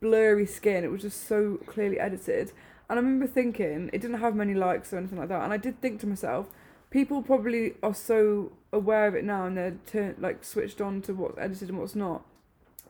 blurry 0.00 0.44
skin. 0.46 0.84
It 0.84 0.90
was 0.90 1.02
just 1.02 1.26
so 1.26 1.58
clearly 1.66 1.98
edited. 1.98 2.52
And 2.90 2.98
I 2.98 3.02
remember 3.02 3.26
thinking 3.26 3.88
it 3.92 4.00
didn't 4.00 4.20
have 4.20 4.34
many 4.34 4.54
likes 4.54 4.92
or 4.92 4.98
anything 4.98 5.18
like 5.18 5.28
that. 5.28 5.42
And 5.42 5.52
I 5.52 5.56
did 5.56 5.80
think 5.80 6.00
to 6.00 6.06
myself, 6.06 6.48
people 6.90 7.22
probably 7.22 7.74
are 7.82 7.94
so 7.94 8.52
aware 8.72 9.06
of 9.06 9.14
it 9.14 9.24
now 9.24 9.46
and 9.46 9.56
they're 9.56 9.76
turn 9.86 10.14
like 10.18 10.44
switched 10.44 10.80
on 10.80 11.00
to 11.02 11.14
what's 11.14 11.38
edited 11.38 11.68
and 11.70 11.78
what's 11.78 11.94
not. 11.94 12.22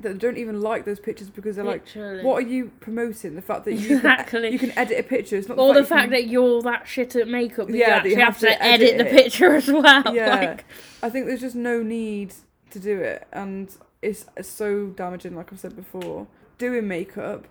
that 0.00 0.18
don't 0.18 0.38
even 0.38 0.60
like 0.60 0.84
those 0.84 1.00
pictures 1.00 1.28
because 1.30 1.56
they're 1.56 1.64
like, 1.64 1.84
what 2.24 2.34
are 2.44 2.46
you 2.48 2.70
promoting? 2.80 3.34
The 3.34 3.42
fact 3.42 3.64
that 3.64 3.74
you 3.74 3.96
Exactly. 3.96 4.42
can, 4.42 4.52
you 4.52 4.58
can 4.58 4.70
edit 4.78 4.98
a 5.00 5.02
picture. 5.02 5.36
It's 5.36 5.48
not 5.48 5.58
or 5.58 5.74
the 5.74 5.80
you 5.80 5.86
fact 5.86 6.02
can- 6.04 6.10
that 6.12 6.28
you're 6.28 6.62
that 6.62 6.86
shit 6.86 7.16
at 7.16 7.26
makeup 7.28 7.66
that 7.68 7.76
Yeah, 7.76 7.86
you 7.86 7.86
that 7.88 7.96
actually 7.96 8.10
you 8.10 8.24
have, 8.24 8.38
to, 8.38 8.62
edit, 8.62 8.88
edit 8.94 8.98
the 8.98 9.04
picture 9.22 9.54
as 9.56 9.66
well. 9.70 10.02
Yeah. 10.14 10.34
Like, 10.36 10.64
I 11.02 11.10
think 11.10 11.26
there's 11.26 11.40
just 11.40 11.56
no 11.56 11.82
need 11.82 12.34
to 12.70 12.78
do 12.78 13.00
it, 13.00 13.26
and 13.32 13.74
it's, 14.02 14.26
it's 14.36 14.48
so 14.48 14.86
damaging. 14.88 15.34
Like 15.34 15.52
I've 15.52 15.58
said 15.60 15.74
before, 15.74 16.26
doing 16.58 16.86
makeup, 16.86 17.46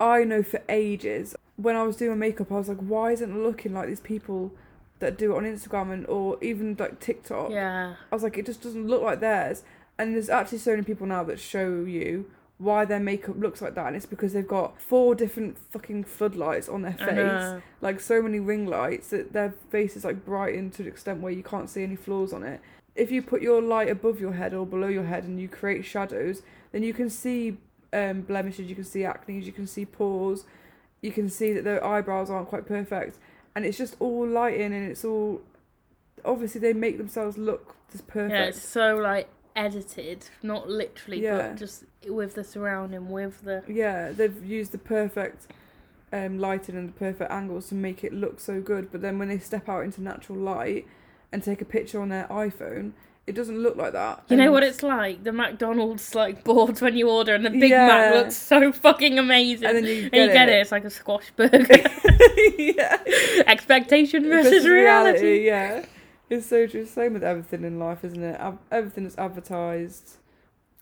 I 0.00 0.24
know 0.24 0.42
for 0.42 0.60
ages 0.68 1.34
when 1.56 1.76
I 1.76 1.82
was 1.84 1.96
doing 1.96 2.18
makeup, 2.18 2.52
I 2.52 2.56
was 2.56 2.68
like, 2.68 2.78
why 2.78 3.12
isn't 3.12 3.30
it 3.30 3.38
looking 3.38 3.72
like 3.72 3.88
these 3.88 4.00
people 4.00 4.52
that 4.98 5.18
do 5.18 5.34
it 5.34 5.36
on 5.36 5.44
Instagram 5.44 5.92
and 5.92 6.06
or 6.06 6.38
even 6.42 6.76
like 6.78 7.00
TikTok? 7.00 7.50
yeah. 7.50 7.94
I 8.10 8.14
was 8.14 8.22
like, 8.22 8.38
it 8.38 8.46
just 8.46 8.62
doesn't 8.62 8.86
look 8.86 9.02
like 9.02 9.20
theirs. 9.20 9.62
And 9.98 10.14
there's 10.14 10.28
actually 10.28 10.58
so 10.58 10.72
many 10.72 10.82
people 10.82 11.06
now 11.06 11.24
that 11.24 11.40
show 11.40 11.84
you 11.84 12.30
why 12.58 12.84
their 12.86 13.00
makeup 13.00 13.36
looks 13.38 13.60
like 13.60 13.74
that, 13.74 13.86
and 13.86 13.96
it's 13.96 14.06
because 14.06 14.32
they've 14.32 14.48
got 14.48 14.80
four 14.80 15.14
different 15.14 15.58
fucking 15.70 16.04
floodlights 16.04 16.68
on 16.70 16.82
their 16.82 16.94
face 16.94 17.62
like 17.82 18.00
so 18.00 18.22
many 18.22 18.40
ring 18.40 18.66
lights 18.66 19.08
that 19.08 19.32
their 19.34 19.52
face 19.70 19.94
is 19.94 20.04
like 20.04 20.24
brightened 20.24 20.72
to 20.72 20.82
an 20.82 20.88
extent 20.88 21.20
where 21.20 21.32
you 21.32 21.42
can't 21.42 21.68
see 21.68 21.82
any 21.82 21.96
flaws 21.96 22.32
on 22.32 22.42
it. 22.42 22.60
If 22.94 23.10
you 23.10 23.20
put 23.20 23.42
your 23.42 23.60
light 23.60 23.90
above 23.90 24.20
your 24.20 24.32
head 24.32 24.54
or 24.54 24.64
below 24.64 24.88
your 24.88 25.04
head 25.04 25.24
and 25.24 25.38
you 25.38 25.48
create 25.48 25.84
shadows, 25.84 26.42
then 26.72 26.82
you 26.82 26.94
can 26.94 27.10
see 27.10 27.58
um, 27.92 28.22
blemishes, 28.22 28.68
you 28.68 28.74
can 28.74 28.84
see 28.84 29.04
acne, 29.04 29.38
you 29.40 29.52
can 29.52 29.66
see 29.66 29.84
pores, 29.84 30.44
you 31.02 31.12
can 31.12 31.28
see 31.28 31.52
that 31.52 31.64
their 31.64 31.84
eyebrows 31.84 32.30
aren't 32.30 32.48
quite 32.48 32.66
perfect, 32.66 33.18
and 33.56 33.64
it's 33.64 33.76
just 33.78 33.96
all 33.98 34.24
lighting 34.28 34.72
and 34.72 34.88
it's 34.88 35.04
all 35.04 35.40
obviously 36.24 36.60
they 36.60 36.72
make 36.72 36.98
themselves 36.98 37.36
look 37.38 37.74
just 37.90 38.06
perfect. 38.06 38.32
Yeah, 38.34 38.44
it's 38.44 38.60
so 38.68 38.96
like 38.96 39.28
edited, 39.56 40.26
not 40.42 40.68
literally, 40.68 41.22
Yeah. 41.22 41.48
but 41.48 41.56
just 41.56 41.84
with 42.08 42.34
the 42.34 42.44
surrounding, 42.44 43.10
with 43.10 43.42
the 43.42 43.64
Yeah, 43.66 44.10
they've 44.12 44.44
used 44.44 44.72
the 44.72 44.78
perfect 44.78 45.46
um, 46.12 46.38
lighting 46.38 46.76
and 46.76 46.88
the 46.88 46.92
perfect 46.92 47.30
angles 47.30 47.68
to 47.70 47.74
make 47.74 48.04
it 48.04 48.12
look 48.12 48.38
so 48.40 48.60
good. 48.60 48.92
But 48.92 49.00
then 49.02 49.18
when 49.18 49.28
they 49.28 49.38
step 49.38 49.68
out 49.68 49.84
into 49.84 50.00
natural 50.02 50.38
light 50.38 50.86
and 51.32 51.42
take 51.42 51.60
a 51.60 51.64
picture 51.64 52.00
on 52.00 52.10
their 52.10 52.26
iPhone, 52.28 52.92
it 53.26 53.34
doesn't 53.34 53.58
look 53.58 53.76
like 53.76 53.92
that. 53.92 54.22
You 54.28 54.36
know 54.36 54.52
what 54.52 54.62
it's 54.62 54.82
like? 54.84 55.24
The 55.24 55.32
McDonald's 55.32 56.14
like 56.14 56.44
boards 56.44 56.80
when 56.80 56.96
you 56.96 57.10
order, 57.10 57.34
and 57.34 57.44
the 57.44 57.50
Big 57.50 57.70
Yeah. 57.70 57.86
Mac 57.88 58.14
looks 58.14 58.36
so 58.36 58.70
fucking 58.72 59.18
amazing. 59.18 59.66
And 59.66 59.76
then 59.78 59.84
you 59.84 60.02
And 60.04 60.12
get, 60.12 60.26
you 60.28 60.32
get 60.32 60.48
it. 60.48 60.54
it. 60.56 60.60
it's 60.60 60.70
like 60.72 60.84
a 60.84 60.90
squash 60.90 61.30
burger. 61.34 61.64
yeah. 62.58 62.98
Expectation 63.46 64.24
versus, 64.28 64.50
Versus 64.52 64.68
reality. 64.68 65.46
Yeah. 65.46 65.84
It's 66.28 66.46
so 66.46 66.66
true. 66.66 66.84
Same 66.86 67.14
with 67.14 67.22
everything 67.24 67.64
in 67.64 67.78
life, 67.78 68.04
isn't 68.04 68.22
it? 68.22 68.40
Everything 68.70 69.04
that's 69.04 69.16
advertised, 69.18 70.16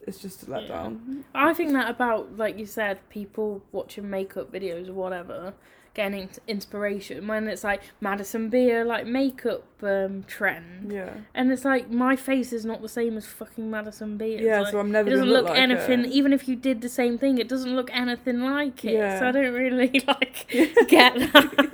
it's 0.00 0.18
just 0.18 0.46
a 0.46 0.50
Yeah. 0.50 0.56
letdown. 0.58 1.24
I 1.34 1.52
think 1.52 1.72
that 1.72 1.90
about, 1.90 2.36
like 2.36 2.58
you 2.58 2.66
said, 2.66 3.00
people 3.10 3.62
watching 3.72 4.08
makeup 4.08 4.50
videos 4.52 4.88
or 4.88 4.94
whatever, 4.94 5.54
getting 5.94 6.28
inspiration 6.48 7.26
when 7.28 7.46
it's 7.46 7.62
like 7.62 7.80
Madison 8.00 8.50
Beer, 8.50 8.84
like 8.84 9.06
makeup 9.06 9.64
um, 9.82 10.24
trend. 10.24 10.92
Yeah. 10.92 11.14
And 11.34 11.52
it's 11.52 11.64
like, 11.64 11.90
my 11.90 12.16
face 12.16 12.52
is 12.52 12.64
not 12.64 12.82
the 12.82 12.88
same 12.88 13.16
as 13.16 13.26
fucking 13.26 13.70
Madison 13.70 14.16
Beer. 14.16 14.40
Yeah, 14.40 14.62
like, 14.62 14.72
so 14.72 14.80
I'm 14.80 14.90
never 14.90 15.08
it 15.08 15.12
doesn't 15.12 15.28
look, 15.28 15.44
look 15.44 15.50
like 15.50 15.58
anything, 15.58 16.00
her. 16.00 16.06
even 16.06 16.32
if 16.32 16.48
you 16.48 16.56
did 16.56 16.80
the 16.80 16.88
same 16.88 17.16
thing, 17.16 17.38
it 17.38 17.48
doesn't 17.48 17.74
look 17.74 17.90
anything 17.92 18.40
like 18.40 18.84
it. 18.84 18.94
Yeah. 18.94 19.20
So 19.20 19.28
I 19.28 19.32
don't 19.32 19.54
really 19.54 20.02
like 20.06 20.46
get 20.88 21.14
that. 21.14 21.70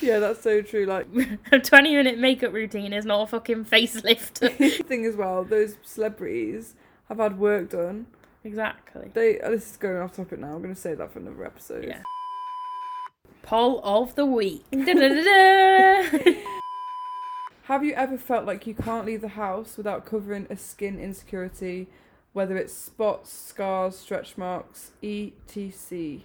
Yeah, 0.00 0.18
that's 0.18 0.42
so 0.42 0.62
true. 0.62 0.86
Like 0.86 1.06
a 1.52 1.58
20 1.58 1.94
minute 1.94 2.18
makeup 2.18 2.52
routine 2.52 2.92
is 2.94 3.04
not 3.04 3.22
a 3.22 3.26
fucking 3.26 3.66
facelift. 3.66 4.86
thing 4.86 5.04
as 5.04 5.14
well, 5.14 5.44
those 5.44 5.76
celebrities 5.82 6.74
have 7.08 7.18
had 7.18 7.38
work 7.38 7.70
done. 7.70 8.06
exactly. 8.44 9.10
They 9.12 9.40
oh, 9.40 9.50
this 9.50 9.72
is 9.72 9.76
going 9.76 9.98
off 9.98 10.12
topic 10.16 10.38
now. 10.38 10.54
I'm 10.54 10.62
gonna 10.62 10.74
say 10.74 10.94
that 10.94 11.12
for 11.12 11.18
another 11.18 11.44
episode. 11.44 11.84
Yeah. 11.84 12.02
Poll 13.48 13.80
of 13.82 14.14
the 14.14 14.26
week. 14.26 14.62
Have 17.62 17.82
you 17.82 17.94
ever 17.94 18.18
felt 18.18 18.44
like 18.44 18.66
you 18.66 18.74
can't 18.74 19.06
leave 19.06 19.22
the 19.22 19.28
house 19.28 19.78
without 19.78 20.04
covering 20.04 20.46
a 20.50 20.56
skin 20.58 21.00
insecurity, 21.00 21.86
whether 22.34 22.58
it's 22.58 22.74
spots, 22.74 23.32
scars, 23.32 23.96
stretch 23.96 24.36
marks, 24.36 24.90
etc. 25.02 26.18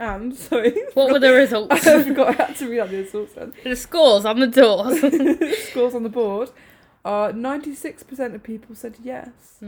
And 0.00 0.34
sorry, 0.48 0.74
what 0.94 1.12
were 1.12 1.20
the 1.20 1.32
results? 1.44 1.86
I 1.86 2.02
forgot 2.02 2.28
I 2.40 2.46
had 2.46 2.56
to 2.56 2.68
read 2.68 2.80
out 2.80 2.90
the 2.90 2.96
results 2.96 3.34
then. 3.34 3.52
the 3.62 3.76
scores 3.76 4.24
on 4.24 4.40
the 4.40 4.48
doors. 4.48 4.98
Scores 5.68 5.94
on 5.94 6.02
the 6.02 6.08
board. 6.08 6.50
Uh, 7.04 7.28
96% 7.28 8.34
of 8.34 8.42
people 8.42 8.74
said 8.74 8.96
yes. 9.00 9.62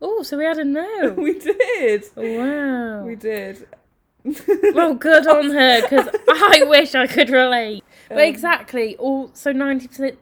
oh, 0.00 0.22
so 0.22 0.38
we 0.38 0.44
had 0.44 0.58
a 0.58 0.64
no. 0.64 1.14
we 1.18 1.36
did. 1.36 2.04
Wow. 2.14 3.02
We 3.02 3.16
did. 3.16 3.66
Well, 4.74 4.94
good 4.94 5.26
on 5.26 5.50
her, 5.50 5.82
because 5.82 6.08
I 6.28 6.64
wish 6.66 6.94
I 6.94 7.06
could 7.06 7.30
relate. 7.30 7.82
But 8.08 8.18
Um, 8.18 8.24
exactly, 8.24 8.96
all 8.96 9.30
so 9.34 9.52
90%, 9.52 10.16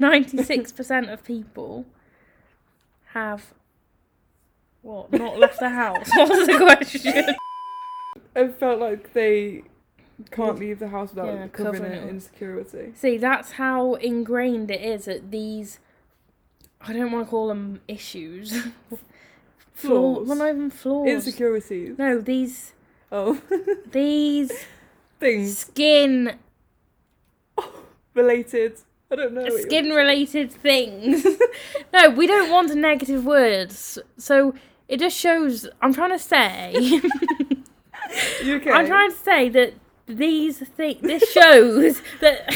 96% 0.00 1.12
of 1.12 1.24
people 1.24 1.86
have 3.12 3.52
what? 4.82 5.12
Not 5.12 5.38
left 5.38 5.60
the 5.60 5.68
house. 5.70 6.08
What 6.16 6.28
was 6.28 6.46
the 6.46 6.58
question? 6.58 7.34
I 8.34 8.48
felt 8.48 8.80
like 8.80 9.12
they 9.12 9.62
can't 10.30 10.58
leave 10.58 10.78
the 10.80 10.88
house 10.88 11.10
without 11.10 11.26
Yeah, 11.26 11.46
covering 11.48 11.74
covering 11.82 11.92
it 11.92 12.02
up. 12.04 12.08
insecurity. 12.10 12.92
See, 12.96 13.16
that's 13.18 13.52
how 13.52 13.94
ingrained 13.94 14.70
it 14.70 14.80
is 14.80 15.04
that 15.04 15.30
these. 15.30 15.78
I 16.80 16.92
don't 16.92 17.12
want 17.12 17.26
to 17.26 17.30
call 17.30 17.46
them 17.48 17.80
issues. 17.86 18.50
Flaw- 19.74 20.16
Flaws. 20.16 20.26
Well, 20.28 20.36
not 20.38 20.48
even 20.48 20.70
flaws. 20.70 21.08
Insecurities. 21.08 21.96
No, 21.96 22.20
these 22.20 22.72
Oh, 23.14 23.38
these 23.92 24.64
things 25.20 25.58
skin 25.58 26.38
related. 28.14 28.78
I 29.10 29.16
don't 29.16 29.34
know. 29.34 29.46
skin 29.58 29.90
related 29.90 30.50
things. 30.50 31.26
no, 31.92 32.08
we 32.08 32.26
don't 32.26 32.50
want 32.50 32.74
negative 32.74 33.26
words. 33.26 33.98
So 34.16 34.54
it 34.88 34.98
just 34.98 35.14
shows. 35.14 35.68
I'm 35.82 35.92
trying 35.92 36.12
to 36.12 36.18
say. 36.18 36.72
You 38.42 38.56
okay? 38.56 38.70
I'm 38.70 38.86
trying 38.86 39.10
to 39.10 39.16
say 39.18 39.50
that 39.50 39.74
these 40.06 40.60
things. 40.60 41.02
This 41.02 41.30
shows 41.30 42.00
that. 42.20 42.46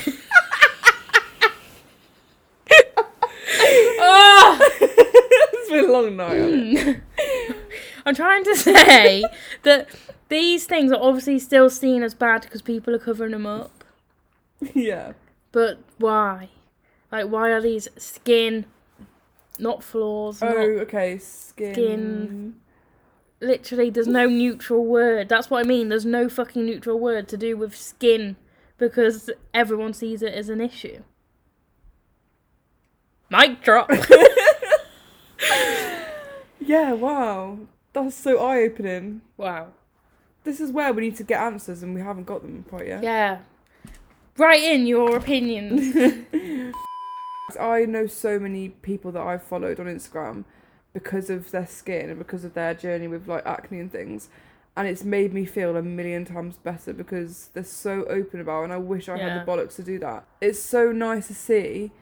oh. 4.00 4.58
it's 4.80 5.70
been 5.70 5.84
a 5.84 5.92
long 5.92 6.16
night. 6.16 7.02
I'm 8.06 8.14
trying 8.14 8.44
to 8.44 8.56
say 8.56 9.24
that 9.64 9.88
these 10.28 10.64
things 10.64 10.92
are 10.92 11.00
obviously 11.02 11.38
still 11.38 11.68
seen 11.68 12.02
as 12.02 12.14
bad 12.14 12.42
because 12.42 12.62
people 12.62 12.94
are 12.94 12.98
covering 12.98 13.32
them 13.32 13.46
up. 13.46 13.84
yeah. 14.74 15.12
But 15.52 15.80
why? 15.98 16.48
Like, 17.12 17.26
why 17.26 17.50
are 17.50 17.60
these 17.60 17.88
skin, 17.98 18.66
not 19.58 19.82
flaws? 19.82 20.42
Oh, 20.42 20.46
Not, 20.46 20.56
okay. 20.82 21.18
Skin. 21.18 21.74
Skin. 21.74 22.54
literally, 23.40 23.90
there's 23.90 24.06
no 24.08 24.26
neutral 24.28 24.84
word. 24.84 25.28
That's 25.28 25.50
what 25.50 25.60
I 25.64 25.68
mean. 25.68 25.88
There's 25.88 26.04
no 26.06 26.28
fucking 26.28 26.64
neutral 26.64 26.98
word 26.98 27.28
to 27.28 27.36
do 27.36 27.56
with 27.56 27.76
skin 27.76 28.36
because 28.78 29.30
everyone 29.54 29.92
sees 29.94 30.20
it 30.22 30.34
as 30.34 30.48
an 30.48 30.60
issue. 30.60 31.02
Mic 33.30 33.62
drop. 33.62 33.90
Yeah. 36.60 36.94
Wow. 36.94 37.58
That's 38.04 38.14
so 38.14 38.38
eye 38.44 38.60
opening. 38.62 39.22
wow. 39.36 39.68
This 40.44 40.60
is 40.60 40.70
where 40.70 40.92
we 40.92 41.02
need 41.02 41.16
to 41.16 41.24
get 41.24 41.40
answers, 41.40 41.82
and 41.82 41.94
we 41.94 42.00
haven't 42.02 42.24
got 42.24 42.42
them 42.42 42.64
quite 42.68 42.86
yet. 42.86 43.02
Yeah. 43.02 43.38
Write 44.36 44.62
in 44.62 44.86
your 44.86 45.16
opinions. 45.16 45.96
I 47.60 47.84
know 47.86 48.06
so 48.06 48.38
many 48.38 48.68
people 48.68 49.10
that 49.12 49.22
I've 49.22 49.42
followed 49.42 49.80
on 49.80 49.86
Instagram 49.86 50.44
because 50.92 51.30
of 51.30 51.50
their 51.52 51.66
skin 51.66 52.10
and 52.10 52.18
because 52.18 52.44
of 52.44 52.54
their 52.54 52.74
journey 52.74 53.08
with 53.08 53.28
like 53.28 53.46
acne 53.46 53.80
and 53.80 53.90
things. 53.90 54.28
And 54.76 54.86
it's 54.86 55.04
made 55.04 55.32
me 55.32 55.44
feel 55.46 55.76
a 55.76 55.82
million 55.82 56.24
times 56.26 56.58
better 56.58 56.92
because 56.92 57.48
they're 57.54 57.64
so 57.64 58.04
open 58.04 58.40
about 58.40 58.60
it 58.62 58.64
and 58.64 58.72
I 58.72 58.76
wish 58.78 59.08
I 59.08 59.16
Yeah. 59.16 59.28
had 59.38 59.46
the 59.46 59.50
bollocks 59.50 59.76
to 59.76 59.82
do 59.82 59.98
that. 60.00 60.24
It's 60.40 60.58
so 60.60 60.92
nice 60.92 61.28
to 61.28 61.34
see 61.34 61.92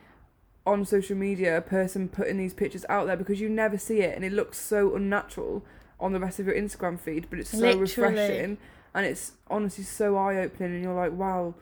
on 0.66 0.84
social 0.84 1.16
media 1.16 1.56
a 1.56 1.60
person 1.60 2.08
putting 2.08 2.38
these 2.38 2.54
pictures 2.54 2.84
out 2.88 3.06
there 3.06 3.16
because 3.16 3.40
you 3.40 3.48
never 3.48 3.78
see 3.78 4.00
it 4.00 4.16
and 4.16 4.24
it 4.24 4.32
looks 4.32 4.58
so 4.58 4.94
unnatural 4.96 5.62
on 6.00 6.12
the 6.12 6.20
rest 6.20 6.38
of 6.40 6.46
your 6.46 6.54
Instagram 6.54 6.98
feed, 6.98 7.26
but 7.30 7.38
it's 7.38 7.50
so 7.50 7.58
Literally. 7.58 7.80
refreshing 7.80 8.58
and 8.94 9.06
it's 9.06 9.32
honestly 9.48 9.84
so 9.84 10.16
eye 10.16 10.36
opening 10.38 10.74
and 10.74 10.82
you're 10.84 10.94
like, 10.94 11.12
wow, 11.12 11.54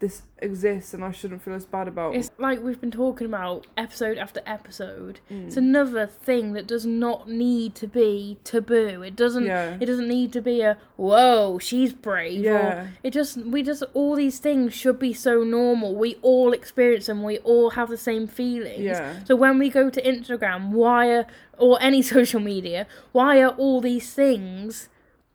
this 0.00 0.22
exists 0.40 0.94
and 0.94 1.04
I 1.04 1.10
shouldn't 1.10 1.42
feel 1.42 1.54
as 1.54 1.66
bad 1.66 1.88
about. 1.88 2.14
It. 2.14 2.18
It's 2.18 2.30
like 2.38 2.62
we've 2.62 2.80
been 2.80 2.92
talking 2.92 3.26
about 3.26 3.66
episode 3.76 4.16
after 4.16 4.40
episode. 4.46 5.18
Mm. 5.28 5.48
It's 5.48 5.56
another 5.56 6.06
thing 6.06 6.52
that 6.52 6.68
does 6.68 6.86
not 6.86 7.28
need 7.28 7.74
to 7.76 7.88
be 7.88 8.38
taboo. 8.44 9.02
It 9.02 9.16
doesn't. 9.16 9.46
yeah. 9.46 9.76
It 9.80 9.86
doesn't 9.86 10.06
need 10.08 10.32
to 10.34 10.40
be 10.40 10.60
a 10.60 10.78
whoa, 10.96 11.58
she's 11.58 11.92
brave. 11.92 12.42
Or 12.42 12.44
Yeah. 12.44 12.86
it 13.02 13.10
just 13.12 13.38
we 13.38 13.64
just 13.64 13.82
all 13.92 14.14
these 14.14 14.38
things 14.38 14.72
should 14.72 15.00
be 15.00 15.12
so 15.12 15.42
normal. 15.42 15.96
We 15.96 16.14
all 16.22 16.52
experience 16.52 17.06
them. 17.06 17.24
We 17.24 17.38
all 17.38 17.70
have 17.70 17.88
the 17.88 17.96
same 17.98 18.28
feelings. 18.28 18.78
Yeah. 18.80 19.24
So 19.24 19.34
when 19.34 19.58
we 19.58 19.68
go 19.68 19.90
to 19.90 20.00
Instagram, 20.02 20.70
why 20.70 21.08
are 21.08 21.26
or 21.58 21.76
any 21.82 22.02
social 22.16 22.38
media, 22.38 22.86
why 23.10 23.42
are 23.42 23.50
all 23.50 23.80
these 23.80 24.14
things 24.14 24.88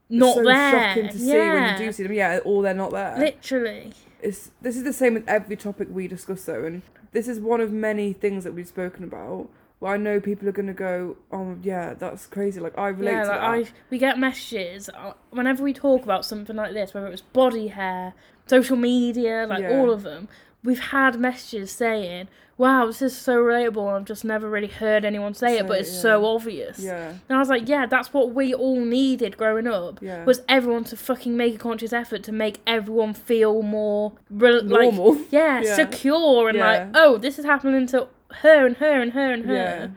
not 0.10 0.36
so 0.36 0.44
there? 0.46 0.72
shocking 0.72 1.10
to 1.10 1.18
see 1.20 1.34
when 1.38 1.72
you 1.74 1.86
do 1.86 1.92
see 1.92 2.04
them. 2.04 2.14
Yeah, 2.14 2.40
or 2.46 2.64
they're 2.64 2.74
not 2.74 2.92
there. 2.92 3.18
Literally. 3.20 3.92
It's 4.24 4.52
this 4.62 4.76
is 4.78 4.84
the 4.84 4.94
same 4.94 5.14
with 5.16 5.28
every 5.28 5.56
topic 5.56 5.88
we 5.92 6.08
discuss 6.08 6.46
though, 6.46 6.64
and 6.64 6.82
this 7.12 7.28
is 7.28 7.40
one 7.40 7.62
of 7.62 7.72
many 7.72 8.14
things 8.14 8.44
that 8.44 8.54
we've 8.54 8.68
spoken 8.68 9.04
about. 9.04 9.50
Where 9.80 9.94
I 9.94 9.98
know 9.98 10.22
people 10.22 10.48
are 10.48 10.54
gonna 10.54 10.74
go, 10.74 11.18
oh 11.32 11.58
yeah, 11.62 11.94
that's 11.94 12.26
crazy. 12.26 12.60
Like 12.62 12.78
I 12.78 12.88
relate 12.88 13.12
yeah, 13.12 13.24
to 13.24 13.30
like 13.30 13.66
that. 13.66 13.74
I 13.74 13.80
we 13.90 13.98
get 13.98 14.18
messages 14.18 14.90
uh, 14.90 15.14
whenever 15.32 15.62
we 15.64 15.74
talk 15.74 16.04
about 16.04 16.26
something 16.26 16.56
like 16.56 16.74
this, 16.74 16.94
whether 16.94 17.08
it's 17.08 17.22
body 17.22 17.68
hair, 17.68 18.14
social 18.48 18.78
media, 18.78 19.46
like 19.48 19.62
Yeah. 19.62 19.80
all 19.80 19.92
of 19.92 20.04
them. 20.04 20.30
We've 20.64 20.80
had 20.80 21.20
messages 21.20 21.72
saying, 21.72 22.30
"Wow, 22.58 22.86
this 22.88 23.02
is 23.02 23.18
so 23.18 23.36
relatable." 23.38 23.94
I've 23.96 24.06
just 24.06 24.24
never 24.24 24.50
really 24.50 24.68
heard 24.68 25.04
anyone 25.04 25.34
say, 25.34 25.56
Say 25.56 25.58
it, 25.60 25.68
but 25.68 25.80
it's 25.82 25.94
yeah. 25.94 26.02
so 26.02 26.26
obvious. 26.26 26.80
Yeah, 26.80 27.10
And 27.10 27.36
I 27.36 27.40
was 27.40 27.50
like, 27.50 27.68
"Yeah, 27.68 27.86
that's 27.86 28.14
what 28.14 28.34
we 28.34 28.54
all 28.54 28.80
needed 28.80 29.36
growing 29.38 29.68
up." 29.68 30.00
yeah. 30.02 30.24
Was 30.24 30.42
everyone 30.48 30.86
to 30.86 30.96
fucking 30.96 31.36
make 31.36 31.56
a 31.56 31.58
conscious 31.58 31.92
effort 31.94 32.24
to 32.24 32.32
make 32.32 32.60
everyone 32.66 33.14
feel 33.14 33.62
more 33.62 34.14
re- 34.30 34.62
like 34.62 34.94
Normal. 34.94 35.18
yeah, 35.32 35.62
Yeah. 35.64 35.76
secure 35.76 36.48
and 36.50 36.60
like, 36.60 36.88
oh, 36.94 37.18
this 37.18 37.38
is 37.38 37.46
happening 37.46 37.86
to 37.88 38.08
her 38.42 38.66
and 38.66 38.78
her 38.78 39.02
and 39.02 39.12
her 39.14 39.32
and 39.34 39.46
her. 39.46 39.92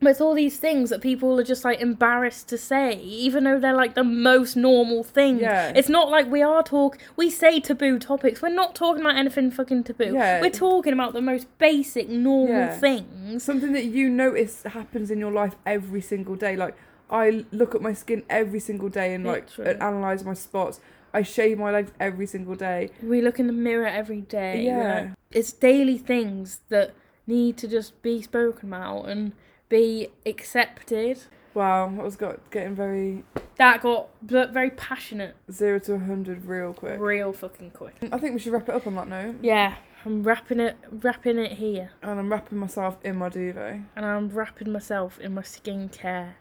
But 0.00 0.10
it's 0.10 0.20
all 0.20 0.34
these 0.34 0.58
things 0.58 0.90
that 0.90 1.00
people 1.00 1.40
are 1.40 1.44
just 1.44 1.64
like 1.64 1.80
embarrassed 1.80 2.48
to 2.50 2.58
say, 2.58 2.96
even 3.00 3.44
though 3.44 3.58
they're 3.58 3.74
like 3.74 3.94
the 3.94 4.04
most 4.04 4.54
normal 4.54 5.02
thing. 5.02 5.38
Yeah. 5.40 5.72
It's 5.74 5.88
not 5.88 6.10
like 6.10 6.30
we 6.30 6.42
are 6.42 6.62
talk. 6.62 6.98
We 7.16 7.30
say 7.30 7.60
taboo 7.60 7.98
topics. 7.98 8.42
We're 8.42 8.50
not 8.50 8.74
talking 8.74 9.00
about 9.00 9.16
anything 9.16 9.50
fucking 9.50 9.84
taboo. 9.84 10.12
Yeah. 10.12 10.42
We're 10.42 10.50
talking 10.50 10.92
about 10.92 11.14
the 11.14 11.22
most 11.22 11.46
basic 11.58 12.10
normal 12.10 12.48
Yeah. 12.56 12.76
things. 12.78 13.42
Something 13.42 13.72
that 13.72 13.86
you 13.86 14.10
notice 14.10 14.64
happens 14.64 15.10
in 15.10 15.18
your 15.18 15.32
life 15.32 15.56
every 15.64 16.02
single 16.02 16.36
day. 16.36 16.56
Like 16.56 16.76
I 17.10 17.46
look 17.50 17.74
at 17.74 17.80
my 17.80 17.94
skin 17.94 18.22
every 18.28 18.60
single 18.60 18.90
day 18.90 19.14
and 19.14 19.24
like 19.24 19.48
Literally. 19.56 19.80
analyze 19.80 20.24
my 20.24 20.34
spots. 20.34 20.78
I 21.14 21.22
shave 21.22 21.58
my 21.58 21.70
legs 21.70 21.92
every 21.98 22.26
single 22.26 22.54
day. 22.54 22.90
We 23.02 23.22
look 23.22 23.40
in 23.40 23.46
the 23.46 23.52
mirror 23.54 23.86
every 23.86 24.20
day. 24.20 24.64
Yeah. 24.64 24.94
like, 25.00 25.10
it's 25.30 25.52
daily 25.52 25.96
things 25.96 26.60
that 26.68 26.92
need 27.26 27.56
to 27.56 27.66
just 27.66 28.02
be 28.02 28.20
spoken 28.20 28.68
about 28.68 29.04
and 29.08 29.32
be 29.68 30.08
accepted. 30.24 31.20
Wow, 31.54 31.88
that 31.96 32.04
was 32.04 32.16
got 32.16 32.50
getting 32.50 32.74
very 32.74 33.24
That 33.56 33.80
got 33.80 34.08
very 34.22 34.70
passionate, 34.70 35.36
zero 35.50 35.78
to 35.80 35.94
a 35.94 35.98
hundred 35.98 36.44
real 36.44 36.72
quick. 36.74 37.00
real 37.00 37.32
fucking 37.32 37.70
quick. 37.70 37.94
I 38.12 38.18
think 38.18 38.34
we 38.34 38.40
should 38.40 38.52
wrap 38.52 38.68
it 38.68 38.74
up 38.74 38.86
on 38.86 38.94
that 38.96 39.08
note. 39.08 39.36
Yeah, 39.42 39.76
I'm 40.04 40.22
wrapping 40.22 40.60
it, 40.60 40.76
wrapping 40.90 41.38
it 41.38 41.52
here, 41.52 41.92
And 42.02 42.20
I'm 42.20 42.30
wrapping 42.30 42.58
myself 42.58 42.98
in 43.02 43.16
my 43.16 43.28
duvet. 43.30 43.80
and 43.96 44.04
I'm 44.04 44.28
wrapping 44.28 44.70
myself 44.70 45.18
in 45.18 45.32
my 45.34 45.42
skincare 45.42 46.34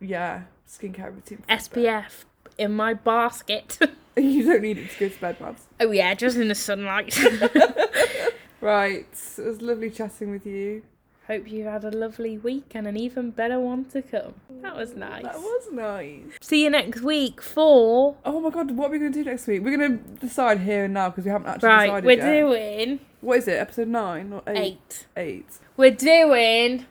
Yeah, 0.00 0.42
skincare 0.68 1.14
routine. 1.14 1.42
SPF 1.48 2.24
in 2.58 2.72
my 2.72 2.92
basket. 2.94 3.78
You 4.18 4.44
don't 4.44 4.62
need 4.62 4.78
it 4.78 4.90
to 4.90 4.98
go 4.98 5.08
to 5.08 5.20
bed, 5.20 5.40
Mads. 5.40 5.62
oh 5.80 5.92
yeah, 5.92 6.12
just 6.14 6.36
in 6.36 6.48
the 6.48 6.54
sunlight. 6.56 7.16
Right, 8.60 9.06
it 9.38 9.46
was 9.46 9.62
lovely 9.62 9.88
chatting 9.90 10.32
with 10.32 10.44
you. 10.44 10.82
Hope 11.28 11.50
you 11.52 11.64
had 11.64 11.84
a 11.84 11.90
lovely 11.90 12.38
week 12.38 12.72
and 12.74 12.86
an 12.86 12.96
even 12.96 13.30
better 13.30 13.60
one 13.60 13.84
to 13.90 14.00
come. 14.00 14.32
That 14.62 14.74
was 14.74 14.94
nice. 14.96 15.24
That 15.24 15.38
was 15.38 15.68
nice. 15.70 16.22
See 16.40 16.64
you 16.64 16.70
next 16.70 17.02
week 17.02 17.42
for 17.42 18.16
Oh 18.24 18.40
my 18.40 18.48
god, 18.48 18.70
what 18.70 18.88
are 18.88 18.92
we 18.92 18.98
going 18.98 19.12
to 19.12 19.22
do 19.22 19.28
next 19.28 19.46
week? 19.46 19.62
We're 19.62 19.76
going 19.76 19.98
to 19.98 20.04
decide 20.20 20.60
here 20.60 20.86
and 20.86 20.94
now 20.94 21.10
because 21.10 21.26
we 21.26 21.30
haven't 21.30 21.48
actually 21.48 21.68
right. 21.68 21.86
decided 21.86 22.06
We're 22.06 22.16
yet. 22.16 22.40
doing 22.40 23.00
What 23.20 23.38
is 23.38 23.48
it, 23.48 23.58
episode 23.58 23.88
9 23.88 24.32
or 24.32 24.42
8? 24.46 24.56
eight. 24.58 25.06
8. 25.18 25.46
We're 25.76 25.90
doing 25.90 26.86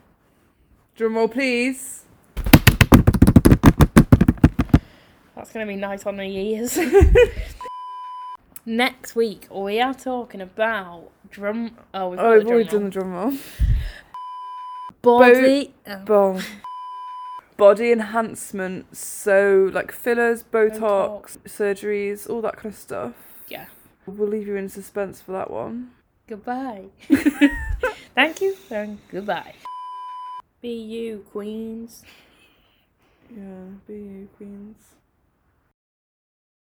Drum 0.94 1.16
roll, 1.16 1.26
please. 1.28 2.04
That's 5.34 5.52
gonna 5.52 5.66
be 5.66 5.76
nice 5.76 6.06
on 6.06 6.16
the 6.16 6.22
ears. 6.24 6.76
Next 8.66 9.16
week 9.16 9.46
we 9.50 9.80
are 9.80 9.94
talking 9.94 10.40
about 10.40 11.10
drum. 11.30 11.76
Oh, 11.94 12.10
we've 12.10 12.18
Oh, 12.20 12.32
the 12.32 12.38
we've 12.38 12.48
already 12.48 12.68
drum 12.68 12.82
done 12.82 12.84
the 12.84 12.90
drum 12.90 13.12
roll. 13.12 13.32
Body. 15.02 15.74
oh, 15.86 16.40
Body 17.56 17.90
enhancement, 17.90 18.96
so 18.96 19.68
like 19.72 19.90
fillers, 19.90 20.44
Botox, 20.44 21.38
surgeries, 21.38 22.30
all 22.30 22.40
that 22.42 22.56
kind 22.56 22.72
of 22.72 22.78
stuff. 22.78 23.14
Yeah. 23.48 23.66
We'll 24.06 24.28
leave 24.28 24.46
you 24.46 24.54
in 24.54 24.68
suspense 24.68 25.20
for 25.20 25.32
that 25.32 25.50
one. 25.50 25.90
goodbye. 26.28 26.84
Thank 28.14 28.40
you 28.40 28.56
and 28.70 28.98
goodbye. 29.10 29.54
Be 30.62 30.70
you, 30.72 31.24
queens. 31.32 32.04
Yeah, 33.28 33.74
be 33.88 33.94
you, 33.94 34.28
queens. 34.36 34.76